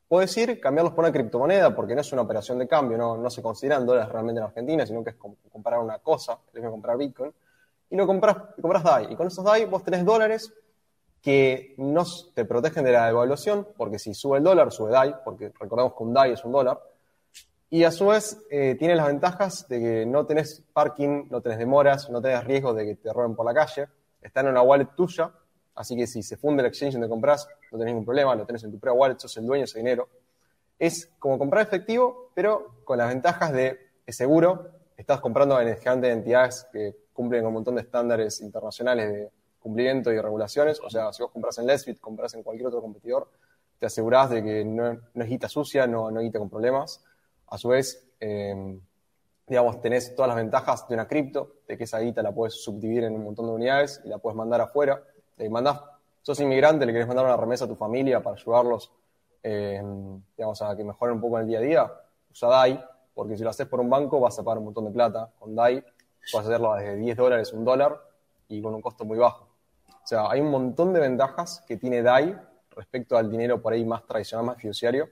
puedes 0.08 0.36
ir, 0.38 0.60
cambiarlos 0.60 0.94
por 0.94 1.04
una 1.04 1.12
criptomoneda, 1.12 1.76
porque 1.76 1.96
no 1.96 2.02
es 2.02 2.12
una 2.14 2.22
operación 2.22 2.60
de 2.60 2.68
cambio, 2.68 2.98
no, 2.98 3.18
no 3.18 3.30
se 3.30 3.42
consideran 3.42 3.86
dólares 3.86 4.12
realmente 4.12 4.40
en 4.40 4.46
Argentina, 4.46 4.86
sino 4.86 5.04
que 5.04 5.12
es 5.12 5.16
comprar 5.16 5.80
una 5.80 6.00
cosa, 6.00 6.40
es 6.54 6.60
como 6.60 6.72
comprar 6.72 6.98
Bitcoin. 6.98 7.34
Y 7.90 7.96
lo 7.96 8.08
compras, 8.08 8.38
compras 8.62 8.84
DAI. 8.84 9.14
Y 9.14 9.16
con 9.16 9.28
esos 9.28 9.44
DAI 9.44 9.66
vos 9.66 9.84
tenés 9.84 10.06
dólares 10.06 10.54
que 11.26 11.74
no 11.78 12.04
te 12.36 12.46
protegen 12.46 12.84
de 12.84 12.92
la 12.92 13.08
devaluación, 13.08 13.68
porque 13.76 13.98
si 13.98 14.14
sube 14.14 14.38
el 14.38 14.44
dólar, 14.44 14.72
sube 14.72 14.92
DAI, 14.92 15.16
porque 15.24 15.52
recordemos 15.60 15.96
que 15.98 16.04
un 16.04 16.14
DAI 16.14 16.34
es 16.34 16.46
un 16.46 16.52
dólar, 16.52 16.80
y 17.72 17.84
a 17.84 17.90
su 17.90 18.06
vez 18.06 18.38
eh, 18.52 18.76
tiene 18.78 18.96
las 18.96 19.08
ventajas 19.08 19.68
de 19.68 19.80
que 19.80 20.06
no 20.06 20.28
tenés 20.28 20.62
parking, 20.72 21.24
no 21.32 21.42
tenés 21.42 21.58
demoras, 21.58 22.12
no 22.12 22.22
tenés 22.22 22.44
riesgo 22.44 22.76
de 22.76 22.86
que 22.86 22.96
te 22.98 23.12
roben 23.12 23.36
por 23.36 23.44
la 23.44 23.56
calle, 23.56 23.88
está 24.22 24.42
en 24.42 24.50
una 24.50 24.62
wallet 24.62 24.90
tuya, 24.96 25.32
así 25.74 25.96
que 25.98 26.06
si 26.06 26.22
se 26.22 26.38
funde 26.38 26.62
el 26.62 26.68
exchange 26.68 26.94
donde 26.94 27.10
compras, 27.10 27.48
no 27.72 27.80
tenés 27.80 27.94
ningún 27.94 28.06
problema, 28.06 28.36
lo 28.36 28.46
tenés 28.46 28.64
en 28.64 28.72
tu 28.72 28.78
propia 28.78 28.94
wallet, 28.94 29.18
sos 29.18 29.36
el 29.38 29.48
dueño 29.48 29.62
de 29.62 29.66
ese 29.66 29.80
dinero. 29.80 30.08
Es 30.78 31.10
como 31.18 31.40
comprar 31.40 31.66
efectivo, 31.66 32.30
pero 32.36 32.76
con 32.84 33.00
las 33.00 33.10
ventajas 33.10 33.52
de 33.52 33.80
es 34.06 34.16
seguro, 34.16 34.70
estás 34.96 35.22
comprando 35.22 35.60
en 35.60 35.70
el 35.70 35.78
gigante 35.78 36.06
de 36.06 36.14
entidades 36.14 36.68
que 36.72 36.96
cumplen 37.14 37.48
un 37.48 37.54
montón 37.54 37.74
de 37.74 37.82
estándares 37.82 38.42
internacionales 38.42 39.12
de 39.12 39.32
cumplimiento 39.66 40.12
y 40.12 40.22
regulaciones. 40.22 40.80
O 40.86 40.90
sea, 40.92 41.12
si 41.12 41.24
vos 41.24 41.32
compras 41.32 41.58
en 41.58 41.66
Lesbit, 41.66 42.00
compras 42.00 42.36
en 42.36 42.44
cualquier 42.44 42.68
otro 42.68 42.82
competidor, 42.82 43.28
te 43.80 43.88
asegurás 43.88 44.30
de 44.30 44.44
que 44.44 44.64
no, 44.64 44.92
es 44.92 45.28
guita 45.28 45.50
sucia, 45.50 45.88
no, 45.88 46.12
no 46.12 46.22
guita 46.22 46.38
con 46.38 46.52
problemas. 46.52 47.04
A 47.48 47.58
su 47.58 47.70
vez, 47.70 48.08
eh, 48.20 48.80
digamos, 49.48 49.82
tenés 49.82 50.16
todas 50.16 50.30
las 50.30 50.38
ventajas 50.38 50.88
de 50.88 50.94
una 50.94 51.08
cripto, 51.08 51.56
de 51.68 51.78
que 51.78 51.86
esa 51.86 52.00
guita 52.00 52.22
la 52.22 52.32
puedes 52.32 52.64
subdividir 52.64 53.06
en 53.06 53.16
un 53.16 53.24
montón 53.24 53.48
de 53.48 53.54
unidades 53.54 54.02
y 54.06 54.10
la 54.10 54.20
puedes 54.20 54.38
mandar 54.38 54.62
afuera. 54.62 55.02
Te 55.36 55.50
mandás, 55.50 55.82
sos 56.22 56.40
inmigrante, 56.40 56.86
le 56.86 56.94
querés 56.94 57.08
mandar 57.08 57.26
una 57.26 57.38
remesa 57.38 57.66
a 57.66 57.68
tu 57.68 57.76
familia 57.76 58.22
para 58.22 58.36
ayudarlos, 58.36 58.92
eh, 59.42 59.82
digamos, 60.38 60.62
a 60.62 60.76
que 60.78 60.84
mejoren 60.84 61.16
un 61.16 61.22
poco 61.22 61.38
en 61.38 61.42
el 61.42 61.48
día 61.48 61.58
a 61.58 61.62
día, 61.62 61.94
usa 62.32 62.50
DAI, 62.50 62.86
porque 63.16 63.36
si 63.36 63.44
lo 63.44 63.50
haces 63.50 63.68
por 63.68 63.80
un 63.80 63.90
banco 63.90 64.20
vas 64.20 64.38
a 64.38 64.44
pagar 64.44 64.60
un 64.60 64.66
montón 64.66 64.86
de 64.86 64.92
plata. 64.92 65.32
Con 65.40 65.56
DAI 65.56 65.84
puedes 66.32 66.48
hacerlo 66.48 66.76
desde 66.76 66.98
10 66.98 67.18
dólares, 67.18 67.52
un 67.52 67.66
dólar 67.66 68.00
y 68.48 68.62
con 68.62 68.76
un 68.76 68.82
costo 68.82 69.06
muy 69.06 69.18
bajo. 69.18 69.55
O 70.06 70.08
sea, 70.08 70.30
hay 70.30 70.40
un 70.40 70.52
montón 70.52 70.94
de 70.94 71.00
ventajas 71.00 71.64
que 71.68 71.78
tiene 71.78 72.04
DAI 72.04 72.38
respecto 72.76 73.18
al 73.18 73.32
dinero 73.32 73.60
por 73.60 73.74
ahí 73.74 73.84
más 73.84 74.06
tradicional, 74.06 74.46
más 74.46 74.58
fiduciario, 74.58 75.10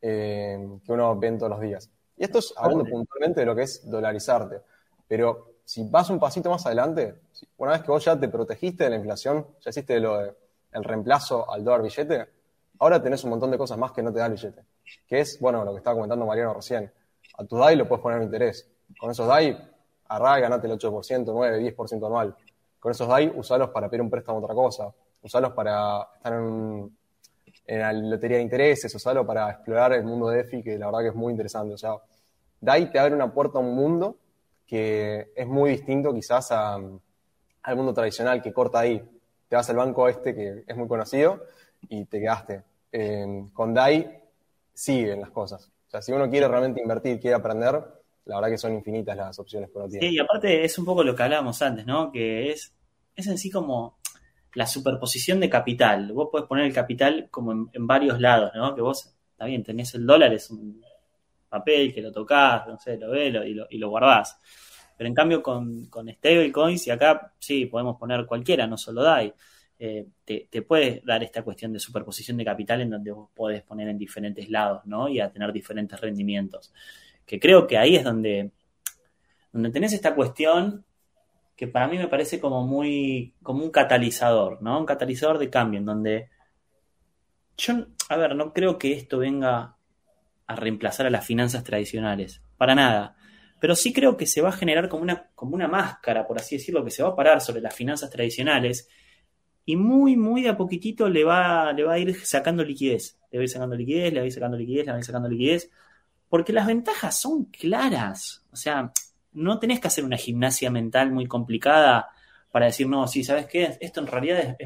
eh, 0.00 0.66
que 0.82 0.92
uno 0.92 1.14
ve 1.18 1.30
todos 1.32 1.50
los 1.50 1.60
días. 1.60 1.90
Y 2.16 2.24
esto 2.24 2.38
es 2.38 2.54
hablando 2.56 2.86
puntualmente 2.86 3.40
de 3.40 3.46
lo 3.46 3.54
que 3.54 3.64
es 3.64 3.82
dolarizarte. 3.84 4.62
Pero 5.06 5.56
si 5.62 5.86
vas 5.90 6.08
un 6.08 6.18
pasito 6.18 6.48
más 6.48 6.64
adelante, 6.64 7.16
una 7.58 7.72
vez 7.72 7.82
que 7.82 7.90
vos 7.90 8.02
ya 8.02 8.18
te 8.18 8.30
protegiste 8.30 8.84
de 8.84 8.90
la 8.90 8.96
inflación, 8.96 9.46
ya 9.60 9.68
hiciste 9.68 10.00
lo 10.00 10.16
de, 10.16 10.34
el 10.72 10.84
reemplazo 10.84 11.50
al 11.52 11.62
dólar 11.62 11.82
billete, 11.82 12.26
ahora 12.78 13.02
tenés 13.02 13.24
un 13.24 13.30
montón 13.30 13.50
de 13.50 13.58
cosas 13.58 13.76
más 13.76 13.92
que 13.92 14.02
no 14.02 14.10
te 14.10 14.20
da 14.20 14.26
el 14.26 14.32
billete. 14.32 14.64
Que 15.06 15.20
es, 15.20 15.38
bueno, 15.38 15.66
lo 15.66 15.72
que 15.72 15.78
estaba 15.78 15.96
comentando 15.96 16.24
Mariano 16.24 16.54
recién. 16.54 16.90
A 17.36 17.44
tu 17.44 17.58
DAI 17.58 17.76
lo 17.76 17.86
puedes 17.86 18.02
poner 18.02 18.20
en 18.20 18.24
interés. 18.24 18.70
Con 18.98 19.10
esos 19.10 19.28
DAI, 19.28 19.58
arra, 20.08 20.38
ganate 20.38 20.66
el 20.66 20.78
8%, 20.78 21.24
9, 21.26 21.76
10% 21.76 22.06
anual. 22.06 22.34
Con 22.84 22.90
esos 22.90 23.08
DAI, 23.08 23.32
usalos 23.34 23.70
para 23.70 23.88
pedir 23.88 24.02
un 24.02 24.10
préstamo 24.10 24.36
a 24.36 24.42
otra 24.42 24.54
cosa. 24.54 24.92
Usalos 25.22 25.54
para 25.54 26.06
estar 26.16 26.34
en, 26.34 26.94
la 27.66 27.90
lotería 27.94 28.36
de 28.36 28.42
intereses, 28.42 28.94
usalos 28.94 29.24
para 29.24 29.50
explorar 29.52 29.94
el 29.94 30.04
mundo 30.04 30.28
de 30.28 30.40
EFI, 30.40 30.62
que 30.62 30.76
la 30.76 30.84
verdad 30.84 31.00
que 31.00 31.08
es 31.08 31.14
muy 31.14 31.30
interesante. 31.30 31.72
O 31.72 31.78
sea, 31.78 31.94
DAI 32.60 32.92
te 32.92 32.98
abre 32.98 33.14
una 33.14 33.32
puerta 33.32 33.56
a 33.56 33.62
un 33.62 33.74
mundo 33.74 34.18
que 34.66 35.32
es 35.34 35.46
muy 35.46 35.70
distinto 35.70 36.12
quizás 36.12 36.52
al 36.52 37.00
mundo 37.74 37.94
tradicional 37.94 38.42
que 38.42 38.52
corta 38.52 38.80
ahí. 38.80 39.02
Te 39.48 39.56
vas 39.56 39.70
al 39.70 39.76
banco 39.76 40.06
este 40.06 40.34
que 40.34 40.64
es 40.66 40.76
muy 40.76 40.86
conocido 40.86 41.42
y 41.88 42.04
te 42.04 42.20
quedaste. 42.20 42.64
con 43.54 43.72
DAI 43.72 44.20
siguen 44.74 45.22
las 45.22 45.30
cosas. 45.30 45.72
O 45.86 45.90
sea, 45.90 46.02
si 46.02 46.12
uno 46.12 46.28
quiere 46.28 46.48
realmente 46.48 46.82
invertir, 46.82 47.18
quiere 47.18 47.36
aprender, 47.36 47.82
la 48.26 48.36
verdad 48.36 48.50
que 48.50 48.58
son 48.58 48.74
infinitas 48.74 49.16
las 49.16 49.38
opciones 49.38 49.70
que 49.70 49.78
uno 49.78 49.88
tiene. 49.88 50.06
Sí, 50.06 50.14
y 50.16 50.18
aparte 50.18 50.66
es 50.66 50.78
un 50.78 50.84
poco 50.84 51.02
lo 51.02 51.16
que 51.16 51.22
hablábamos 51.22 51.62
antes, 51.62 51.86
¿no? 51.86 52.12
Que 52.12 52.50
es, 52.50 52.73
es 53.14 53.26
en 53.26 53.38
sí 53.38 53.50
como 53.50 53.98
la 54.54 54.66
superposición 54.66 55.40
de 55.40 55.50
capital. 55.50 56.12
Vos 56.12 56.28
podés 56.30 56.46
poner 56.46 56.66
el 56.66 56.72
capital 56.72 57.28
como 57.30 57.52
en, 57.52 57.86
varios 57.86 58.20
lados, 58.20 58.52
¿no? 58.54 58.74
Que 58.74 58.80
vos, 58.80 59.14
está 59.32 59.46
bien, 59.46 59.64
tenés 59.64 59.94
el 59.94 60.06
dólar, 60.06 60.32
es 60.32 60.50
un 60.50 60.80
papel 61.48 61.92
que 61.92 62.02
lo 62.02 62.12
tocas, 62.12 62.66
no 62.66 62.78
sé, 62.78 62.96
lo 62.96 63.10
ves 63.10 63.34
y, 63.46 63.54
lo, 63.54 63.66
y 63.70 63.78
lo 63.78 63.88
guardás. 63.88 64.38
Pero 64.96 65.08
en 65.08 65.14
cambio 65.14 65.42
con, 65.42 65.86
con 65.86 66.08
stablecoins, 66.08 66.86
y 66.86 66.90
acá 66.90 67.32
sí, 67.38 67.66
podemos 67.66 67.96
poner 67.96 68.26
cualquiera, 68.26 68.66
no 68.66 68.76
solo 68.76 69.02
DAI, 69.02 69.34
eh, 69.76 70.06
te, 70.24 70.46
te, 70.48 70.62
puede 70.62 71.02
dar 71.04 71.24
esta 71.24 71.42
cuestión 71.42 71.72
de 71.72 71.80
superposición 71.80 72.36
de 72.36 72.44
capital 72.44 72.80
en 72.80 72.90
donde 72.90 73.10
vos 73.10 73.28
podés 73.34 73.62
poner 73.62 73.88
en 73.88 73.98
diferentes 73.98 74.48
lados, 74.48 74.82
¿no? 74.86 75.08
Y 75.08 75.18
a 75.18 75.30
tener 75.32 75.52
diferentes 75.52 76.00
rendimientos 76.00 76.72
que 77.26 77.40
creo 77.40 77.66
que 77.66 77.78
ahí 77.78 77.96
es 77.96 78.04
donde, 78.04 78.50
donde 79.52 79.70
tenés 79.70 79.92
esta 79.92 80.14
cuestión 80.14 80.84
que 81.56 81.68
para 81.68 81.88
mí 81.88 81.98
me 81.98 82.08
parece 82.08 82.40
como 82.40 82.66
muy, 82.66 83.34
como 83.42 83.64
un 83.64 83.70
catalizador, 83.70 84.60
¿no? 84.62 84.78
Un 84.78 84.86
catalizador 84.86 85.38
de 85.38 85.50
cambio, 85.50 85.78
en 85.78 85.86
donde 85.86 86.28
yo, 87.56 87.86
a 88.08 88.16
ver, 88.16 88.34
no 88.34 88.52
creo 88.52 88.78
que 88.78 88.92
esto 88.92 89.18
venga 89.18 89.76
a 90.46 90.56
reemplazar 90.56 91.06
a 91.06 91.10
las 91.10 91.24
finanzas 91.24 91.64
tradicionales, 91.64 92.42
para 92.56 92.74
nada. 92.74 93.16
Pero 93.60 93.76
sí 93.76 93.92
creo 93.92 94.16
que 94.16 94.26
se 94.26 94.42
va 94.42 94.50
a 94.50 94.52
generar 94.52 94.88
como 94.88 95.02
una, 95.02 95.30
como 95.34 95.54
una 95.54 95.68
máscara, 95.68 96.26
por 96.26 96.38
así 96.38 96.56
decirlo, 96.56 96.84
que 96.84 96.90
se 96.90 97.02
va 97.02 97.10
a 97.10 97.16
parar 97.16 97.40
sobre 97.40 97.62
las 97.62 97.74
finanzas 97.74 98.10
tradicionales 98.10 98.88
y 99.64 99.76
muy, 99.76 100.16
muy 100.16 100.42
de 100.42 100.50
a 100.50 100.56
poquitito 100.56 101.08
le 101.08 101.24
va, 101.24 101.72
le 101.72 101.84
va 101.84 101.94
a 101.94 101.98
ir 101.98 102.14
sacando 102.26 102.62
liquidez. 102.64 103.18
Le 103.30 103.38
va 103.38 103.42
a 103.42 103.44
ir 103.44 103.50
sacando 103.50 103.76
liquidez, 103.76 104.12
le 104.12 104.20
va 104.20 104.24
a 104.24 104.26
ir 104.26 104.32
sacando 104.32 104.56
liquidez, 104.56 104.84
le 104.84 104.92
va 104.92 104.96
a 104.96 105.00
ir 105.00 105.04
sacando 105.04 105.28
liquidez 105.28 105.70
porque 106.34 106.52
las 106.52 106.66
ventajas 106.66 107.20
son 107.20 107.44
claras. 107.44 108.44
O 108.50 108.56
sea, 108.56 108.92
no 109.34 109.58
tenés 109.58 109.80
que 109.80 109.88
hacer 109.88 110.04
una 110.04 110.16
gimnasia 110.16 110.70
mental 110.70 111.12
muy 111.12 111.26
complicada 111.26 112.08
para 112.50 112.66
decir, 112.66 112.88
no, 112.88 113.06
sí, 113.06 113.24
¿sabes 113.24 113.46
qué? 113.46 113.76
Esto 113.80 114.00
en 114.00 114.06
realidad 114.06 114.56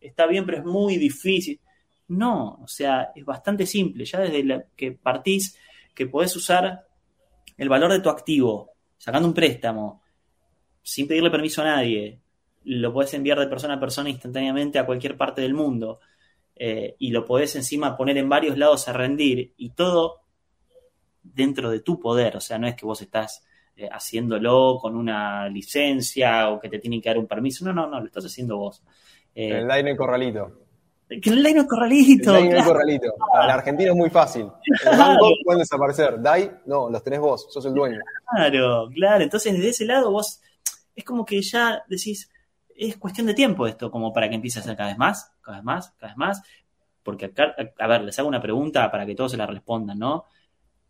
está 0.00 0.26
bien, 0.26 0.44
pero 0.46 0.58
es 0.58 0.64
muy 0.64 0.96
difícil. 0.98 1.60
No, 2.08 2.60
o 2.62 2.68
sea, 2.68 3.10
es 3.14 3.24
bastante 3.24 3.66
simple. 3.66 4.04
Ya 4.04 4.20
desde 4.20 4.66
que 4.76 4.92
partís, 4.92 5.56
que 5.94 6.06
podés 6.06 6.34
usar 6.36 6.86
el 7.56 7.68
valor 7.68 7.90
de 7.90 8.00
tu 8.00 8.08
activo, 8.08 8.72
sacando 8.96 9.28
un 9.28 9.34
préstamo, 9.34 10.02
sin 10.82 11.08
pedirle 11.08 11.30
permiso 11.30 11.62
a 11.62 11.66
nadie, 11.66 12.20
lo 12.64 12.92
podés 12.92 13.14
enviar 13.14 13.38
de 13.38 13.46
persona 13.46 13.74
a 13.74 13.80
persona 13.80 14.10
instantáneamente 14.10 14.78
a 14.78 14.86
cualquier 14.86 15.16
parte 15.16 15.40
del 15.40 15.54
mundo, 15.54 16.00
eh, 16.54 16.96
y 16.98 17.10
lo 17.10 17.24
podés 17.24 17.56
encima 17.56 17.96
poner 17.96 18.18
en 18.18 18.28
varios 18.28 18.58
lados 18.58 18.88
a 18.88 18.92
rendir, 18.92 19.54
y 19.56 19.70
todo 19.70 20.20
dentro 21.22 21.70
de 21.70 21.80
tu 21.80 21.98
poder, 21.98 22.36
o 22.36 22.40
sea, 22.40 22.58
no 22.58 22.66
es 22.66 22.74
que 22.74 22.86
vos 22.86 23.00
estás 23.00 23.44
eh, 23.78 23.88
haciéndolo 23.92 24.76
con 24.80 24.96
una 24.96 25.48
licencia 25.48 26.50
o 26.50 26.58
que 26.58 26.68
te 26.68 26.80
tienen 26.80 27.00
que 27.00 27.10
dar 27.10 27.16
un 27.16 27.28
permiso, 27.28 27.64
no, 27.64 27.72
no, 27.72 27.86
no, 27.86 28.00
lo 28.00 28.06
estás 28.06 28.24
haciendo 28.24 28.56
vos. 28.56 28.82
Eh, 29.32 29.50
el 29.50 29.68
line 29.68 29.96
corralito. 29.96 30.62
Que 31.08 31.30
el 31.30 31.40
line 31.40 31.64
corralito. 31.64 32.36
El 32.36 32.48
line 32.48 32.64
corralito. 32.64 33.14
Para 33.30 33.46
la 33.46 33.54
Argentina 33.54 33.92
es 33.92 33.96
muy 33.96 34.10
fácil. 34.10 34.48
Los 34.84 34.98
bancos 34.98 35.32
pueden 35.44 35.60
desaparecer. 35.60 36.20
DAI, 36.20 36.50
no, 36.66 36.90
los 36.90 37.04
tenés 37.04 37.20
vos, 37.20 37.46
sos 37.52 37.64
el 37.66 37.74
dueño. 37.74 38.00
Claro, 38.34 38.88
claro. 38.92 39.22
Entonces, 39.22 39.52
desde 39.52 39.68
ese 39.68 39.84
lado 39.84 40.10
vos, 40.10 40.40
es 40.96 41.04
como 41.04 41.24
que 41.24 41.40
ya 41.40 41.84
decís, 41.86 42.28
es 42.74 42.96
cuestión 42.96 43.28
de 43.28 43.34
tiempo 43.34 43.64
esto, 43.68 43.92
como 43.92 44.12
para 44.12 44.28
que 44.28 44.34
empiece 44.34 44.58
a 44.58 44.62
ser 44.62 44.76
cada 44.76 44.88
vez 44.88 44.98
más, 44.98 45.30
cada 45.40 45.58
vez 45.58 45.64
más, 45.64 45.90
cada 46.00 46.12
vez 46.12 46.16
más. 46.16 46.42
Porque 47.04 47.26
acá, 47.26 47.54
a 47.78 47.86
ver, 47.86 48.02
les 48.02 48.18
hago 48.18 48.26
una 48.26 48.42
pregunta 48.42 48.90
para 48.90 49.06
que 49.06 49.14
todos 49.14 49.30
se 49.30 49.36
la 49.36 49.46
respondan, 49.46 50.00
¿no? 50.00 50.24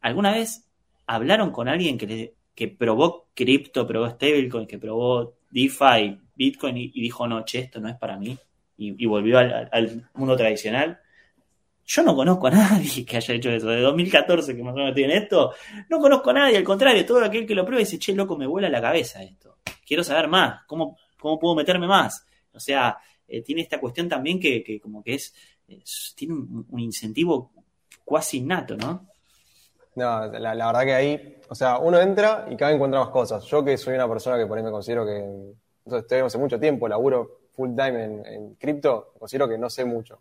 ¿Alguna 0.01 0.33
vez 0.33 0.65
hablaron 1.07 1.51
con 1.51 1.69
alguien 1.69 1.99
que, 1.99 2.38
que 2.59 2.67
probó 2.67 3.29
cripto, 3.35 3.87
probó 3.87 4.11
stablecoin, 4.11 4.67
que 4.67 4.79
probó 4.79 5.37
DeFi, 5.49 6.19
Bitcoin 6.35 6.77
y, 6.77 7.01
dijo, 7.01 7.25
no, 7.29 7.45
che, 7.45 7.61
esto 7.61 7.79
no 7.79 7.89
es 7.89 7.95
para 7.95 8.17
mí? 8.17 8.37
Y, 8.79 9.07
volvió 9.07 9.39
al, 9.39 10.11
mundo 10.15 10.37
tradicional. 10.37 10.99
Yo 11.87 12.03
no 12.03 12.17
conozco 12.17 12.49
a 12.49 12.51
nadie 12.51 13.05
que 13.05 13.17
haya 13.17 13.35
hecho 13.35 13.51
eso. 13.51 13.69
De 13.69 13.81
2014, 13.81 14.57
que 14.57 14.63
más 14.65 14.73
o 14.73 14.77
menos 14.77 14.93
tiene 14.93 15.19
esto, 15.19 15.53
no 15.89 16.01
conozco 16.01 16.31
a 16.31 16.33
nadie. 16.33 16.57
Al 16.57 16.65
contrario, 16.65 17.07
todo 17.07 17.25
aquel 17.25 17.47
que 17.47 17.55
lo 17.55 17.65
prueba 17.65 17.79
dice, 17.79 17.97
che, 17.97 18.13
loco, 18.13 18.37
me 18.37 18.49
vuela 18.49 18.69
la 18.69 18.81
cabeza 18.81 19.23
esto. 19.23 19.59
Quiero 19.87 20.03
saber 20.03 20.27
más. 20.27 20.63
¿Cómo, 20.67 20.99
cómo 21.17 21.39
puedo 21.39 21.55
meterme 21.55 21.87
más? 21.87 22.27
O 22.53 22.59
sea, 22.59 22.99
eh, 23.29 23.41
tiene 23.41 23.63
esta 23.63 23.79
cuestión 23.79 24.09
también 24.09 24.41
que, 24.41 24.81
como 24.83 25.05
que 25.05 25.15
es, 25.15 25.33
tiene 26.17 26.35
un, 26.35 26.67
un 26.69 26.81
incentivo 26.81 27.53
cuasi 28.05 28.39
innato, 28.39 28.77
¿no? 28.77 29.07
No, 29.99 30.27
la, 30.27 30.55
la 30.55 30.67
verdad 30.67 30.83
que 30.85 30.95
ahí, 30.95 31.41
o 31.49 31.55
sea, 31.55 31.79
uno 31.79 32.01
entra 32.01 32.47
y 32.49 32.57
cada 32.57 32.71
vez 32.71 32.77
encuentra 32.77 33.01
más 33.01 33.09
cosas. 33.11 33.43
Yo 33.45 33.65
que 33.65 33.77
soy 33.77 33.95
una 33.95 34.09
persona 34.09 34.39
que 34.39 34.47
por 34.47 34.57
ahí 34.57 34.65
me 34.65 34.71
considero 34.71 35.05
que, 35.05 35.17
entonces 35.19 36.03
estoy 36.03 36.21
hace 36.21 36.39
mucho 36.39 36.59
tiempo, 36.61 36.87
laburo 36.89 37.41
full 37.53 37.71
time 37.71 38.05
en, 38.05 38.27
en 38.27 38.55
cripto, 38.55 39.13
considero 39.19 39.49
que 39.49 39.59
no 39.59 39.69
sé 39.69 39.85
mucho. 39.85 40.21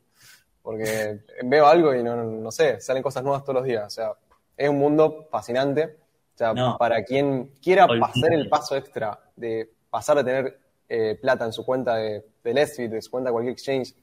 Porque 0.62 1.20
veo 1.46 1.68
algo 1.68 1.94
y 1.94 2.02
no, 2.04 2.16
no, 2.16 2.24
no 2.24 2.52
sé, 2.52 2.82
salen 2.82 3.04
cosas 3.04 3.24
nuevas 3.24 3.44
todos 3.44 3.56
los 3.56 3.66
días. 3.66 3.86
O 3.86 3.90
sea, 3.90 4.12
es 4.56 4.68
un 4.70 4.80
mundo 4.80 5.28
fascinante. 5.30 5.98
O 6.34 6.38
sea, 6.38 6.54
No. 6.54 6.78
para 6.78 7.04
quien 7.04 7.52
quiera 7.62 7.88
hacer 8.04 8.34
el 8.34 8.48
paso 8.50 8.76
extra 8.76 9.20
de 9.36 9.72
pasar 9.90 10.18
a 10.18 10.24
tener 10.24 10.60
eh, 10.90 11.18
plata 11.22 11.46
en 11.46 11.52
su 11.54 11.66
cuenta 11.66 11.96
de, 11.96 12.26
de 12.44 12.54
Let's 12.54 12.78
de 12.78 13.02
su 13.02 13.12
cuenta 13.12 13.30
de 13.30 13.34
cualquier 13.34 13.54
exchange, 13.54 13.94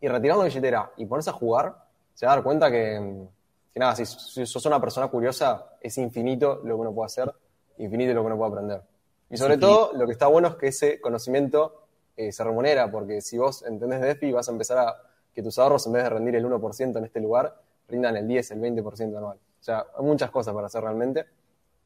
y 0.00 0.08
retirar 0.08 0.36
una 0.36 0.46
billetera 0.46 0.90
y 0.96 1.06
ponerse 1.06 1.30
a 1.30 1.32
jugar, 1.32 1.74
se 2.12 2.26
va 2.26 2.32
a 2.32 2.34
dar 2.36 2.44
cuenta 2.44 2.70
que, 2.70 3.26
que 3.74 3.80
nada, 3.80 3.96
si, 3.96 4.06
si 4.06 4.46
sos 4.46 4.64
una 4.66 4.80
persona 4.80 5.08
curiosa, 5.08 5.76
es 5.80 5.98
infinito 5.98 6.60
lo 6.62 6.76
que 6.76 6.80
uno 6.80 6.94
puede 6.94 7.06
hacer, 7.06 7.34
infinito 7.78 8.14
lo 8.14 8.20
que 8.20 8.26
uno 8.26 8.36
puede 8.36 8.52
aprender. 8.52 8.82
Y 9.30 9.36
sobre 9.36 9.58
todo, 9.58 9.92
lo 9.94 10.06
que 10.06 10.12
está 10.12 10.28
bueno 10.28 10.46
es 10.46 10.54
que 10.54 10.68
ese 10.68 11.00
conocimiento 11.00 11.86
eh, 12.16 12.30
se 12.30 12.44
remunera, 12.44 12.88
porque 12.88 13.20
si 13.20 13.36
vos 13.36 13.64
entendés 13.64 14.00
de 14.00 14.06
DeFi, 14.08 14.30
vas 14.30 14.48
a 14.48 14.52
empezar 14.52 14.78
a 14.78 14.96
que 15.34 15.42
tus 15.42 15.58
ahorros, 15.58 15.84
en 15.88 15.94
vez 15.94 16.04
de 16.04 16.10
rendir 16.10 16.36
el 16.36 16.44
1% 16.46 16.96
en 16.96 17.04
este 17.04 17.20
lugar, 17.20 17.60
rindan 17.88 18.16
el 18.16 18.28
10, 18.28 18.52
el 18.52 18.60
20% 18.60 19.16
anual. 19.16 19.38
O 19.38 19.64
sea, 19.64 19.86
hay 19.98 20.04
muchas 20.04 20.30
cosas 20.30 20.54
para 20.54 20.68
hacer 20.68 20.82
realmente. 20.82 21.26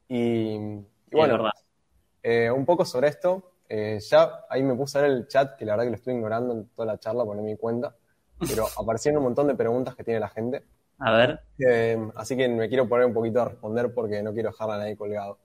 Y, 0.07 0.59
bueno, 1.11 1.49
eh, 2.21 2.51
un 2.51 2.65
poco 2.65 2.85
sobre 2.85 3.07
esto. 3.07 3.53
eh, 3.67 3.99
ya 4.01 4.45
ahí 4.49 4.61
me 4.61 4.75
puse 4.75 4.99
a 4.99 5.01
ver 5.01 5.11
el 5.11 5.27
chat, 5.27 5.55
que 5.55 5.65
la 5.65 5.73
verdad 5.73 5.85
que 5.85 5.89
lo 5.89 5.95
estuve 5.95 6.13
ignorando 6.13 6.53
en 6.53 6.67
toda 6.69 6.85
la 6.85 6.99
charla, 6.99 7.25
por 7.25 7.35
no 7.35 7.41
me 7.41 7.49
di 7.49 7.57
cuenta. 7.57 7.95
Pero 8.39 8.65
aparecieron 8.77 9.17
un 9.17 9.23
montón 9.23 9.47
de 9.47 9.55
preguntas 9.55 9.95
que 9.95 10.03
tiene 10.03 10.19
la 10.19 10.29
gente. 10.29 10.63
A 10.99 11.11
ver, 11.11 11.39
Eh, 11.57 11.97
así 12.15 12.35
que 12.35 12.47
me 12.47 12.67
quiero 12.67 12.87
poner 12.87 13.05
un 13.05 13.13
poquito 13.13 13.41
a 13.41 13.45
responder 13.45 13.93
porque 13.93 14.21
no 14.21 14.33
quiero 14.33 14.49
dejarla 14.49 14.75
a 14.75 14.77
nadie 14.79 14.97
colgado. 14.97 15.37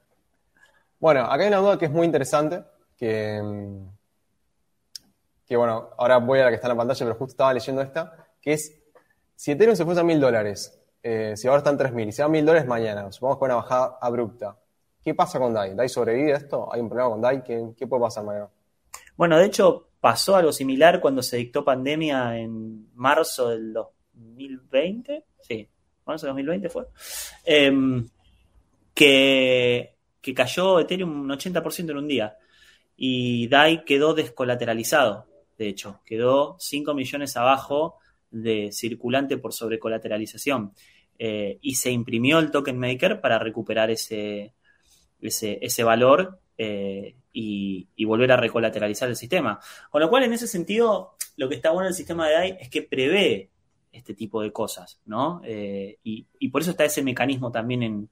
Bueno, 0.98 1.20
acá 1.22 1.42
hay 1.42 1.48
una 1.48 1.58
duda 1.58 1.78
que 1.78 1.86
es 1.86 1.90
muy 1.90 2.06
interesante, 2.06 2.62
que, 2.96 3.40
mm, 3.42 3.88
que 5.46 5.56
bueno, 5.56 5.90
ahora 5.98 6.18
voy 6.18 6.40
a 6.40 6.44
la 6.44 6.48
que 6.50 6.56
está 6.56 6.68
en 6.68 6.72
la 6.74 6.78
pantalla, 6.78 7.06
pero 7.06 7.14
justo 7.16 7.32
estaba 7.32 7.52
leyendo 7.52 7.82
esta, 7.82 8.26
que 8.40 8.54
es, 8.54 8.80
si 9.36 9.52
Ethereum 9.52 9.76
se 9.76 9.84
fuese 9.84 10.00
a 10.00 10.04
mil 10.04 10.20
dólares, 10.20 10.80
eh, 11.02 11.34
si 11.36 11.46
ahora 11.46 11.58
está 11.58 11.70
en 11.70 11.78
3.000 11.78 12.08
y 12.08 12.12
se 12.12 12.22
va 12.22 12.26
a 12.26 12.30
mil 12.30 12.46
dólares 12.46 12.66
mañana, 12.66 13.12
supongamos 13.12 13.38
que 13.38 13.44
una 13.44 13.56
bajada 13.56 13.98
abrupta, 14.00 14.56
¿qué 15.02 15.14
pasa 15.14 15.38
con 15.38 15.52
DAI? 15.52 15.74
¿DAI 15.74 15.88
sobrevive 15.88 16.32
a 16.32 16.36
esto? 16.38 16.72
¿Hay 16.72 16.80
un 16.80 16.88
problema 16.88 17.10
con 17.10 17.20
DAI? 17.20 17.42
¿Qué, 17.44 17.74
qué 17.76 17.86
puede 17.86 18.02
pasar 18.02 18.24
mañana? 18.24 18.48
Bueno, 19.16 19.38
de 19.38 19.44
hecho, 19.44 19.88
pasó 20.00 20.36
algo 20.36 20.52
similar 20.52 21.00
cuando 21.00 21.22
se 21.22 21.36
dictó 21.36 21.64
pandemia 21.64 22.38
en 22.38 22.88
marzo 22.94 23.50
del 23.50 23.74
2020. 23.74 25.24
Sí, 25.46 25.68
marzo 26.06 26.26
del 26.26 26.34
2020 26.34 26.68
fue. 26.70 26.86
Em, 27.44 28.08
que, 28.94 29.94
que 30.20 30.34
cayó 30.34 30.80
Ethereum 30.80 31.22
un 31.22 31.30
80% 31.30 31.90
en 31.90 31.96
un 31.98 32.08
día. 32.08 32.36
Y 32.96 33.48
DAI 33.48 33.84
quedó 33.84 34.14
descolateralizado, 34.14 35.26
de 35.58 35.68
hecho. 35.68 36.00
Quedó 36.04 36.56
5 36.58 36.94
millones 36.94 37.36
abajo 37.36 37.98
de 38.30 38.70
circulante 38.72 39.36
por 39.36 39.52
sobrecolateralización. 39.52 40.72
Eh, 41.18 41.58
y 41.60 41.74
se 41.74 41.90
imprimió 41.90 42.38
el 42.38 42.50
token 42.50 42.78
maker 42.78 43.20
para 43.20 43.38
recuperar 43.38 43.90
ese, 43.90 44.54
ese, 45.20 45.58
ese 45.60 45.84
valor 45.84 46.40
eh, 46.58 47.16
y, 47.32 47.88
y 47.94 48.04
volver 48.04 48.32
a 48.32 48.36
recolateralizar 48.36 49.08
el 49.08 49.16
sistema. 49.16 49.60
Con 49.90 50.00
lo 50.00 50.08
cual, 50.08 50.24
en 50.24 50.32
ese 50.32 50.46
sentido, 50.46 51.16
lo 51.36 51.48
que 51.48 51.56
está 51.56 51.70
bueno 51.70 51.86
del 51.86 51.94
sistema 51.94 52.28
de 52.28 52.34
DAI 52.34 52.56
es 52.60 52.68
que 52.70 52.82
prevé 52.82 53.50
este 53.94 54.14
tipo 54.14 54.42
de 54.42 54.52
cosas, 54.52 55.00
¿no? 55.06 55.40
Eh, 55.44 55.98
y, 56.02 56.48
por 56.48 56.62
eso 56.62 56.72
está 56.72 56.84
ese 56.84 57.02
mecanismo 57.02 57.50
también 57.50 57.82
en, 57.82 58.10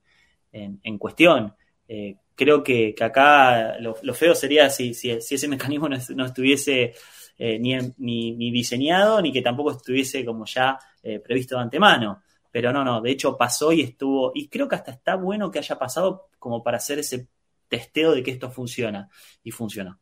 en, 0.51 0.97
cuestión. 0.97 1.53
Eh, 1.87 2.15
creo 2.35 2.63
que, 2.63 2.95
que 2.95 3.03
acá 3.03 3.77
lo, 3.79 4.13
feo 4.13 4.33
sería 4.33 4.69
si, 4.69 4.93
si, 4.93 5.11
ese 5.11 5.47
mecanismo 5.49 5.89
no, 5.89 5.97
no 6.15 6.25
estuviese 6.25 6.93
eh, 7.37 7.59
ni, 7.59 7.77
ni, 7.97 8.51
diseñado, 8.51 9.21
ni 9.21 9.33
que 9.33 9.41
tampoco 9.41 9.71
estuviese 9.71 10.23
como 10.25 10.45
ya 10.45 10.79
previsto 11.23 11.57
de 11.57 11.63
antemano. 11.63 12.23
Pero 12.49 12.71
no, 12.71 12.83
no, 12.83 13.01
de 13.01 13.11
hecho 13.11 13.35
pasó 13.35 13.71
y 13.71 13.81
estuvo, 13.81 14.31
y 14.33 14.47
creo 14.47 14.67
que 14.67 14.75
hasta 14.75 14.91
está 14.91 15.15
bueno 15.15 15.51
que 15.51 15.59
haya 15.59 15.77
pasado 15.77 16.29
como 16.39 16.63
para 16.63 16.77
hacer 16.77 16.99
ese 16.99 17.27
testeo 17.67 18.13
de 18.13 18.23
que 18.23 18.31
esto 18.31 18.49
funciona. 18.49 19.09
Y 19.43 19.51
funciona. 19.51 19.99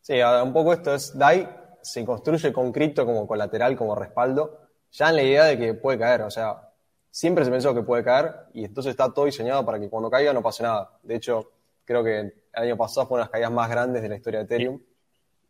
Sí, 0.00 0.14
un 0.20 0.52
poco 0.52 0.72
esto 0.72 0.94
es, 0.94 1.16
DAI 1.18 1.48
se 1.82 2.04
construye 2.04 2.52
con 2.52 2.72
cripto 2.72 3.04
como 3.04 3.26
colateral, 3.26 3.76
como 3.76 3.94
respaldo, 3.94 4.59
ya 4.92 5.10
en 5.10 5.16
la 5.16 5.22
idea 5.22 5.44
de 5.44 5.58
que 5.58 5.74
puede 5.74 5.98
caer, 5.98 6.22
o 6.22 6.30
sea, 6.30 6.70
siempre 7.10 7.44
se 7.44 7.50
pensó 7.50 7.74
que 7.74 7.82
puede 7.82 8.04
caer 8.04 8.32
y 8.54 8.64
entonces 8.64 8.90
está 8.90 9.12
todo 9.12 9.24
diseñado 9.24 9.64
para 9.64 9.78
que 9.78 9.88
cuando 9.88 10.10
caiga 10.10 10.32
no 10.32 10.42
pase 10.42 10.62
nada. 10.62 10.98
De 11.02 11.16
hecho, 11.16 11.52
creo 11.84 12.04
que 12.04 12.18
el 12.20 12.34
año 12.52 12.76
pasado 12.76 13.06
fue 13.06 13.16
una 13.16 13.24
de 13.24 13.26
las 13.26 13.30
caídas 13.30 13.52
más 13.52 13.68
grandes 13.68 14.02
de 14.02 14.08
la 14.08 14.16
historia 14.16 14.40
de 14.40 14.44
Ethereum, 14.44 14.80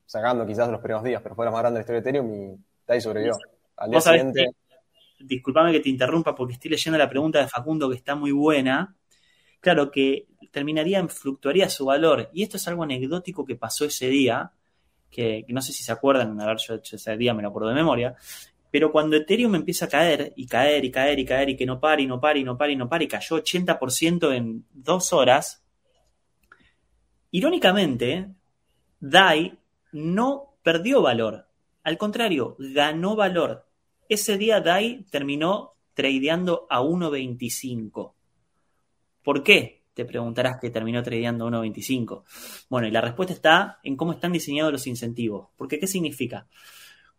sacando 0.07 0.47
quizás 0.47 0.69
los 0.69 0.81
primeros 0.81 1.05
días, 1.05 1.23
pero 1.23 1.35
fue 1.35 1.45
la 1.45 1.51
más 1.51 1.61
grande 1.61 1.79
de 1.79 1.81
la 1.81 1.83
historia 1.83 2.01
de 2.01 2.09
Ethereum 2.09 2.35
y 2.35 2.65
DAI 2.87 3.01
sobrevivió. 3.01 3.33
Al 3.77 3.91
día 3.91 4.01
siguiente, 4.01 4.47
disculpame 5.21 5.73
que 5.73 5.81
te 5.81 5.89
interrumpa 5.89 6.35
porque 6.35 6.55
estoy 6.55 6.71
leyendo 6.71 6.99
la 6.99 7.09
pregunta 7.09 7.39
de 7.39 7.49
Facundo 7.49 7.89
que 7.89 7.97
está 7.97 8.15
muy 8.15 8.33
buena. 8.33 8.95
Claro 9.61 9.91
que 9.91 10.27
terminaría 10.51 10.99
en 10.99 11.09
fluctuaría 11.09 11.69
su 11.69 11.87
valor. 11.87 12.31
Y 12.33 12.43
esto 12.43 12.57
es 12.57 12.67
algo 12.69 12.83
anecdótico 12.83 13.45
que 13.45 13.57
pasó 13.57 13.85
ese 13.85 14.09
día, 14.09 14.51
que, 15.11 15.45
que 15.47 15.53
no 15.53 15.61
sé 15.61 15.73
si 15.73 15.83
se 15.83 15.93
acuerdan, 15.93 16.41
a 16.41 16.47
ver, 16.47 16.57
yo, 16.59 16.83
yo 16.83 16.97
ese 16.97 17.17
día 17.17 17.35
me 17.35 17.43
lo 17.43 17.49
acuerdo 17.49 17.69
de 17.69 17.75
memoria. 17.75 18.17
Pero 18.71 18.93
cuando 18.93 19.17
Ethereum 19.17 19.55
empieza 19.57 19.87
a 19.87 19.89
caer 19.89 20.33
y 20.37 20.47
caer 20.47 20.85
y 20.85 20.91
caer 20.91 21.19
y 21.19 21.25
caer 21.25 21.51
y 21.51 21.57
que 21.57 21.67
no 21.67 21.81
para 21.81 22.01
y 22.01 22.07
no 22.07 22.21
para 22.21 22.39
y 22.39 22.45
no 22.45 22.57
para 22.57 22.73
y 22.73 22.77
no 22.77 22.89
para 22.89 23.05
y 23.05 23.09
cayó 23.09 23.37
80% 23.37 24.35
en 24.35 24.65
dos 24.73 25.13
horas, 25.13 25.65
irónicamente, 27.31 28.29
DAI 29.01 29.59
no 29.93 30.55
perdió 30.63 31.03
valor. 31.03 31.49
Al 31.83 31.99
contrario, 31.99 32.57
ganó 32.59 33.17
valor. 33.17 33.67
Ese 34.09 34.39
día 34.39 34.61
DAI 34.61 35.05
terminó 35.11 35.75
tradeando 35.95 36.67
a 36.71 36.81
1.25. 36.81 38.15
¿Por 39.23 39.43
qué? 39.43 39.85
Te 39.95 40.05
preguntarás 40.05 40.59
que 40.61 40.71
terminó 40.71 41.03
tradeando 41.03 41.47
a 41.47 41.51
1.25. 41.51 42.25
Bueno, 42.69 42.87
y 42.87 42.91
la 42.91 43.01
respuesta 43.01 43.35
está 43.35 43.81
en 43.83 43.97
cómo 43.97 44.13
están 44.13 44.33
diseñados 44.33 44.73
los 44.73 44.87
incentivos. 44.87 45.49
Porque, 45.57 45.79
¿qué 45.79 45.87
significa? 45.87 46.47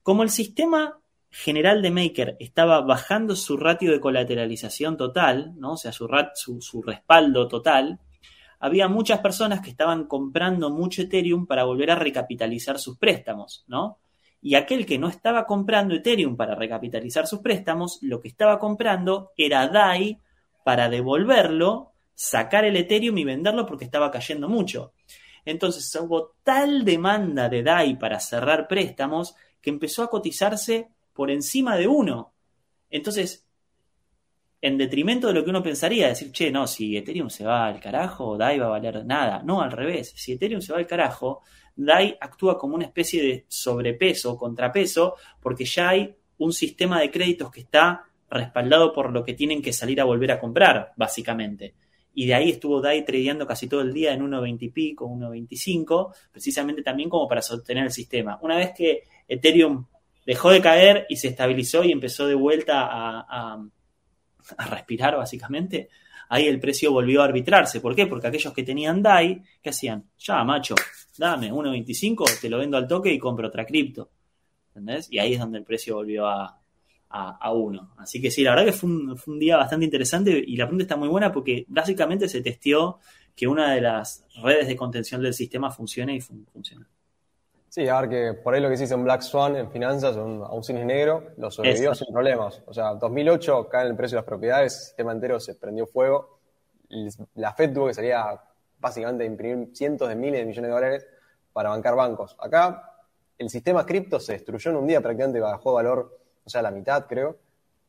Como 0.02 0.24
el 0.24 0.30
sistema 0.30 1.01
general 1.32 1.82
de 1.82 1.92
Maker 1.92 2.36
estaba 2.40 2.82
bajando 2.82 3.36
su 3.36 3.58
ratio 3.58 3.92
de 3.92 4.02
colateralización 4.02 4.98
total, 4.98 5.54
¿no? 5.58 5.74
o 5.74 5.78
sea, 5.78 5.94
su, 5.94 6.08
su 6.62 6.82
respaldo 6.82 7.48
total, 7.48 8.00
había 8.60 8.88
muchas 8.88 9.20
personas 9.20 9.62
que 9.62 9.72
estaban 9.72 10.06
comprando 10.06 10.70
mucho 10.70 11.02
Ethereum 11.02 11.48
para 11.48 11.64
volver 11.64 11.90
a 11.90 11.96
recapitalizar 11.96 12.78
sus 12.78 12.98
préstamos, 12.98 13.66
¿no? 13.68 13.98
Y 14.40 14.56
aquel 14.56 14.86
que 14.86 15.00
no 15.00 15.08
estaba 15.08 15.46
comprando 15.46 15.96
Ethereum 15.96 16.36
para 16.36 16.54
recapitalizar 16.54 17.26
sus 17.26 17.40
préstamos, 17.40 18.00
lo 18.02 18.20
que 18.20 18.28
estaba 18.28 18.60
comprando 18.60 19.32
era 19.36 19.68
DAI 19.68 20.20
para 20.64 20.90
devolverlo, 20.90 21.94
sacar 22.14 22.66
el 22.66 22.76
Ethereum 22.76 23.18
y 23.18 23.24
venderlo 23.24 23.66
porque 23.66 23.86
estaba 23.86 24.12
cayendo 24.12 24.48
mucho. 24.48 24.94
Entonces 25.44 25.96
hubo 25.96 26.34
tal 26.44 26.86
demanda 26.86 27.50
de 27.50 27.64
DAI 27.64 27.98
para 27.98 28.20
cerrar 28.20 28.68
préstamos 28.68 29.36
que 29.60 29.72
empezó 29.72 30.04
a 30.04 30.10
cotizarse 30.10 30.90
por 31.14 31.32
encima 31.32 31.78
de 31.78 31.88
uno. 31.88 32.34
Entonces, 32.90 33.48
en 34.62 34.78
detrimento 34.78 35.28
de 35.28 35.34
lo 35.34 35.44
que 35.44 35.50
uno 35.50 35.64
pensaría, 35.64 36.10
decir, 36.10 36.32
che, 36.32 36.52
no, 36.52 36.68
si 36.68 36.96
Ethereum 36.96 37.30
se 37.30 37.44
va 37.44 37.66
al 37.66 37.80
carajo, 37.80 38.38
DAI 38.38 38.60
va 38.60 38.68
a 38.68 38.70
valer 38.70 39.06
nada. 39.06 39.42
No, 39.44 39.62
al 39.62 39.72
revés. 39.72 40.14
Si 40.16 40.34
Ethereum 40.34 40.62
se 40.62 40.72
va 40.72 40.80
al 40.80 40.88
carajo, 40.88 41.42
DAI 41.76 42.18
actúa 42.22 42.60
como 42.60 42.76
una 42.76 42.86
especie 42.86 43.24
de 43.24 43.46
sobrepeso, 43.48 44.38
contrapeso, 44.38 45.16
porque 45.42 45.66
ya 45.66 45.90
hay 45.90 46.16
un 46.38 46.54
sistema 46.54 47.00
de 47.00 47.10
créditos 47.10 47.50
que 47.52 47.62
está 47.62 48.04
respaldado 48.30 48.94
por 48.94 49.12
lo 49.12 49.24
que 49.24 49.34
tienen 49.34 49.62
que 49.62 49.74
salir 49.74 50.00
a 50.00 50.06
volver 50.06 50.32
a 50.32 50.40
comprar, 50.40 50.94
básicamente. 50.96 51.74
Y 52.14 52.28
de 52.28 52.36
ahí 52.36 52.50
estuvo 52.52 52.82
DAI 52.82 53.04
tradeando 53.04 53.48
casi 53.48 53.68
todo 53.68 53.82
el 53.82 53.94
día 53.94 54.14
en 54.14 54.22
1.20 54.22 54.58
y 54.62 54.70
pico, 54.70 55.08
1.25, 55.08 56.14
precisamente 56.32 56.84
también 56.84 57.10
como 57.10 57.28
para 57.28 57.42
sostener 57.42 57.86
el 57.86 57.92
sistema. 57.92 58.38
Una 58.42 58.58
vez 58.58 58.74
que 58.76 59.04
Ethereum 59.28 59.86
dejó 60.32 60.50
de 60.50 60.62
caer 60.62 61.06
y 61.10 61.18
se 61.18 61.28
estabilizó 61.28 61.84
y 61.84 61.92
empezó 61.92 62.26
de 62.26 62.36
vuelta 62.36 62.86
a, 62.86 63.26
a, 64.58 64.70
respirar, 64.70 65.18
básicamente, 65.18 65.90
ahí 66.30 66.48
el 66.48 66.58
precio 66.58 66.94
volvió 66.94 67.22
a 67.22 67.26
arbitrarse. 67.26 67.82
¿Por 67.82 67.94
qué? 67.94 68.08
Porque 68.08 68.28
aquellos 68.28 68.54
que 68.54 68.64
tenían 68.64 69.02
DAI, 69.02 69.44
¿qué 69.62 69.72
hacían? 69.72 70.06
Ya, 70.18 70.42
macho, 70.46 70.76
dame 71.18 71.52
1.25, 71.52 72.40
te 72.40 72.50
lo 72.50 72.60
vendo 72.60 72.78
al 72.78 72.88
toque 72.88 73.12
y 73.12 73.20
compro 73.20 73.50
otra 73.50 73.66
cripto. 73.66 74.10
¿Entendés? 74.70 75.12
Y 75.12 75.20
ahí 75.20 75.34
es 75.34 75.40
donde 75.42 75.58
el 75.58 75.66
precio 75.66 75.96
volvió 75.96 76.26
a, 76.26 76.58
a, 77.10 77.52
uno. 77.52 77.94
Así 77.98 78.22
que 78.22 78.32
sí, 78.32 78.42
la 78.42 78.52
verdad 78.52 78.68
que 78.68 78.72
fue 78.72 78.90
un, 78.90 79.38
día 79.38 79.58
bastante 79.58 79.84
interesante 79.84 80.42
y 80.48 80.56
la 80.56 80.64
pregunta 80.66 80.84
está 80.84 80.96
muy 80.96 81.10
buena 81.10 81.30
porque 81.30 81.66
básicamente 81.68 82.30
se 82.30 82.40
testeó 82.40 83.00
que 83.36 83.48
una 83.48 83.74
de 83.74 83.82
las 83.82 84.26
redes 84.42 84.70
de 84.70 84.78
contención 84.78 85.22
del 85.22 85.34
sistema 85.34 85.72
funcione 85.72 86.16
y 86.16 86.22
fun- 86.22 86.48
funciona. 86.54 86.88
Sí, 87.72 87.88
a 87.88 88.02
ver 88.02 88.10
que 88.10 88.34
por 88.34 88.54
ahí 88.54 88.60
lo 88.60 88.68
que 88.68 88.76
se 88.76 88.84
dice 88.84 88.96
en 88.96 89.06
Black 89.06 89.22
Swan 89.22 89.56
en 89.56 89.72
finanzas, 89.72 90.18
un, 90.18 90.44
a 90.44 90.52
un 90.52 90.62
cine 90.62 90.84
negro, 90.84 91.32
lo 91.38 91.50
sobrevivió 91.50 91.96
sin 91.96 92.12
problemas. 92.12 92.62
O 92.66 92.74
sea, 92.74 92.96
2008 92.96 93.70
cae 93.70 93.88
el 93.88 93.96
precio 93.96 94.18
de 94.18 94.24
las 94.24 94.28
propiedades, 94.28 94.74
el 94.74 94.80
sistema 94.88 95.14
entero 95.14 95.40
se 95.40 95.56
prendió 95.56 95.88
fuego. 95.88 96.40
Y 96.90 97.08
la 97.36 97.54
Fed 97.54 97.74
tuvo 97.74 97.88
que 97.88 97.94
salir 97.94 98.14
a 98.14 98.44
básicamente 98.78 99.24
imprimir 99.24 99.70
cientos 99.74 100.10
de 100.10 100.16
miles 100.16 100.42
de 100.42 100.48
millones 100.48 100.68
de 100.68 100.74
dólares 100.74 101.08
para 101.54 101.70
bancar 101.70 101.96
bancos. 101.96 102.36
Acá 102.42 102.92
el 103.38 103.50
sistema 103.50 103.86
cripto 103.86 104.20
se 104.20 104.34
destruyó 104.34 104.72
en 104.72 104.76
un 104.76 104.88
día, 104.88 105.00
prácticamente 105.00 105.40
bajó 105.40 105.72
valor, 105.72 106.20
o 106.44 106.50
sea, 106.50 106.62
la 106.62 106.72
mitad 106.72 107.06
creo. 107.08 107.38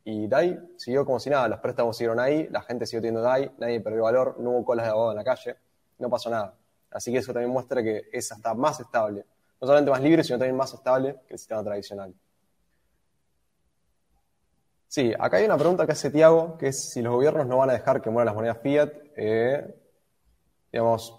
Y 0.05 0.29
DAI 0.29 0.61
siguió 0.77 1.05
como 1.05 1.19
si 1.19 1.29
nada, 1.29 1.49
los 1.49 1.59
préstamos 1.59 1.97
siguieron 1.97 2.21
ahí, 2.21 2.47
la 2.53 2.63
gente 2.63 2.87
siguió 2.87 3.01
teniendo 3.01 3.23
DAI, 3.23 3.51
nadie 3.59 3.81
perdió 3.81 4.05
valor, 4.05 4.37
no 4.39 4.51
hubo 4.51 4.65
colas 4.65 4.87
de 4.87 4.91
abogado 4.91 5.11
en 5.11 5.19
la 5.19 5.25
calle, 5.25 5.57
no 5.99 6.09
pasó 6.09 6.31
nada. 6.31 6.55
Así 6.93 7.11
que 7.11 7.19
eso 7.19 7.33
también 7.33 7.51
muestra 7.51 7.83
que 7.83 8.03
es 8.13 8.31
hasta 8.31 8.55
más 8.55 8.79
estable 8.79 9.25
no 9.63 9.67
solamente 9.69 9.93
más 9.93 10.01
libre, 10.01 10.25
sino 10.25 10.39
también 10.39 10.57
más 10.57 10.75
estable 10.75 11.21
que 11.29 11.35
el 11.35 11.39
sistema 11.39 11.63
tradicional. 11.63 12.13
Sí, 14.89 15.13
acá 15.17 15.37
hay 15.37 15.45
una 15.45 15.57
pregunta 15.57 15.87
que 15.87 15.93
hace 15.93 16.11
Tiago, 16.11 16.59
que 16.59 16.67
es 16.67 16.91
si 16.91 17.01
los 17.01 17.15
gobiernos 17.15 17.47
no 17.47 17.59
van 17.59 17.71
a 17.71 17.75
dejar 17.75 18.03
que 18.03 18.11
mueran 18.11 18.27
las 18.27 18.35
monedas 18.35 18.59
fiat. 18.61 18.91
Eh, 19.17 19.73
digamos, 20.73 21.17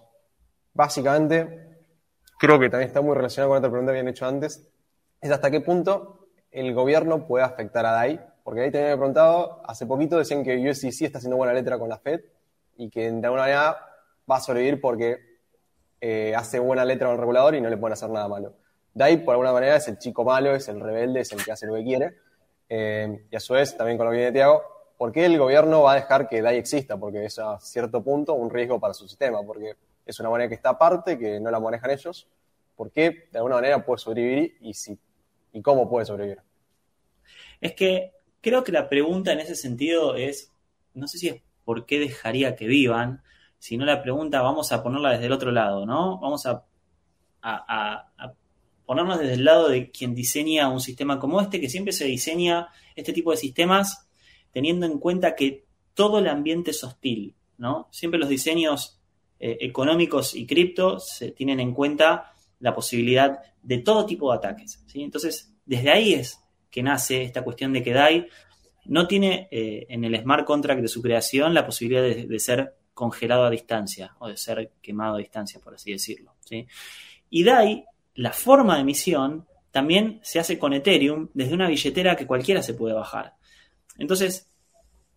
básicamente, 0.73 1.85
creo 2.37 2.59
que 2.59 2.69
también 2.69 2.89
está 2.89 2.99
muy 2.99 3.15
relacionado 3.15 3.51
con 3.51 3.59
otra 3.59 3.69
pregunta 3.69 3.93
que 3.93 3.99
habían 3.99 4.11
hecho 4.11 4.25
antes, 4.25 4.69
es 5.21 5.31
hasta 5.31 5.49
qué 5.49 5.61
punto 5.61 6.27
el 6.51 6.73
gobierno 6.73 7.25
puede 7.25 7.45
afectar 7.45 7.85
a 7.85 7.93
DAI, 7.93 8.19
porque 8.43 8.59
ahí 8.59 8.71
también 8.71 8.91
me 8.91 8.97
preguntado, 8.97 9.61
hace 9.65 9.85
poquito 9.85 10.17
decían 10.17 10.43
que 10.43 10.69
USDC 10.69 11.03
está 11.03 11.19
haciendo 11.19 11.37
buena 11.37 11.53
letra 11.53 11.79
con 11.79 11.87
la 11.87 11.97
Fed 11.97 12.19
y 12.75 12.89
que 12.89 13.09
de 13.09 13.25
alguna 13.25 13.43
manera 13.43 13.77
va 14.29 14.35
a 14.35 14.41
sobrevivir 14.41 14.81
porque 14.81 15.32
eh, 16.05 16.35
hace 16.35 16.59
buena 16.59 16.83
letra 16.83 17.09
el 17.13 17.17
regulador 17.17 17.55
y 17.55 17.61
no 17.61 17.69
le 17.69 17.77
pueden 17.77 17.93
hacer 17.93 18.09
nada 18.09 18.27
malo. 18.27 18.53
DAI, 18.93 19.23
por 19.23 19.35
alguna 19.35 19.53
manera, 19.53 19.77
es 19.77 19.87
el 19.87 19.97
chico 19.97 20.25
malo, 20.25 20.53
es 20.53 20.67
el 20.67 20.81
rebelde, 20.81 21.21
es 21.21 21.31
el 21.31 21.41
que 21.41 21.53
hace 21.53 21.65
lo 21.65 21.75
que 21.75 21.83
quiere. 21.85 22.17
Eh, 22.67 23.25
y 23.31 23.33
a 23.33 23.39
su 23.39 23.53
vez, 23.53 23.77
también 23.77 23.97
con 23.97 24.07
lo 24.07 24.11
que 24.11 24.17
viene 24.17 24.33
Tiago, 24.33 24.63
¿por 24.97 25.13
qué 25.13 25.23
el 25.23 25.39
gobierno 25.39 25.83
va 25.83 25.93
a 25.93 25.95
dejar 25.95 26.27
que 26.27 26.41
DAI 26.41 26.57
exista? 26.57 26.97
Porque 26.97 27.23
es 27.23 27.39
a 27.39 27.57
cierto 27.61 28.03
punto 28.03 28.33
un 28.33 28.49
riesgo 28.49 28.81
para 28.81 28.93
su 28.93 29.07
sistema, 29.07 29.43
porque 29.43 29.77
es 30.05 30.19
una 30.19 30.27
moneda 30.27 30.49
que 30.49 30.55
está 30.55 30.71
aparte, 30.71 31.17
que 31.17 31.39
no 31.39 31.49
la 31.49 31.61
manejan 31.61 31.91
ellos. 31.91 32.27
¿Por 32.75 32.91
qué 32.91 33.29
de 33.31 33.37
alguna 33.37 33.55
manera 33.55 33.85
puede 33.85 33.99
sobrevivir 33.99 34.57
y, 34.59 34.73
si, 34.73 34.99
y 35.53 35.61
cómo 35.61 35.89
puede 35.89 36.05
sobrevivir? 36.05 36.41
Es 37.61 37.75
que 37.75 38.11
creo 38.41 38.65
que 38.65 38.73
la 38.73 38.89
pregunta 38.89 39.31
en 39.31 39.39
ese 39.39 39.55
sentido 39.55 40.17
es, 40.17 40.51
no 40.95 41.07
sé 41.07 41.17
si 41.17 41.29
es 41.29 41.41
por 41.63 41.85
qué 41.85 41.97
dejaría 41.97 42.57
que 42.57 42.67
vivan, 42.67 43.22
sino 43.63 43.85
la 43.85 44.01
pregunta 44.01 44.41
vamos 44.41 44.73
a 44.73 44.83
ponerla 44.83 45.11
desde 45.11 45.27
el 45.27 45.31
otro 45.31 45.49
lado, 45.49 45.85
¿no? 45.85 46.19
Vamos 46.19 46.45
a, 46.45 46.65
ponernos 48.85 49.19
desde 49.19 49.35
el 49.35 49.45
lado 49.45 49.69
de 49.69 49.89
quien 49.89 50.13
diseña 50.13 50.67
un 50.67 50.81
sistema 50.81 51.17
como 51.17 51.39
este, 51.39 51.61
que 51.61 51.69
siempre 51.69 51.93
se 51.93 52.03
diseña 52.03 52.67
este 52.93 53.13
tipo 53.13 53.31
de 53.31 53.37
sistemas 53.37 54.09
teniendo 54.51 54.85
en 54.85 54.99
cuenta 54.99 55.33
que 55.33 55.63
todo 55.93 56.19
el 56.19 56.27
ambiente 56.27 56.71
es 56.71 56.83
hostil, 56.83 57.35
¿no? 57.57 57.87
Siempre 57.89 58.19
los 58.19 58.27
diseños 58.27 58.99
eh, 59.39 59.59
económicos 59.61 60.35
y 60.35 60.45
cripto 60.45 60.99
se 60.99 61.31
tienen 61.31 61.61
en 61.61 61.73
cuenta 61.73 62.33
la 62.59 62.75
posibilidad 62.75 63.39
de 63.61 63.77
todo 63.77 64.05
tipo 64.05 64.29
de 64.29 64.39
ataques, 64.39 64.83
¿sí? 64.87 65.03
Entonces, 65.03 65.53
desde 65.65 65.89
ahí 65.89 66.15
es 66.15 66.37
que 66.69 66.83
nace 66.83 67.23
esta 67.23 67.45
cuestión 67.45 67.71
de 67.71 67.81
que 67.81 67.93
DAI 67.93 68.27
no 68.87 69.07
tiene 69.07 69.47
eh, 69.51 69.85
en 69.87 70.03
el 70.03 70.19
smart 70.19 70.45
contract 70.45 70.81
de 70.81 70.89
su 70.89 71.01
creación 71.01 71.53
la 71.53 71.65
posibilidad 71.65 72.03
de 72.03 72.39
ser 72.39 72.75
congelado 72.93 73.45
a 73.45 73.49
distancia 73.49 74.15
o 74.19 74.27
de 74.27 74.37
ser 74.37 74.71
quemado 74.81 75.15
a 75.15 75.19
distancia, 75.19 75.59
por 75.59 75.75
así 75.75 75.91
decirlo. 75.91 76.35
¿sí? 76.45 76.67
Y 77.29 77.43
DAI, 77.43 77.85
la 78.15 78.31
forma 78.31 78.75
de 78.75 78.81
emisión, 78.81 79.47
también 79.71 80.19
se 80.23 80.39
hace 80.39 80.59
con 80.59 80.73
Ethereum 80.73 81.29
desde 81.33 81.55
una 81.55 81.67
billetera 81.67 82.15
que 82.15 82.27
cualquiera 82.27 82.61
se 82.61 82.75
puede 82.75 82.93
bajar. 82.93 83.35
Entonces, 83.97 84.49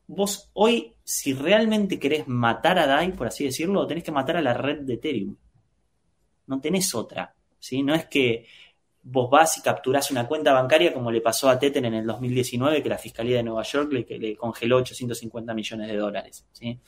vos 0.07 0.51
hoy, 0.55 0.95
si 1.05 1.35
realmente 1.35 1.99
querés 1.99 2.27
matar 2.27 2.79
a 2.79 2.87
DAI, 2.87 3.13
por 3.13 3.27
así 3.27 3.45
decirlo, 3.45 3.87
tenés 3.87 4.05
que 4.05 4.13
matar 4.13 4.37
a 4.37 4.43
la 4.43 4.55
red 4.55 4.81
de 4.81 4.95
Ethereum. 4.95 5.37
No 6.47 6.61
tenés 6.61 6.95
otra. 6.95 7.35
¿sí? 7.59 7.83
No 7.83 7.95
es 7.95 8.07
que 8.07 8.47
vos 9.09 9.31
vas 9.31 9.57
y 9.59 9.63
capturás 9.63 10.11
una 10.11 10.27
cuenta 10.27 10.53
bancaria 10.53 10.93
como 10.93 11.13
le 11.13 11.21
pasó 11.21 11.49
a 11.49 11.59
Tether 11.59 11.85
en 11.85 11.95
el 11.95 12.07
2019, 12.07 12.83
que 12.83 12.89
la 12.89 12.99
Fiscalía 12.99 13.37
de 13.37 13.45
Nueva 13.45 13.63
York 13.63 13.93
le, 13.93 14.37
congeló 14.37 14.79
850 14.79 15.55
millones 15.55 15.89
de 15.89 15.97
dólares. 15.97 16.45
¿sí? 16.53 16.81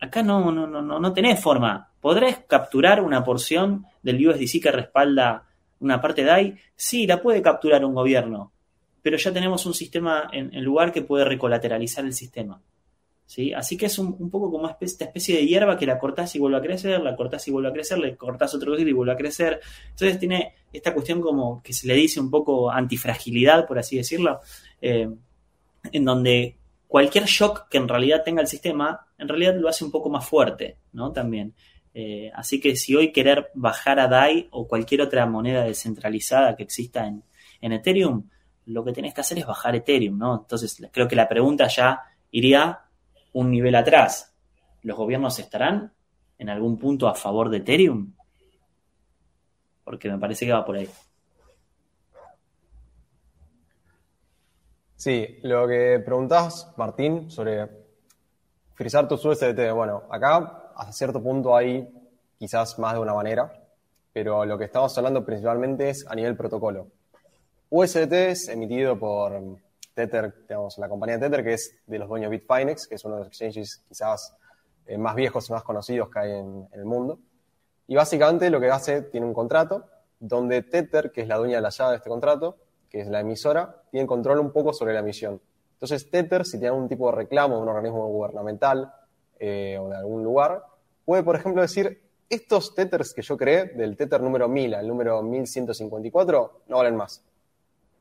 Acá 0.00 0.22
no, 0.22 0.50
no, 0.50 0.66
no, 0.66 0.82
no 0.82 1.12
tenés 1.12 1.40
forma. 1.40 1.90
¿Podrás 2.00 2.38
capturar 2.48 3.02
una 3.02 3.22
porción 3.22 3.86
del 4.02 4.26
USDC 4.26 4.62
que 4.62 4.72
respalda 4.72 5.46
una 5.80 6.00
parte 6.00 6.24
de 6.24 6.30
ahí? 6.30 6.56
Sí, 6.74 7.06
la 7.06 7.20
puede 7.20 7.42
capturar 7.42 7.84
un 7.84 7.94
gobierno, 7.94 8.52
pero 9.02 9.18
ya 9.18 9.32
tenemos 9.32 9.66
un 9.66 9.74
sistema 9.74 10.30
en, 10.32 10.64
lugar 10.64 10.92
que 10.92 11.02
puede 11.02 11.24
recolateralizar 11.24 12.04
el 12.06 12.14
sistema. 12.14 12.62
¿sí? 13.26 13.52
Así 13.52 13.76
que 13.76 13.86
es 13.86 13.98
un, 13.98 14.30
poco 14.30 14.50
como 14.50 14.74
esta 14.80 15.04
especie 15.04 15.36
de 15.36 15.46
hierba 15.46 15.76
que 15.76 15.86
la 15.86 15.98
cortás 15.98 16.34
y 16.34 16.38
vuelve 16.38 16.56
a 16.56 16.62
crecer, 16.62 17.00
la 17.02 17.14
cortás 17.14 17.46
y 17.48 17.50
vuelve 17.50 17.68
a 17.68 17.72
crecer, 17.72 17.98
le 17.98 18.16
cortás 18.16 18.54
otro 18.54 18.78
y 18.78 18.92
vuelve 18.92 19.12
a 19.12 19.16
crecer. 19.16 19.60
Entonces 19.90 20.18
tiene 20.18 20.54
esta 20.72 20.94
cuestión 20.94 21.20
como 21.20 21.62
que 21.62 21.74
se 21.74 21.86
le 21.86 21.94
dice 21.94 22.18
un 22.18 22.30
poco 22.30 22.70
antifragilidad, 22.70 23.66
por 23.66 23.78
así 23.78 23.98
decirlo, 23.98 24.40
eh, 24.80 25.10
en 25.92 26.04
donde 26.04 26.56
cualquier 26.90 27.26
shock 27.26 27.68
que 27.68 27.78
en 27.78 27.86
realidad 27.86 28.24
tenga 28.24 28.40
el 28.40 28.48
sistema, 28.48 29.06
en 29.16 29.28
realidad 29.28 29.54
lo 29.54 29.68
hace 29.68 29.84
un 29.84 29.92
poco 29.92 30.10
más 30.10 30.28
fuerte, 30.28 30.76
¿no? 30.92 31.12
También. 31.12 31.54
Eh, 31.94 32.32
así 32.34 32.60
que 32.60 32.74
si 32.74 32.96
hoy 32.96 33.12
querer 33.12 33.52
bajar 33.54 34.00
a 34.00 34.08
DAI 34.08 34.48
o 34.50 34.66
cualquier 34.66 35.02
otra 35.02 35.24
moneda 35.24 35.62
descentralizada 35.62 36.56
que 36.56 36.64
exista 36.64 37.06
en, 37.06 37.22
Ethereum, 37.72 38.28
lo 38.66 38.84
que 38.84 38.92
tenés 38.92 39.14
que 39.14 39.20
hacer 39.20 39.38
es 39.38 39.46
bajar 39.46 39.76
Ethereum, 39.76 40.18
¿no? 40.18 40.40
Entonces 40.40 40.82
creo 40.90 41.06
que 41.06 41.14
la 41.14 41.28
pregunta 41.28 41.68
ya 41.68 42.00
iría 42.32 42.80
un 43.34 43.52
nivel 43.52 43.76
atrás. 43.76 44.36
¿Los 44.82 44.96
gobiernos 44.96 45.38
estarán 45.38 45.92
en 46.38 46.48
algún 46.48 46.76
punto 46.76 47.06
a 47.06 47.14
favor 47.14 47.50
de 47.50 47.58
Ethereum? 47.58 48.14
Porque 49.84 50.10
me 50.10 50.18
parece 50.18 50.44
que 50.44 50.52
va 50.52 50.64
por 50.64 50.76
ahí. 50.76 50.88
Sí, 55.00 55.38
lo 55.44 55.66
que 55.66 55.98
preguntabas, 56.04 56.74
Martín, 56.76 57.30
sobre 57.30 57.66
frizar 58.74 59.08
tus 59.08 59.24
USDT. 59.24 59.72
Bueno, 59.72 60.02
acá 60.10 60.72
hasta 60.76 60.92
cierto 60.92 61.22
punto 61.22 61.56
hay 61.56 61.88
quizás 62.38 62.78
más 62.78 62.92
de 62.92 63.00
una 63.00 63.14
manera, 63.14 63.50
pero 64.12 64.44
lo 64.44 64.58
que 64.58 64.64
estamos 64.64 64.98
hablando 64.98 65.24
principalmente 65.24 65.88
es 65.88 66.06
a 66.06 66.14
nivel 66.14 66.36
protocolo. 66.36 66.88
USDT 67.70 68.12
es 68.12 68.48
emitido 68.48 68.98
por 68.98 69.40
Tether, 69.94 70.34
digamos, 70.46 70.76
la 70.76 70.90
compañía 70.90 71.18
Tether, 71.18 71.44
que 71.44 71.54
es 71.54 71.80
de 71.86 71.98
los 71.98 72.06
dueños 72.06 72.30
Bitfinex, 72.30 72.86
que 72.86 72.96
es 72.96 73.04
uno 73.06 73.14
de 73.14 73.20
los 73.20 73.28
exchanges 73.28 73.82
quizás 73.88 74.36
eh, 74.84 74.98
más 74.98 75.14
viejos 75.14 75.48
y 75.48 75.52
más 75.54 75.62
conocidos 75.62 76.10
que 76.10 76.18
hay 76.18 76.32
en, 76.32 76.68
el 76.72 76.84
mundo. 76.84 77.18
Y 77.86 77.94
básicamente 77.94 78.50
lo 78.50 78.60
que 78.60 78.70
hace, 78.70 79.00
tiene 79.00 79.24
un 79.24 79.32
contrato 79.32 79.86
donde 80.18 80.60
Tether, 80.60 81.10
que 81.10 81.22
es 81.22 81.26
la 81.26 81.38
dueña 81.38 81.56
de 81.56 81.62
la 81.62 81.70
llave 81.70 81.92
de 81.92 81.96
este 81.96 82.10
contrato, 82.10 82.58
que 82.90 83.00
es 83.00 83.08
la 83.08 83.20
emisora, 83.20 83.82
tiene 83.90 84.06
control 84.06 84.40
un 84.40 84.52
poco 84.52 84.72
sobre 84.72 84.92
la 84.92 85.00
emisión. 85.00 85.40
Entonces, 85.74 86.10
Tether, 86.10 86.44
si 86.44 86.58
tiene 86.58 86.68
algún 86.68 86.88
tipo 86.88 87.10
de 87.10 87.16
reclamo 87.16 87.56
de 87.56 87.62
un 87.62 87.68
organismo 87.68 88.06
gubernamental 88.08 88.92
eh, 89.38 89.78
o 89.80 89.88
de 89.88 89.96
algún 89.96 90.24
lugar, 90.24 90.64
puede, 91.04 91.22
por 91.22 91.36
ejemplo, 91.36 91.62
decir, 91.62 92.02
estos 92.28 92.74
Tethers 92.74 93.14
que 93.14 93.22
yo 93.22 93.36
creé, 93.36 93.66
del 93.66 93.96
Tether 93.96 94.20
número 94.20 94.48
1000 94.48 94.74
al 94.74 94.88
número 94.88 95.22
1154, 95.22 96.62
no 96.68 96.76
valen 96.76 96.96
más. 96.96 97.22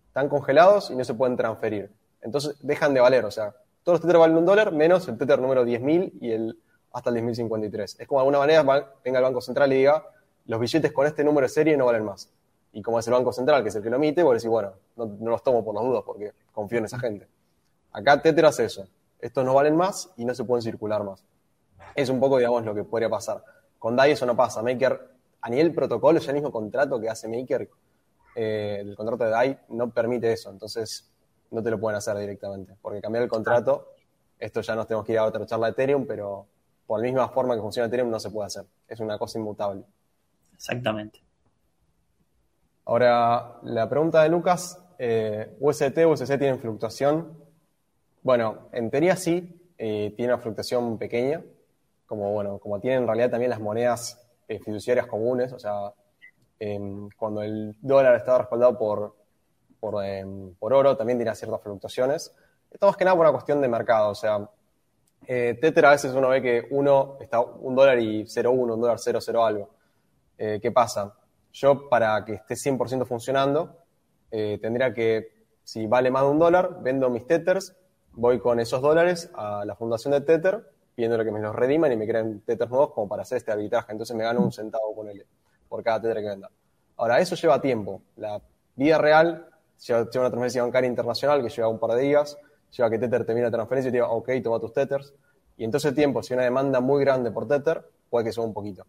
Están 0.08 0.28
congelados 0.28 0.90
y 0.92 0.96
no 0.96 1.04
se 1.04 1.14
pueden 1.14 1.38
transferir. 1.38 1.92
Entonces, 2.22 2.58
dejan 2.62 2.94
de 2.94 3.00
valer. 3.00 3.26
O 3.26 3.32
sea, 3.32 3.56
todos 3.84 4.00
los 4.00 4.02
Tether 4.02 4.18
valen 4.18 4.38
un 4.38 4.46
dólar, 4.46 4.74
menos 4.74 5.08
el 5.08 5.18
Tether 5.18 5.40
número 5.40 5.66
10.000 5.66 6.14
y 6.20 6.32
el 6.32 6.60
hasta 6.92 7.12
el 7.12 7.18
10.053. 7.18 7.98
Es 8.00 8.08
como 8.08 8.20
de 8.20 8.22
alguna 8.22 8.40
manera 8.40 8.64
venga 9.06 9.20
el 9.20 9.24
Banco 9.24 9.42
Central 9.42 9.72
y 9.72 9.78
diga, 9.78 10.04
los 10.48 10.60
billetes 10.60 10.92
con 10.92 11.06
este 11.06 11.24
número 11.24 11.46
de 11.46 11.50
serie 11.50 11.78
no 11.78 11.86
valen 11.86 12.04
más 12.04 12.30
y 12.72 12.82
como 12.82 13.00
es 13.00 13.08
el 13.08 13.14
Banco 13.14 13.34
Central, 13.34 13.64
que 13.64 13.70
es 13.70 13.76
el 13.76 13.84
que 13.84 13.90
lo 13.90 13.96
emite, 13.96 14.24
vos 14.24 14.36
decís, 14.36 14.50
bueno, 14.50 14.74
no, 14.96 15.06
los 15.30 15.44
tomo 15.44 15.64
por 15.64 15.74
las 15.74 15.84
dudas 15.84 16.04
porque 16.06 16.34
confío 16.52 16.80
en 16.80 16.86
esa 16.86 17.00
gente. 17.00 17.28
Acá 17.92 18.22
Tether 18.22 18.46
hace 18.46 18.66
eso. 18.66 18.88
Estos 19.20 19.44
no 19.44 19.54
valen 19.54 19.76
más 19.76 20.12
y 20.18 20.26
no 20.26 20.36
se 20.36 20.44
pueden 20.44 20.62
circular 20.62 21.04
más. 21.04 21.26
Es 21.96 22.10
un 22.10 22.20
poco, 22.20 22.38
digamos, 22.38 22.64
lo 22.64 22.76
que 22.76 22.84
podría 22.84 23.10
pasar. 23.10 23.44
Con 23.80 23.96
DAI 23.96 24.12
eso 24.12 24.26
no 24.26 24.36
pasa. 24.36 24.62
Maker, 24.62 25.10
a 25.42 25.50
nivel 25.50 25.74
protocolo, 25.74 26.20
ya 26.20 26.30
el 26.30 26.36
mismo 26.36 26.52
contrato 26.52 27.00
que 27.00 27.10
hace 27.10 27.28
Maker, 27.28 27.70
eh, 28.36 28.78
el 28.82 28.96
contrato 28.96 29.24
de 29.24 29.30
DAI, 29.32 29.60
no 29.70 29.90
permite 29.90 30.32
eso. 30.32 30.52
Entonces, 30.52 31.10
no 31.52 31.64
te 31.64 31.72
lo 31.72 31.80
pueden 31.80 31.98
hacer 31.98 32.16
directamente. 32.18 32.76
Porque 32.82 33.02
cambiar 33.02 33.24
el 33.24 33.30
contrato, 33.30 33.94
esto 34.38 34.62
ya 34.62 34.76
nos 34.76 34.88
tenemos 34.88 35.06
que 35.06 35.14
ir 35.14 35.18
a 35.18 35.26
otra 35.26 35.46
charla 35.46 35.68
de 35.68 35.72
Ethereum, 35.72 36.06
pero 36.06 36.46
por 36.86 37.00
la 37.00 37.06
misma 37.06 37.30
forma 37.30 37.56
que 37.56 37.62
funciona 37.62 37.88
Ethereum 37.88 38.10
no 38.10 38.20
se 38.20 38.30
puede 38.30 38.48
hacer. 38.48 38.66
Es 38.88 39.00
una 39.00 39.18
cosa 39.18 39.40
inmutable. 39.40 39.84
Exactamente. 40.54 41.22
Ahora, 42.90 43.60
la 43.66 43.88
pregunta 43.88 44.24
de 44.24 44.30
Lucas, 44.30 44.84
eh, 44.98 45.56
¿UST, 45.60 45.96
USC 46.08 46.40
tienen 46.40 46.58
fluctuación? 46.58 47.38
Bueno, 48.24 48.70
en 48.72 48.90
teoría 48.90 49.16
sí, 49.16 49.72
tiene 49.78 50.34
una 50.34 50.40
fluctuación 50.40 50.98
pequeña, 50.98 51.40
como, 52.08 52.32
bueno, 52.32 52.58
como 52.58 52.80
tienen 52.80 53.02
en 53.02 53.06
realidad 53.06 53.30
también 53.30 53.52
las 53.52 53.60
monedas 53.60 54.28
eh, 54.48 54.58
fiduciarias 54.58 55.06
comunes, 55.06 55.54
o 55.54 55.60
sea, 55.60 55.94
em, 56.60 57.10
cuando 57.16 57.44
el 57.44 57.76
dólar 57.80 58.16
estaba 58.16 58.40
respaldado 58.40 58.76
por, 58.80 59.16
por, 59.80 60.04
em, 60.04 60.56
por 60.56 60.74
oro, 60.74 60.98
también 60.98 61.20
tenía 61.20 61.36
ciertas 61.36 61.62
fluctuaciones. 61.62 62.36
Esto 62.72 62.88
más 62.88 62.98
que 62.98 63.06
nada 63.06 63.16
por 63.16 63.28
una 63.28 63.34
cuestión 63.34 63.62
de 63.62 63.68
mercado, 63.68 64.10
o 64.10 64.16
sea, 64.16 64.50
eh, 65.28 65.60
Tether 65.62 65.86
a 65.86 65.92
veces 65.92 66.12
uno 66.16 66.30
ve 66.30 66.42
que 66.42 66.68
uno 66.72 67.18
está 67.22 67.40
un 67.40 67.76
dólar 67.76 68.00
y 68.00 68.26
0,1, 68.26 68.74
un 68.74 68.82
dólar 68.82 68.98
0,0 68.98 69.46
algo. 69.46 69.70
Eh, 70.40 70.58
¿Qué 70.60 70.72
pasa? 70.72 71.14
Yo 71.52 71.90
para 71.90 72.24
que 72.26 72.34
esté 72.34 72.56
100% 72.56 73.06
funcionando, 73.06 73.78
eh, 74.32 74.60
tendría 74.62 74.94
que, 74.94 75.46
si 75.64 75.88
vale 75.88 76.12
más 76.12 76.24
de 76.24 76.30
un 76.30 76.40
dólar, 76.40 76.80
vendo 76.82 77.10
mis 77.10 77.26
Tethers, 77.26 77.76
voy 78.14 78.40
con 78.40 78.60
esos 78.60 78.82
dólares 78.82 79.30
a 79.34 79.64
la 79.66 79.76
fundación 79.76 80.12
de 80.12 80.22
Tether, 80.22 80.64
pidiéndole 80.96 81.24
que 81.24 81.32
me 81.32 81.40
los 81.40 81.56
rediman 81.56 81.92
y 81.92 81.96
me 81.96 82.08
creen 82.08 82.42
Tethers 82.42 82.70
nuevos 82.70 82.92
como 82.92 83.08
para 83.08 83.24
hacer 83.24 83.38
este 83.38 83.52
arbitraje. 83.52 83.92
Entonces 83.92 84.16
me 84.16 84.24
gano 84.24 84.42
un 84.42 84.52
centavo 84.52 84.94
con 84.94 85.08
él 85.10 85.26
por 85.68 85.84
cada 85.84 86.02
Tether 86.02 86.18
que 86.18 86.30
venda. 86.30 86.50
Ahora, 86.98 87.20
eso 87.20 87.36
lleva 87.36 87.62
tiempo. 87.62 88.02
La 88.18 88.42
vida 88.76 88.98
real 88.98 89.48
lleva, 89.86 90.02
una 90.02 90.10
transferencia 90.10 90.64
bancaria 90.64 90.90
internacional 90.90 91.42
que 91.42 91.50
lleva 91.50 91.70
un 91.70 91.80
par 91.80 91.92
de 91.92 92.02
días, 92.02 92.38
lleva 92.76 92.90
que 92.90 93.00
Tether 93.00 93.26
termine 93.26 93.46
la 93.46 93.52
transferencia 93.52 93.90
y 93.90 93.92
te 93.92 93.98
diga, 93.98 94.10
ok, 94.10 94.30
toma 94.44 94.60
tus 94.60 94.74
Tethers. 94.74 95.14
Y 95.58 95.64
en 95.64 95.72
todo 95.72 95.78
ese 95.78 95.94
tiempo, 95.94 96.22
si 96.22 96.34
hay 96.34 96.38
una 96.38 96.44
demanda 96.44 96.80
muy 96.82 97.04
grande 97.04 97.32
por 97.32 97.48
Tether, 97.48 97.84
puede 98.10 98.26
que 98.26 98.32
suba 98.32 98.46
un 98.46 98.54
poquito. 98.54 98.86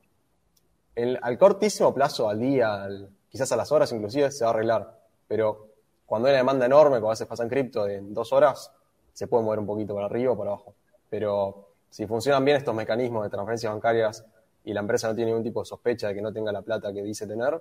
Al 0.97 1.39
cortísimo 1.39 1.95
plazo, 1.95 2.29
al 2.29 2.39
día, 2.39 2.83
al- 2.83 3.09
quizás 3.29 3.51
a 3.53 3.57
las 3.57 3.71
horas 3.73 3.91
inclusive, 3.93 4.31
se 4.31 4.45
va 4.45 4.51
a 4.51 4.55
arreglar. 4.55 4.99
Pero 5.29 5.69
cuando 6.07 6.29
hay 6.29 6.33
una 6.33 6.39
demanda 6.39 6.67
enorme, 6.67 6.97
como 6.97 7.09
a 7.09 7.13
veces 7.13 7.27
pasa 7.27 7.43
en 7.45 7.49
cripto, 7.49 7.85
de 7.85 7.97
en 7.97 8.13
dos 8.13 8.33
horas, 8.33 8.73
se 9.13 9.27
puede 9.27 9.45
mover 9.45 9.61
un 9.61 9.67
poquito 9.67 9.95
para 9.95 10.07
arriba 10.07 10.33
o 10.33 10.37
para 10.39 10.51
abajo. 10.51 10.75
Pero 11.09 11.69
si 11.89 12.07
funcionan 12.07 12.45
bien 12.45 12.57
estos 12.57 12.75
mecanismos 12.75 13.23
de 13.25 13.31
transferencias 13.31 13.73
bancarias 13.73 14.25
y 14.65 14.73
la 14.73 14.81
empresa 14.81 15.09
no 15.09 15.15
tiene 15.15 15.31
ningún 15.31 15.45
tipo 15.45 15.61
de 15.61 15.67
sospecha 15.67 16.09
de 16.09 16.15
que 16.15 16.23
no 16.23 16.33
tenga 16.33 16.53
la 16.53 16.63
plata 16.63 16.93
que 16.93 17.03
dice 17.03 17.27
tener, 17.27 17.61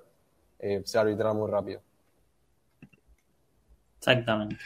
eh, 0.60 0.82
se 0.86 0.98
va 0.98 1.02
a 1.04 1.06
arbitrar 1.06 1.34
muy 1.34 1.50
rápido. 1.50 1.82
Exactamente. 4.00 4.58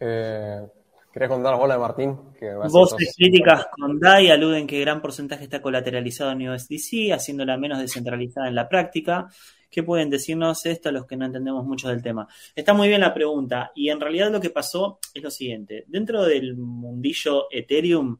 Eh, 0.00 0.66
¿Querés 1.12 1.28
contar 1.28 1.56
vos 1.56 1.66
la 1.66 1.74
de 1.74 1.80
Martín? 1.80 2.16
Que 2.38 2.54
Voces 2.54 3.14
críticas 3.16 3.66
con 3.72 3.98
DAI 3.98 4.30
aluden 4.30 4.66
que 4.66 4.80
gran 4.80 5.02
porcentaje 5.02 5.44
está 5.44 5.60
colateralizado 5.60 6.30
en 6.30 6.48
USDC, 6.48 7.12
haciéndola 7.12 7.56
menos 7.56 7.80
descentralizada 7.80 8.46
en 8.48 8.54
la 8.54 8.68
práctica. 8.68 9.28
¿Qué 9.68 9.82
pueden 9.82 10.08
decirnos 10.08 10.66
esto 10.66 10.88
a 10.88 10.92
los 10.92 11.06
que 11.06 11.16
no 11.16 11.24
entendemos 11.24 11.64
mucho 11.64 11.88
del 11.88 12.02
tema? 12.02 12.28
Está 12.54 12.74
muy 12.74 12.88
bien 12.88 13.00
la 13.00 13.12
pregunta 13.12 13.72
y 13.74 13.90
en 13.90 14.00
realidad 14.00 14.30
lo 14.30 14.40
que 14.40 14.50
pasó 14.50 15.00
es 15.12 15.22
lo 15.22 15.30
siguiente. 15.30 15.84
Dentro 15.88 16.24
del 16.24 16.56
mundillo 16.56 17.46
Ethereum 17.50 18.18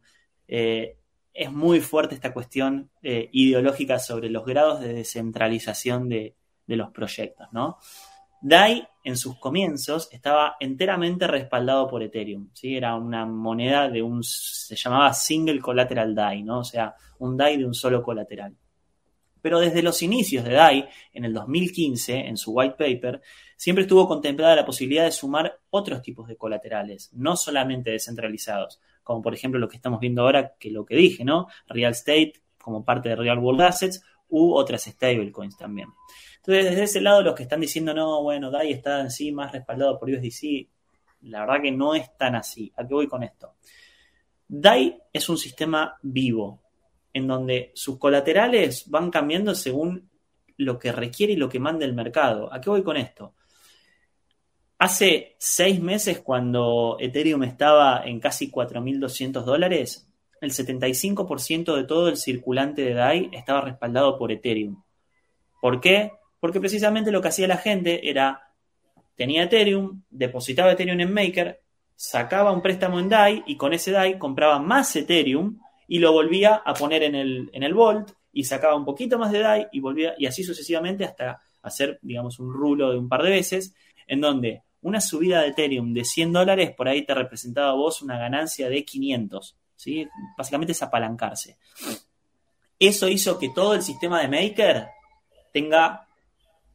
eh, 0.48 0.96
es 1.32 1.52
muy 1.52 1.80
fuerte 1.80 2.16
esta 2.16 2.32
cuestión 2.32 2.90
eh, 3.02 3.28
ideológica 3.32 4.00
sobre 4.00 4.30
los 4.30 4.44
grados 4.44 4.80
de 4.80 4.94
descentralización 4.94 6.08
de, 6.08 6.34
de 6.66 6.76
los 6.76 6.90
proyectos, 6.90 7.48
¿no? 7.52 7.78
DAI 8.40 8.86
en 9.04 9.16
sus 9.16 9.38
comienzos 9.38 10.08
estaba 10.12 10.56
enteramente 10.60 11.26
respaldado 11.26 11.88
por 11.88 12.02
Ethereum, 12.02 12.50
¿sí? 12.52 12.76
Era 12.76 12.96
una 12.96 13.26
moneda 13.26 13.88
de 13.88 14.02
un, 14.02 14.22
se 14.22 14.76
llamaba 14.76 15.12
Single 15.12 15.60
Collateral 15.60 16.14
DAI, 16.14 16.42
¿no? 16.42 16.60
O 16.60 16.64
sea, 16.64 16.94
un 17.18 17.36
DAI 17.36 17.58
de 17.58 17.66
un 17.66 17.74
solo 17.74 18.02
colateral. 18.02 18.56
Pero 19.42 19.58
desde 19.58 19.82
los 19.82 20.02
inicios 20.02 20.44
de 20.44 20.52
DAI, 20.52 20.88
en 21.12 21.24
el 21.24 21.32
2015, 21.32 22.14
en 22.14 22.36
su 22.36 22.52
white 22.52 22.76
paper, 22.76 23.22
siempre 23.56 23.82
estuvo 23.82 24.06
contemplada 24.06 24.56
la 24.56 24.66
posibilidad 24.66 25.04
de 25.04 25.12
sumar 25.12 25.60
otros 25.70 26.02
tipos 26.02 26.28
de 26.28 26.36
colaterales, 26.36 27.10
no 27.14 27.36
solamente 27.36 27.90
descentralizados, 27.90 28.80
como 29.02 29.22
por 29.22 29.34
ejemplo 29.34 29.58
lo 29.58 29.68
que 29.68 29.76
estamos 29.76 30.00
viendo 30.00 30.22
ahora, 30.22 30.54
que 30.58 30.70
lo 30.70 30.84
que 30.84 30.96
dije, 30.96 31.24
¿no? 31.24 31.46
Real 31.66 31.92
Estate 31.92 32.34
como 32.58 32.84
parte 32.84 33.10
de 33.10 33.16
Real 33.16 33.38
World 33.38 33.62
Assets 33.62 34.02
u 34.28 34.54
otras 34.54 34.84
stablecoins 34.84 35.56
también. 35.56 35.88
Entonces, 36.40 36.70
desde 36.70 36.82
ese 36.84 37.00
lado, 37.02 37.22
los 37.22 37.34
que 37.34 37.42
están 37.42 37.60
diciendo, 37.60 37.92
no, 37.92 38.22
bueno, 38.22 38.50
DAI 38.50 38.72
está 38.72 39.00
en 39.00 39.10
sí 39.10 39.30
más 39.30 39.52
respaldado 39.52 39.98
por 39.98 40.08
USDC, 40.08 40.68
la 41.22 41.40
verdad 41.40 41.62
que 41.62 41.70
no 41.70 41.94
es 41.94 42.16
tan 42.16 42.34
así. 42.34 42.72
¿A 42.76 42.86
qué 42.86 42.94
voy 42.94 43.06
con 43.06 43.22
esto? 43.22 43.54
DAI 44.48 45.02
es 45.12 45.28
un 45.28 45.36
sistema 45.36 45.98
vivo, 46.02 46.62
en 47.12 47.26
donde 47.26 47.72
sus 47.74 47.98
colaterales 47.98 48.88
van 48.88 49.10
cambiando 49.10 49.54
según 49.54 50.08
lo 50.56 50.78
que 50.78 50.92
requiere 50.92 51.34
y 51.34 51.36
lo 51.36 51.48
que 51.48 51.58
manda 51.58 51.84
el 51.84 51.94
mercado. 51.94 52.52
¿A 52.52 52.60
qué 52.60 52.70
voy 52.70 52.82
con 52.82 52.96
esto? 52.96 53.34
Hace 54.78 55.36
seis 55.38 55.78
meses, 55.78 56.20
cuando 56.20 56.96
Ethereum 56.98 57.42
estaba 57.42 58.02
en 58.06 58.18
casi 58.18 58.50
4.200 58.50 59.44
dólares, 59.44 60.08
el 60.40 60.52
75% 60.52 61.76
de 61.76 61.84
todo 61.84 62.08
el 62.08 62.16
circulante 62.16 62.80
de 62.80 62.94
DAI 62.94 63.30
estaba 63.32 63.60
respaldado 63.60 64.16
por 64.16 64.32
Ethereum. 64.32 64.82
¿Por 65.60 65.82
qué? 65.82 66.12
Porque 66.40 66.58
precisamente 66.58 67.12
lo 67.12 67.20
que 67.20 67.28
hacía 67.28 67.46
la 67.46 67.58
gente 67.58 68.08
era, 68.08 68.50
tenía 69.14 69.44
Ethereum, 69.44 70.02
depositaba 70.10 70.72
Ethereum 70.72 71.00
en 71.00 71.12
Maker, 71.12 71.60
sacaba 71.94 72.50
un 72.50 72.62
préstamo 72.62 72.98
en 72.98 73.10
DAI 73.10 73.44
y 73.46 73.56
con 73.56 73.74
ese 73.74 73.92
DAI 73.92 74.18
compraba 74.18 74.58
más 74.58 74.96
Ethereum 74.96 75.60
y 75.86 75.98
lo 75.98 76.12
volvía 76.12 76.54
a 76.64 76.72
poner 76.72 77.02
en 77.02 77.14
el, 77.14 77.50
en 77.52 77.62
el 77.62 77.74
Vault 77.74 78.12
y 78.32 78.44
sacaba 78.44 78.74
un 78.74 78.84
poquito 78.84 79.18
más 79.18 79.32
de 79.32 79.40
DAI 79.40 79.68
y 79.72 79.80
volvía, 79.80 80.14
y 80.16 80.26
así 80.26 80.42
sucesivamente 80.42 81.04
hasta 81.04 81.42
hacer, 81.62 81.98
digamos, 82.02 82.38
un 82.38 82.52
rulo 82.52 82.90
de 82.90 82.98
un 82.98 83.08
par 83.08 83.22
de 83.22 83.30
veces, 83.30 83.74
en 84.06 84.20
donde 84.20 84.62
una 84.82 85.00
subida 85.00 85.42
de 85.42 85.48
Ethereum 85.48 85.92
de 85.92 86.04
100 86.04 86.32
dólares 86.32 86.72
por 86.74 86.88
ahí 86.88 87.04
te 87.04 87.14
representaba 87.14 87.70
a 87.70 87.74
vos 87.74 88.02
una 88.02 88.18
ganancia 88.18 88.68
de 88.68 88.84
500, 88.84 89.56
¿sí? 89.76 90.08
Básicamente 90.38 90.72
es 90.72 90.82
apalancarse. 90.82 91.58
Eso 92.78 93.08
hizo 93.08 93.38
que 93.38 93.50
todo 93.50 93.74
el 93.74 93.82
sistema 93.82 94.22
de 94.22 94.28
Maker 94.28 94.88
tenga 95.52 96.08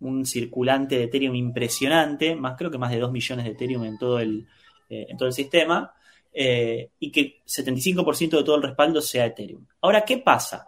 un 0.01 0.25
circulante 0.25 0.97
de 0.97 1.03
Ethereum 1.05 1.35
impresionante, 1.35 2.35
más 2.35 2.57
creo 2.57 2.71
que 2.71 2.77
más 2.77 2.91
de 2.91 2.99
2 2.99 3.11
millones 3.11 3.45
de 3.45 3.51
Ethereum 3.51 3.85
en 3.85 3.97
todo 3.97 4.19
el, 4.19 4.47
eh, 4.89 5.07
en 5.09 5.17
todo 5.17 5.27
el 5.27 5.33
sistema, 5.33 5.93
eh, 6.37 6.91
y 6.99 7.11
que 7.11 7.41
75% 7.45 8.37
de 8.37 8.43
todo 8.43 8.57
el 8.57 8.63
respaldo 8.63 9.01
sea 9.01 9.25
Ethereum. 9.25 9.65
Ahora, 9.81 10.03
¿qué 10.03 10.17
pasa? 10.17 10.65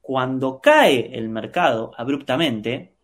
Cuando 0.00 0.60
cae 0.60 1.16
el 1.16 1.30
mercado 1.30 1.92
abruptamente, 1.96 2.94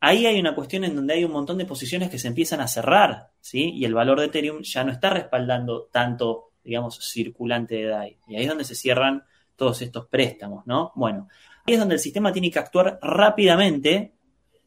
ahí 0.00 0.26
hay 0.26 0.38
una 0.38 0.54
cuestión 0.54 0.84
en 0.84 0.94
donde 0.94 1.14
hay 1.14 1.24
un 1.24 1.32
montón 1.32 1.56
de 1.56 1.64
posiciones 1.64 2.10
que 2.10 2.18
se 2.18 2.28
empiezan 2.28 2.60
a 2.60 2.68
cerrar, 2.68 3.30
¿sí? 3.40 3.72
Y 3.74 3.86
el 3.86 3.94
valor 3.94 4.20
de 4.20 4.26
Ethereum 4.26 4.60
ya 4.62 4.84
no 4.84 4.92
está 4.92 5.10
respaldando 5.10 5.88
tanto, 5.90 6.52
digamos, 6.62 6.98
circulante 7.10 7.76
de 7.76 7.86
DAI. 7.86 8.18
Y 8.28 8.36
ahí 8.36 8.42
es 8.42 8.48
donde 8.48 8.64
se 8.64 8.74
cierran 8.74 9.24
todos 9.56 9.80
estos 9.80 10.06
préstamos, 10.08 10.66
¿no? 10.66 10.92
Bueno, 10.94 11.28
ahí 11.66 11.74
es 11.74 11.80
donde 11.80 11.94
el 11.94 12.00
sistema 12.00 12.32
tiene 12.32 12.50
que 12.50 12.58
actuar 12.58 12.98
rápidamente 13.00 14.15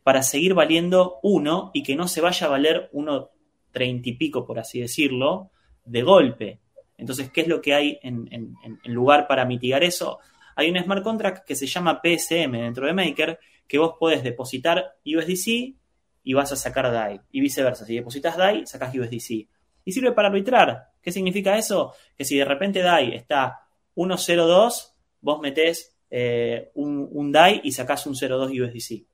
para 0.04 0.24
seguir 0.24 0.54
valiendo 0.54 1.20
uno 1.24 1.72
y 1.74 1.84
que 1.84 1.96
no 1.96 2.08
se 2.08 2.22
vaya 2.22 2.48
a 2.48 2.50
valer 2.50 2.90
uno 2.94 3.32
treinta 3.72 4.10
y 4.10 4.14
pico, 4.14 4.46
por 4.46 4.60
así 4.60 4.80
decirlo, 4.80 5.52
de 5.86 6.02
golpe. 6.02 6.60
Entonces, 6.98 7.32
¿qué 7.32 7.42
es 7.42 7.48
lo 7.48 7.62
que 7.62 7.74
hay 7.74 8.00
en, 8.04 8.58
lugar 8.86 9.28
para 9.28 9.46
mitigar 9.46 9.84
eso? 9.84 10.20
Hay 10.56 10.70
un 10.70 10.78
smart 10.78 11.04
contract 11.04 11.46
que 11.46 11.56
se 11.56 11.68
llama 11.68 12.02
PSM 12.04 12.52
dentro 12.52 12.86
de 12.86 12.94
Maker, 12.94 13.40
que 13.68 13.78
vos 13.78 13.94
podés 14.00 14.24
depositar 14.24 14.98
USDC 15.06 15.76
y 16.24 16.34
vas 16.34 16.52
a 16.52 16.58
sacar 16.58 16.92
DAI, 16.92 17.22
y 17.32 17.40
viceversa. 17.40 17.86
Si 17.86 17.96
depositas 17.96 18.36
DAI, 18.36 18.66
sacas 18.66 18.94
USDC. 18.94 19.48
Y 19.86 19.92
sirve 19.92 20.12
para 20.12 20.28
arbitrar. 20.28 20.90
¿Qué 21.02 21.12
significa 21.12 21.58
eso? 21.58 21.94
Que 22.18 22.26
si 22.26 22.38
de 22.38 22.46
repente 22.46 22.82
DAI 22.82 23.16
está 23.16 23.62
1.02, 23.96 24.94
vos 25.22 25.40
metés 25.40 25.96
eh, 26.10 26.72
un, 26.76 27.08
un, 27.10 27.32
DAI 27.32 27.62
y 27.64 27.72
sacás 27.72 28.06
un 28.06 28.16
0.2 28.16 28.50
USDC. 28.50 29.09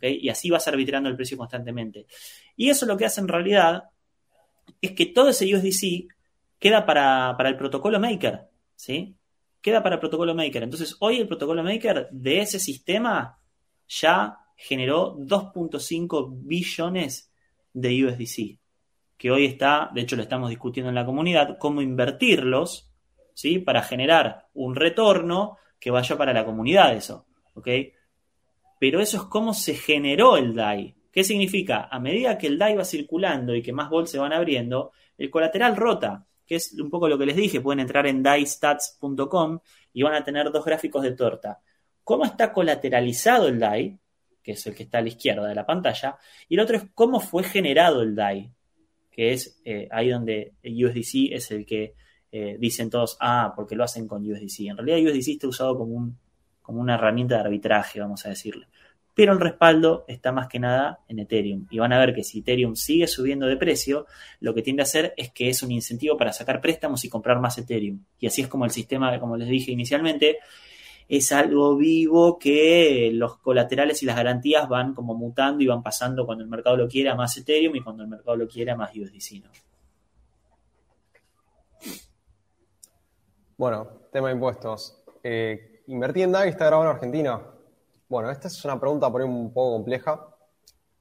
Y 0.00 0.28
así 0.28 0.50
vas 0.50 0.66
arbitrando 0.68 1.08
el 1.08 1.16
precio 1.16 1.36
constantemente. 1.36 2.06
Y 2.56 2.70
eso 2.70 2.86
lo 2.86 2.96
que 2.96 3.06
hace 3.06 3.20
en 3.20 3.28
realidad 3.28 3.84
es 4.80 4.92
que 4.92 5.06
todo 5.06 5.30
ese 5.30 5.52
USDC 5.54 6.14
queda 6.58 6.86
para, 6.86 7.34
para 7.36 7.48
el 7.48 7.56
protocolo 7.56 7.98
Maker. 7.98 8.48
¿sí? 8.76 9.16
Queda 9.60 9.82
para 9.82 9.96
el 9.96 10.00
protocolo 10.00 10.34
Maker. 10.34 10.62
Entonces, 10.62 10.96
hoy 11.00 11.18
el 11.18 11.28
protocolo 11.28 11.62
Maker 11.62 12.08
de 12.10 12.40
ese 12.40 12.60
sistema 12.60 13.38
ya 13.88 14.38
generó 14.56 15.16
2.5 15.16 16.30
billones 16.42 17.32
de 17.72 18.04
USDC. 18.04 18.58
Que 19.16 19.30
hoy 19.30 19.46
está, 19.46 19.90
de 19.92 20.02
hecho 20.02 20.16
lo 20.16 20.22
estamos 20.22 20.50
discutiendo 20.50 20.88
en 20.88 20.94
la 20.94 21.04
comunidad, 21.04 21.58
cómo 21.58 21.82
invertirlos 21.82 22.90
¿sí? 23.34 23.58
para 23.58 23.82
generar 23.82 24.48
un 24.54 24.74
retorno 24.74 25.58
que 25.78 25.90
vaya 25.90 26.16
para 26.16 26.32
la 26.32 26.44
comunidad 26.44 26.94
eso. 26.94 27.26
¿ok? 27.54 27.68
Pero 28.80 29.00
eso 29.00 29.18
es 29.18 29.22
cómo 29.24 29.52
se 29.52 29.74
generó 29.74 30.38
el 30.38 30.54
DAI. 30.54 30.94
¿Qué 31.12 31.22
significa? 31.22 31.86
A 31.90 32.00
medida 32.00 32.38
que 32.38 32.46
el 32.46 32.58
DAI 32.58 32.76
va 32.76 32.84
circulando 32.86 33.54
y 33.54 33.60
que 33.60 33.74
más 33.74 33.90
bols 33.90 34.10
se 34.10 34.18
van 34.18 34.32
abriendo, 34.32 34.92
el 35.18 35.30
colateral 35.30 35.76
rota, 35.76 36.26
que 36.46 36.54
es 36.54 36.72
un 36.80 36.88
poco 36.88 37.06
lo 37.06 37.18
que 37.18 37.26
les 37.26 37.36
dije. 37.36 37.60
Pueden 37.60 37.80
entrar 37.80 38.06
en 38.06 38.22
daistats.com 38.22 39.58
y 39.92 40.02
van 40.02 40.14
a 40.14 40.24
tener 40.24 40.50
dos 40.50 40.64
gráficos 40.64 41.02
de 41.02 41.12
torta. 41.12 41.60
Cómo 42.02 42.24
está 42.24 42.54
colateralizado 42.54 43.48
el 43.48 43.58
DAI, 43.58 43.98
que 44.42 44.52
es 44.52 44.66
el 44.66 44.74
que 44.74 44.84
está 44.84 44.96
a 44.96 45.02
la 45.02 45.08
izquierda 45.08 45.46
de 45.46 45.54
la 45.54 45.66
pantalla, 45.66 46.16
y 46.48 46.54
el 46.54 46.60
otro 46.60 46.78
es 46.78 46.84
cómo 46.94 47.20
fue 47.20 47.42
generado 47.42 48.00
el 48.00 48.14
DAI, 48.14 48.50
que 49.10 49.34
es 49.34 49.60
eh, 49.62 49.88
ahí 49.90 50.08
donde 50.08 50.54
USDC 50.64 51.32
es 51.32 51.50
el 51.50 51.66
que 51.66 51.94
eh, 52.32 52.56
dicen 52.58 52.88
todos, 52.88 53.18
ah, 53.20 53.52
porque 53.54 53.76
lo 53.76 53.84
hacen 53.84 54.08
con 54.08 54.24
USDC. 54.24 54.68
En 54.70 54.78
realidad 54.78 55.12
USDC 55.12 55.32
está 55.32 55.48
usado 55.48 55.76
como 55.76 55.96
un 55.96 56.18
como 56.70 56.82
una 56.82 56.94
herramienta 56.94 57.34
de 57.34 57.40
arbitraje, 57.40 57.98
vamos 57.98 58.24
a 58.26 58.28
decirle. 58.28 58.68
Pero 59.12 59.32
el 59.32 59.40
respaldo 59.40 60.04
está 60.06 60.30
más 60.30 60.46
que 60.46 60.60
nada 60.60 61.00
en 61.08 61.18
Ethereum. 61.18 61.66
Y 61.68 61.80
van 61.80 61.92
a 61.92 61.98
ver 61.98 62.14
que 62.14 62.22
si 62.22 62.38
Ethereum 62.38 62.76
sigue 62.76 63.08
subiendo 63.08 63.46
de 63.46 63.56
precio, 63.56 64.06
lo 64.38 64.54
que 64.54 64.62
tiende 64.62 64.82
a 64.82 64.84
hacer 64.84 65.12
es 65.16 65.32
que 65.32 65.48
es 65.48 65.64
un 65.64 65.72
incentivo 65.72 66.16
para 66.16 66.32
sacar 66.32 66.60
préstamos 66.60 67.04
y 67.04 67.08
comprar 67.08 67.40
más 67.40 67.58
Ethereum. 67.58 68.04
Y 68.20 68.28
así 68.28 68.42
es 68.42 68.46
como 68.46 68.66
el 68.66 68.70
sistema, 68.70 69.18
como 69.18 69.36
les 69.36 69.48
dije 69.48 69.72
inicialmente, 69.72 70.38
es 71.08 71.32
algo 71.32 71.76
vivo 71.76 72.38
que 72.38 73.10
los 73.14 73.38
colaterales 73.38 74.00
y 74.04 74.06
las 74.06 74.14
garantías 74.14 74.68
van 74.68 74.94
como 74.94 75.16
mutando 75.16 75.64
y 75.64 75.66
van 75.66 75.82
pasando 75.82 76.24
cuando 76.24 76.44
el 76.44 76.50
mercado 76.50 76.76
lo 76.76 76.86
quiera 76.86 77.16
más 77.16 77.36
Ethereum 77.36 77.74
y 77.74 77.80
cuando 77.80 78.04
el 78.04 78.08
mercado 78.08 78.36
lo 78.36 78.46
quiera 78.46 78.76
más 78.76 78.92
USDC. 78.94 79.42
¿no? 79.42 79.50
Bueno, 83.56 83.88
tema 84.12 84.28
de 84.28 84.34
impuestos. 84.34 85.02
Eh, 85.24 85.69
¿Invertí 85.90 86.22
en 86.22 86.30
DAI 86.30 86.50
está 86.50 86.66
grabado 86.66 86.88
en 86.88 86.94
Argentina? 86.94 87.40
Bueno, 88.08 88.30
esta 88.30 88.46
es 88.46 88.64
una 88.64 88.78
pregunta 88.78 89.10
por 89.10 89.22
ahí 89.22 89.26
un 89.26 89.52
poco 89.52 89.72
compleja. 89.72 90.24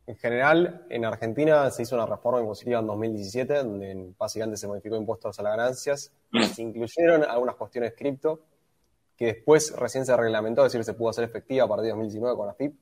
En 0.08 0.16
general, 0.16 0.88
en 0.90 1.06
Argentina 1.06 1.70
se 1.70 1.84
hizo 1.84 1.96
una 1.96 2.08
reforma 2.08 2.40
impositiva 2.40 2.80
en 2.80 2.88
2017, 2.88 3.54
donde 3.54 4.14
básicamente 4.18 4.58
se 4.58 4.66
modificó 4.66 4.96
impuestos 4.96 5.40
a 5.40 5.44
las 5.44 5.56
ganancias, 5.56 6.12
se 6.56 6.64
incluyeron 6.64 7.24
algunas 7.24 7.56
cuestiones 7.56 7.94
cripto, 7.96 8.40
que 9.16 9.26
después 9.28 9.76
recién 9.78 10.08
se 10.08 10.18
reglamentó, 10.18 10.66
es 10.66 10.74
decir, 10.74 10.84
se 10.84 10.96
pudo 10.96 11.10
hacer 11.10 11.26
efectiva 11.26 11.66
a 11.66 11.68
partir 11.68 11.84
de 11.84 11.90
2019 11.92 12.36
con 12.36 12.48
la 12.48 12.56
FIP. 12.56 12.74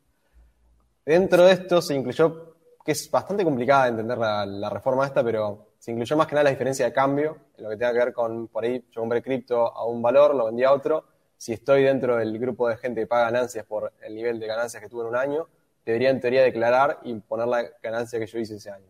Dentro 1.06 1.44
de 1.44 1.52
esto 1.52 1.82
se 1.82 1.94
incluyó, 1.94 2.56
que 2.86 2.94
es 2.94 3.12
bastante 3.12 3.44
complicada 3.44 3.84
de 3.84 3.90
entender 3.90 4.18
la, 4.18 4.46
la 4.46 4.70
reforma 4.70 5.06
esta, 5.06 5.26
pero 5.26 5.74
se 5.78 5.92
incluyó 5.92 6.16
más 6.16 6.28
que 6.28 6.36
nada 6.36 6.46
la 6.46 6.52
diferencia 6.52 6.86
de 6.86 6.94
cambio, 6.94 7.36
en 7.58 7.66
lo 7.66 7.70
que 7.70 7.76
tenga 7.76 7.92
que 7.92 8.00
ver 8.00 8.14
con, 8.14 8.48
por 8.48 8.64
ahí, 8.64 8.82
yo 8.92 9.02
compré 9.02 9.22
cripto 9.22 9.76
a 9.76 9.86
un 9.86 10.02
valor, 10.02 10.34
lo 10.34 10.46
vendí 10.46 10.64
a 10.64 10.72
otro, 10.72 11.17
si 11.38 11.54
estoy 11.54 11.84
dentro 11.84 12.18
del 12.18 12.38
grupo 12.40 12.68
de 12.68 12.78
gente 12.78 13.02
que 13.02 13.08
paga 13.08 13.26
ganancias 13.26 13.66
por 13.66 13.94
el 14.02 14.16
nivel 14.16 14.40
de 14.40 14.48
ganancias 14.48 14.82
que 14.82 14.90
tuve 14.90 15.04
en 15.04 15.10
un 15.10 15.16
año, 15.16 15.48
debería 15.86 16.10
en 16.10 16.20
teoría 16.20 16.44
declarar 16.44 17.00
y 17.04 17.14
poner 17.16 17.48
la 17.48 17.64
ganancia 17.82 18.20
que 18.20 18.26
yo 18.26 18.40
hice 18.40 18.56
ese 18.56 18.72
año. 18.72 18.88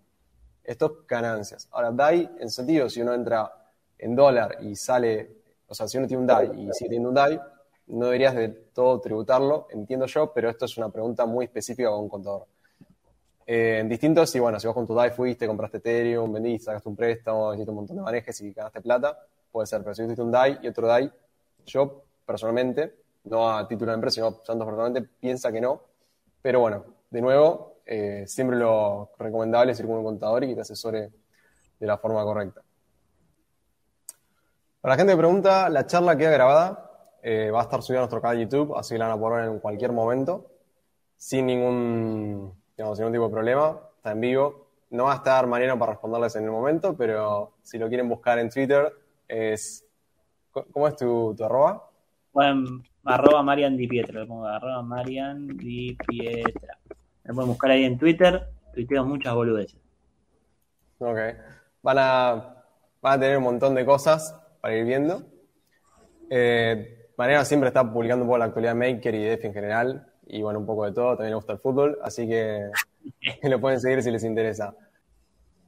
Esto 0.63 0.85
es 0.85 1.07
ganancias. 1.07 1.67
Ahora, 1.71 1.91
DAI, 1.91 2.29
en 2.39 2.49
sentido, 2.49 2.89
si 2.89 3.01
uno 3.01 3.13
entra 3.13 3.51
en 3.97 4.15
dólar 4.15 4.57
y 4.61 4.75
sale, 4.75 5.31
o 5.67 5.75
sea, 5.75 5.87
si 5.87 5.97
uno 5.97 6.07
tiene 6.07 6.21
un 6.21 6.27
DAI 6.27 6.47
y 6.47 6.73
sigue 6.73 6.89
teniendo 6.89 7.09
un 7.09 7.15
DAI, 7.15 7.39
no 7.87 8.05
deberías 8.05 8.35
de 8.35 8.49
todo 8.49 8.99
tributarlo, 8.99 9.67
entiendo 9.69 10.05
yo, 10.07 10.33
pero 10.33 10.49
esto 10.49 10.65
es 10.65 10.77
una 10.77 10.89
pregunta 10.89 11.25
muy 11.25 11.45
específica 11.45 11.89
con 11.89 12.01
un 12.01 12.09
contador. 12.09 12.47
Eh, 13.45 13.79
en 13.79 13.87
distintos, 13.87 14.29
si 14.29 14.39
bueno, 14.39 14.59
si 14.59 14.67
vos 14.67 14.73
con 14.73 14.85
tu 14.85 14.93
DAI 14.93 15.11
fuiste, 15.11 15.47
compraste 15.47 15.77
Ethereum, 15.77 16.33
vendiste, 16.33 16.65
sacaste 16.65 16.89
un 16.89 16.95
préstamo, 16.95 17.53
hiciste 17.53 17.69
un 17.69 17.77
montón 17.77 17.95
de 17.95 18.01
manejes 18.01 18.41
y 18.41 18.51
ganaste 18.51 18.81
plata, 18.81 19.17
puede 19.51 19.67
ser, 19.67 19.81
pero 19.83 19.95
si 19.95 20.03
hiciste 20.03 20.21
un 20.21 20.31
DAI 20.31 20.59
y 20.63 20.67
otro 20.67 20.87
DAI, 20.87 21.09
yo 21.65 22.06
personalmente, 22.28 22.93
no 23.23 23.49
a 23.49 23.67
título 23.67 23.91
de 23.91 23.95
empresa, 23.95 24.15
sino 24.15 24.32
Santos 24.43 24.65
personalmente, 24.65 25.09
piensa 25.19 25.51
que 25.51 25.61
no. 25.61 25.82
Pero 26.41 26.59
bueno, 26.59 26.84
de 27.09 27.21
nuevo, 27.21 27.78
eh, 27.86 28.25
siempre 28.28 28.57
lo 28.57 29.11
recomendable 29.17 29.71
es 29.71 29.80
ir 29.80 29.88
con 29.88 29.95
un 29.95 30.03
contador 30.03 30.43
y 30.43 30.49
que 30.49 30.55
te 30.55 30.61
asesore 30.61 31.09
de 31.80 31.88
la 31.88 31.97
forma 31.97 32.23
correcta. 32.23 32.61
Para 34.82 34.93
la 34.93 34.97
gente 34.97 35.13
que 35.13 35.17
pregunta, 35.17 35.69
la 35.69 35.88
charla 35.88 36.17
queda 36.17 36.32
grabada, 36.32 36.91
eh, 37.23 37.49
va 37.49 37.61
a 37.61 37.63
estar 37.63 37.82
subida 37.82 37.99
a 37.99 38.01
nuestro 38.01 38.21
canal 38.21 38.39
YouTube, 38.39 38.78
así 38.78 38.93
que 38.93 38.99
la 38.99 39.07
van 39.07 39.17
a 39.17 39.19
poder 39.19 39.41
ver 39.41 39.49
en 39.53 39.59
cualquier 39.59 39.91
momento, 39.91 40.51
sin 41.15 41.45
ningún, 41.45 42.53
digamos, 42.75 42.97
sin 42.97 43.05
ningún 43.05 43.13
tipo 43.13 43.28
de 43.28 43.34
problema, 43.34 43.80
está 43.95 44.11
en 44.11 44.21
vivo. 44.21 44.67
No 44.89 45.05
va 45.05 45.13
a 45.13 45.15
estar 45.15 45.47
Mariano 45.47 45.78
para 45.78 45.93
responderles 45.93 46.36
en 46.36 46.43
el 46.45 46.51
momento, 46.51 46.95
pero 46.95 47.53
si 47.63 47.78
lo 47.78 47.88
quieren 47.88 48.07
buscar 48.07 48.39
en 48.39 48.49
Twitter, 48.49 48.93
es... 49.28 49.84
¿Cómo 50.51 50.88
es 50.88 50.95
tu, 50.95 51.36
tu 51.36 51.43
arroba? 51.43 51.86
Bueno, 52.38 52.83
arroba 53.03 53.41
Marian 53.41 53.75
Di 53.75 53.88
Pietra, 53.88 54.19
le 54.19 54.27
pongo 54.27 54.45
arroba 54.45 54.83
Marian 54.83 55.47
Di 55.57 55.97
Pietra. 56.07 56.77
Me 57.23 57.33
pueden 57.33 57.49
buscar 57.49 57.71
ahí 57.71 57.83
en 57.83 57.97
Twitter, 57.97 58.47
tuiteo 58.75 59.03
muchas 59.05 59.33
boludeces. 59.33 59.79
Ok. 60.99 61.17
Van 61.81 61.97
a, 61.97 62.63
van 63.01 63.13
a 63.13 63.19
tener 63.19 63.39
un 63.39 63.43
montón 63.43 63.73
de 63.73 63.83
cosas 63.83 64.39
para 64.61 64.75
ir 64.75 64.85
viendo. 64.85 65.23
Eh, 66.29 67.09
Mariano 67.17 67.43
siempre 67.43 67.69
está 67.69 67.91
publicando 67.91 68.23
un 68.23 68.29
poco 68.29 68.38
la 68.38 68.45
actualidad 68.45 68.75
de 68.75 68.93
Maker 68.93 69.15
y 69.15 69.23
DeFi 69.23 69.47
en 69.47 69.53
general, 69.55 70.13
y 70.27 70.43
bueno, 70.43 70.59
un 70.59 70.67
poco 70.67 70.85
de 70.85 70.91
todo, 70.91 71.15
también 71.15 71.31
le 71.31 71.38
gusta 71.38 71.53
el 71.53 71.59
fútbol, 71.59 71.97
así 72.03 72.27
que 72.27 72.69
lo 73.49 73.59
pueden 73.59 73.81
seguir 73.81 74.03
si 74.03 74.11
les 74.11 74.23
interesa. 74.23 74.75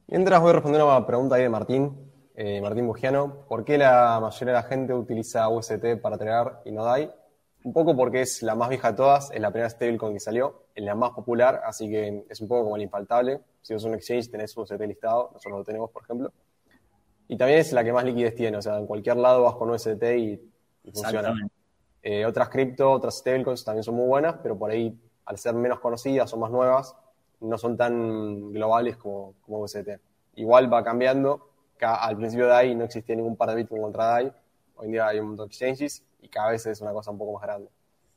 Mientras 0.06 0.40
voy 0.40 0.50
a 0.50 0.52
responder 0.52 0.84
una 0.84 1.04
pregunta 1.04 1.34
ahí 1.34 1.42
de 1.42 1.48
Martín, 1.48 2.09
eh, 2.42 2.58
Martín 2.62 2.86
Bugiano, 2.86 3.44
¿por 3.46 3.66
qué 3.66 3.76
la 3.76 4.18
mayoría 4.18 4.54
de 4.54 4.60
la 4.62 4.66
gente 4.66 4.94
utiliza 4.94 5.46
UST 5.50 6.00
para 6.00 6.16
tradear 6.16 6.62
y 6.64 6.72
no 6.72 6.84
DAI? 6.84 7.12
Un 7.64 7.74
poco 7.74 7.94
porque 7.94 8.22
es 8.22 8.42
la 8.42 8.54
más 8.54 8.70
vieja 8.70 8.92
de 8.92 8.96
todas, 8.96 9.30
es 9.30 9.38
la 9.42 9.50
primera 9.50 9.68
stablecoin 9.68 10.14
que 10.14 10.20
salió, 10.20 10.62
es 10.74 10.82
la 10.82 10.94
más 10.94 11.10
popular, 11.10 11.60
así 11.66 11.90
que 11.90 12.24
es 12.30 12.40
un 12.40 12.48
poco 12.48 12.64
como 12.64 12.76
el 12.76 12.82
infaltable. 12.82 13.42
Si 13.60 13.74
vos 13.74 13.84
un 13.84 13.92
exchange 13.92 14.30
tenés 14.30 14.56
UST 14.56 14.80
listado, 14.80 15.32
nosotros 15.34 15.58
lo 15.58 15.64
tenemos, 15.64 15.90
por 15.90 16.02
ejemplo. 16.02 16.32
Y 17.28 17.36
también 17.36 17.58
es 17.58 17.74
la 17.74 17.84
que 17.84 17.92
más 17.92 18.06
liquidez 18.06 18.34
tiene, 18.34 18.56
o 18.56 18.62
sea, 18.62 18.78
en 18.78 18.86
cualquier 18.86 19.18
lado 19.18 19.42
vas 19.42 19.56
con 19.56 19.68
UST 19.68 20.02
y, 20.16 20.40
y 20.84 20.92
funciona. 20.92 21.34
Eh, 22.02 22.24
otras 22.24 22.48
cripto, 22.48 22.90
otras 22.90 23.18
stablecoins 23.18 23.62
también 23.66 23.84
son 23.84 23.96
muy 23.96 24.06
buenas, 24.06 24.36
pero 24.42 24.56
por 24.58 24.70
ahí, 24.70 24.98
al 25.26 25.36
ser 25.36 25.52
menos 25.52 25.78
conocidas 25.80 26.32
o 26.32 26.38
más 26.38 26.50
nuevas, 26.50 26.96
no 27.40 27.58
son 27.58 27.76
tan 27.76 28.50
globales 28.50 28.96
como, 28.96 29.34
como 29.42 29.60
UST. 29.60 29.90
Igual 30.36 30.72
va 30.72 30.82
cambiando, 30.82 31.49
al 31.86 32.16
principio 32.16 32.46
de 32.46 32.52
DAI 32.52 32.74
no 32.74 32.84
existía 32.84 33.16
ningún 33.16 33.36
par 33.36 33.50
de 33.50 33.56
Bitcoin 33.56 33.82
contra 33.82 34.04
DAI, 34.06 34.32
hoy 34.76 34.86
en 34.86 34.92
día 34.92 35.06
hay 35.06 35.18
un 35.18 35.28
montón 35.28 35.48
de 35.48 35.54
exchanges 35.54 36.04
y 36.20 36.28
cada 36.28 36.50
vez 36.50 36.66
es 36.66 36.80
una 36.80 36.92
cosa 36.92 37.10
un 37.10 37.18
poco 37.18 37.32
más 37.32 37.42
grande. 37.42 37.70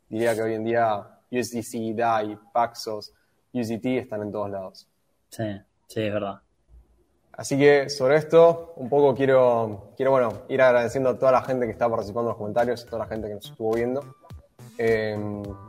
Diría 0.09 0.35
que 0.35 0.41
hoy 0.41 0.53
en 0.53 0.63
día 0.63 1.19
USDC, 1.31 1.95
DAI, 1.95 2.37
Paxos, 2.51 3.13
USDT 3.53 3.85
están 3.85 4.21
en 4.21 4.31
todos 4.31 4.49
lados. 4.49 4.87
Sí, 5.29 5.43
sí, 5.87 6.01
es 6.01 6.13
verdad. 6.13 6.41
Así 7.31 7.57
que 7.57 7.89
sobre 7.89 8.17
esto, 8.17 8.73
un 8.75 8.89
poco 8.89 9.15
quiero, 9.15 9.93
quiero 9.97 10.11
bueno, 10.11 10.43
ir 10.49 10.61
agradeciendo 10.61 11.09
a 11.09 11.17
toda 11.17 11.31
la 11.31 11.41
gente 11.41 11.65
que 11.65 11.71
está 11.71 11.89
participando 11.89 12.29
en 12.29 12.33
los 12.33 12.37
comentarios, 12.37 12.83
a 12.83 12.85
toda 12.85 12.99
la 12.99 13.07
gente 13.07 13.27
que 13.27 13.33
nos 13.35 13.49
estuvo 13.49 13.73
viendo. 13.73 14.15
Eh, 14.77 15.17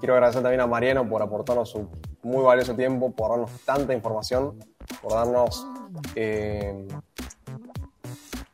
quiero 0.00 0.14
agradecer 0.14 0.42
también 0.42 0.60
a 0.60 0.66
Mariano 0.66 1.08
por 1.08 1.22
aportarnos 1.22 1.70
su 1.70 1.88
muy 2.22 2.42
valioso 2.42 2.74
tiempo, 2.74 3.10
por 3.12 3.30
darnos 3.30 3.50
tanta 3.64 3.94
información, 3.94 4.58
por 5.02 5.12
darnos 5.12 5.66
eh, 6.14 6.86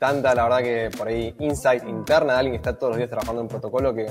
tanta, 0.00 0.34
la 0.34 0.44
verdad 0.44 0.58
que 0.60 0.90
por 0.96 1.08
ahí, 1.08 1.34
insight 1.38 1.84
interna 1.84 2.32
de 2.32 2.38
alguien 2.38 2.52
que 2.54 2.56
está 2.56 2.72
todos 2.72 2.92
los 2.92 2.96
días 2.96 3.10
trabajando 3.10 3.42
en 3.42 3.48
protocolo 3.48 3.92
que 3.92 4.06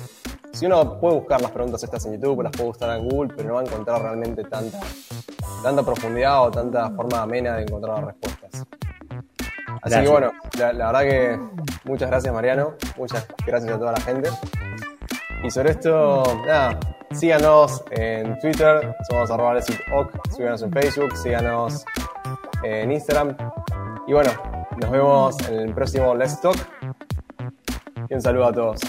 si 0.53 0.67
uno 0.67 0.99
puede 0.99 1.15
buscar 1.15 1.41
las 1.41 1.49
preguntas 1.49 1.83
estas 1.83 2.05
en 2.05 2.13
YouTube, 2.13 2.43
las 2.43 2.51
puede 2.51 2.65
buscar 2.65 2.95
en 2.95 3.09
Google, 3.09 3.33
pero 3.35 3.49
no 3.49 3.55
va 3.55 3.61
a 3.61 3.63
encontrar 3.63 3.99
realmente 3.99 4.43
tanta, 4.43 4.79
tanta 5.63 5.81
profundidad 5.81 6.43
o 6.43 6.51
tanta 6.51 6.91
forma 6.91 7.23
amena 7.23 7.55
de 7.55 7.63
encontrar 7.63 7.97
las 7.97 8.05
respuestas. 8.05 8.67
Así 9.81 9.95
Gracias. 9.95 10.03
que 10.03 10.09
bueno, 10.09 10.31
la, 10.59 10.73
la 10.73 10.91
verdad 10.91 11.01
que 11.01 11.39
muchas 11.85 12.09
gracias 12.09 12.33
Mariano, 12.33 12.75
muchas 12.95 13.25
gracias 13.43 13.73
a 13.73 13.79
toda 13.79 13.93
la 13.93 14.01
gente. 14.01 14.29
Y 15.43 15.49
sobre 15.49 15.71
esto, 15.71 16.23
nada, 16.45 16.79
síganos 17.13 17.83
en 17.89 18.37
Twitter, 18.39 18.95
somos 19.09 19.31
arroba 19.31 19.59
síganos 19.61 20.61
en 20.61 20.71
Facebook, 20.71 21.17
síganos 21.17 21.83
en 22.61 22.91
Instagram. 22.91 23.35
Y 24.05 24.13
bueno, 24.13 24.31
nos 24.79 24.91
vemos 24.91 25.49
en 25.49 25.59
el 25.59 25.73
próximo 25.73 26.15
Let's 26.15 26.39
Talk. 26.41 26.57
Y 28.09 28.13
un 28.13 28.21
saludo 28.21 28.45
a 28.45 28.53
todos. 28.53 28.81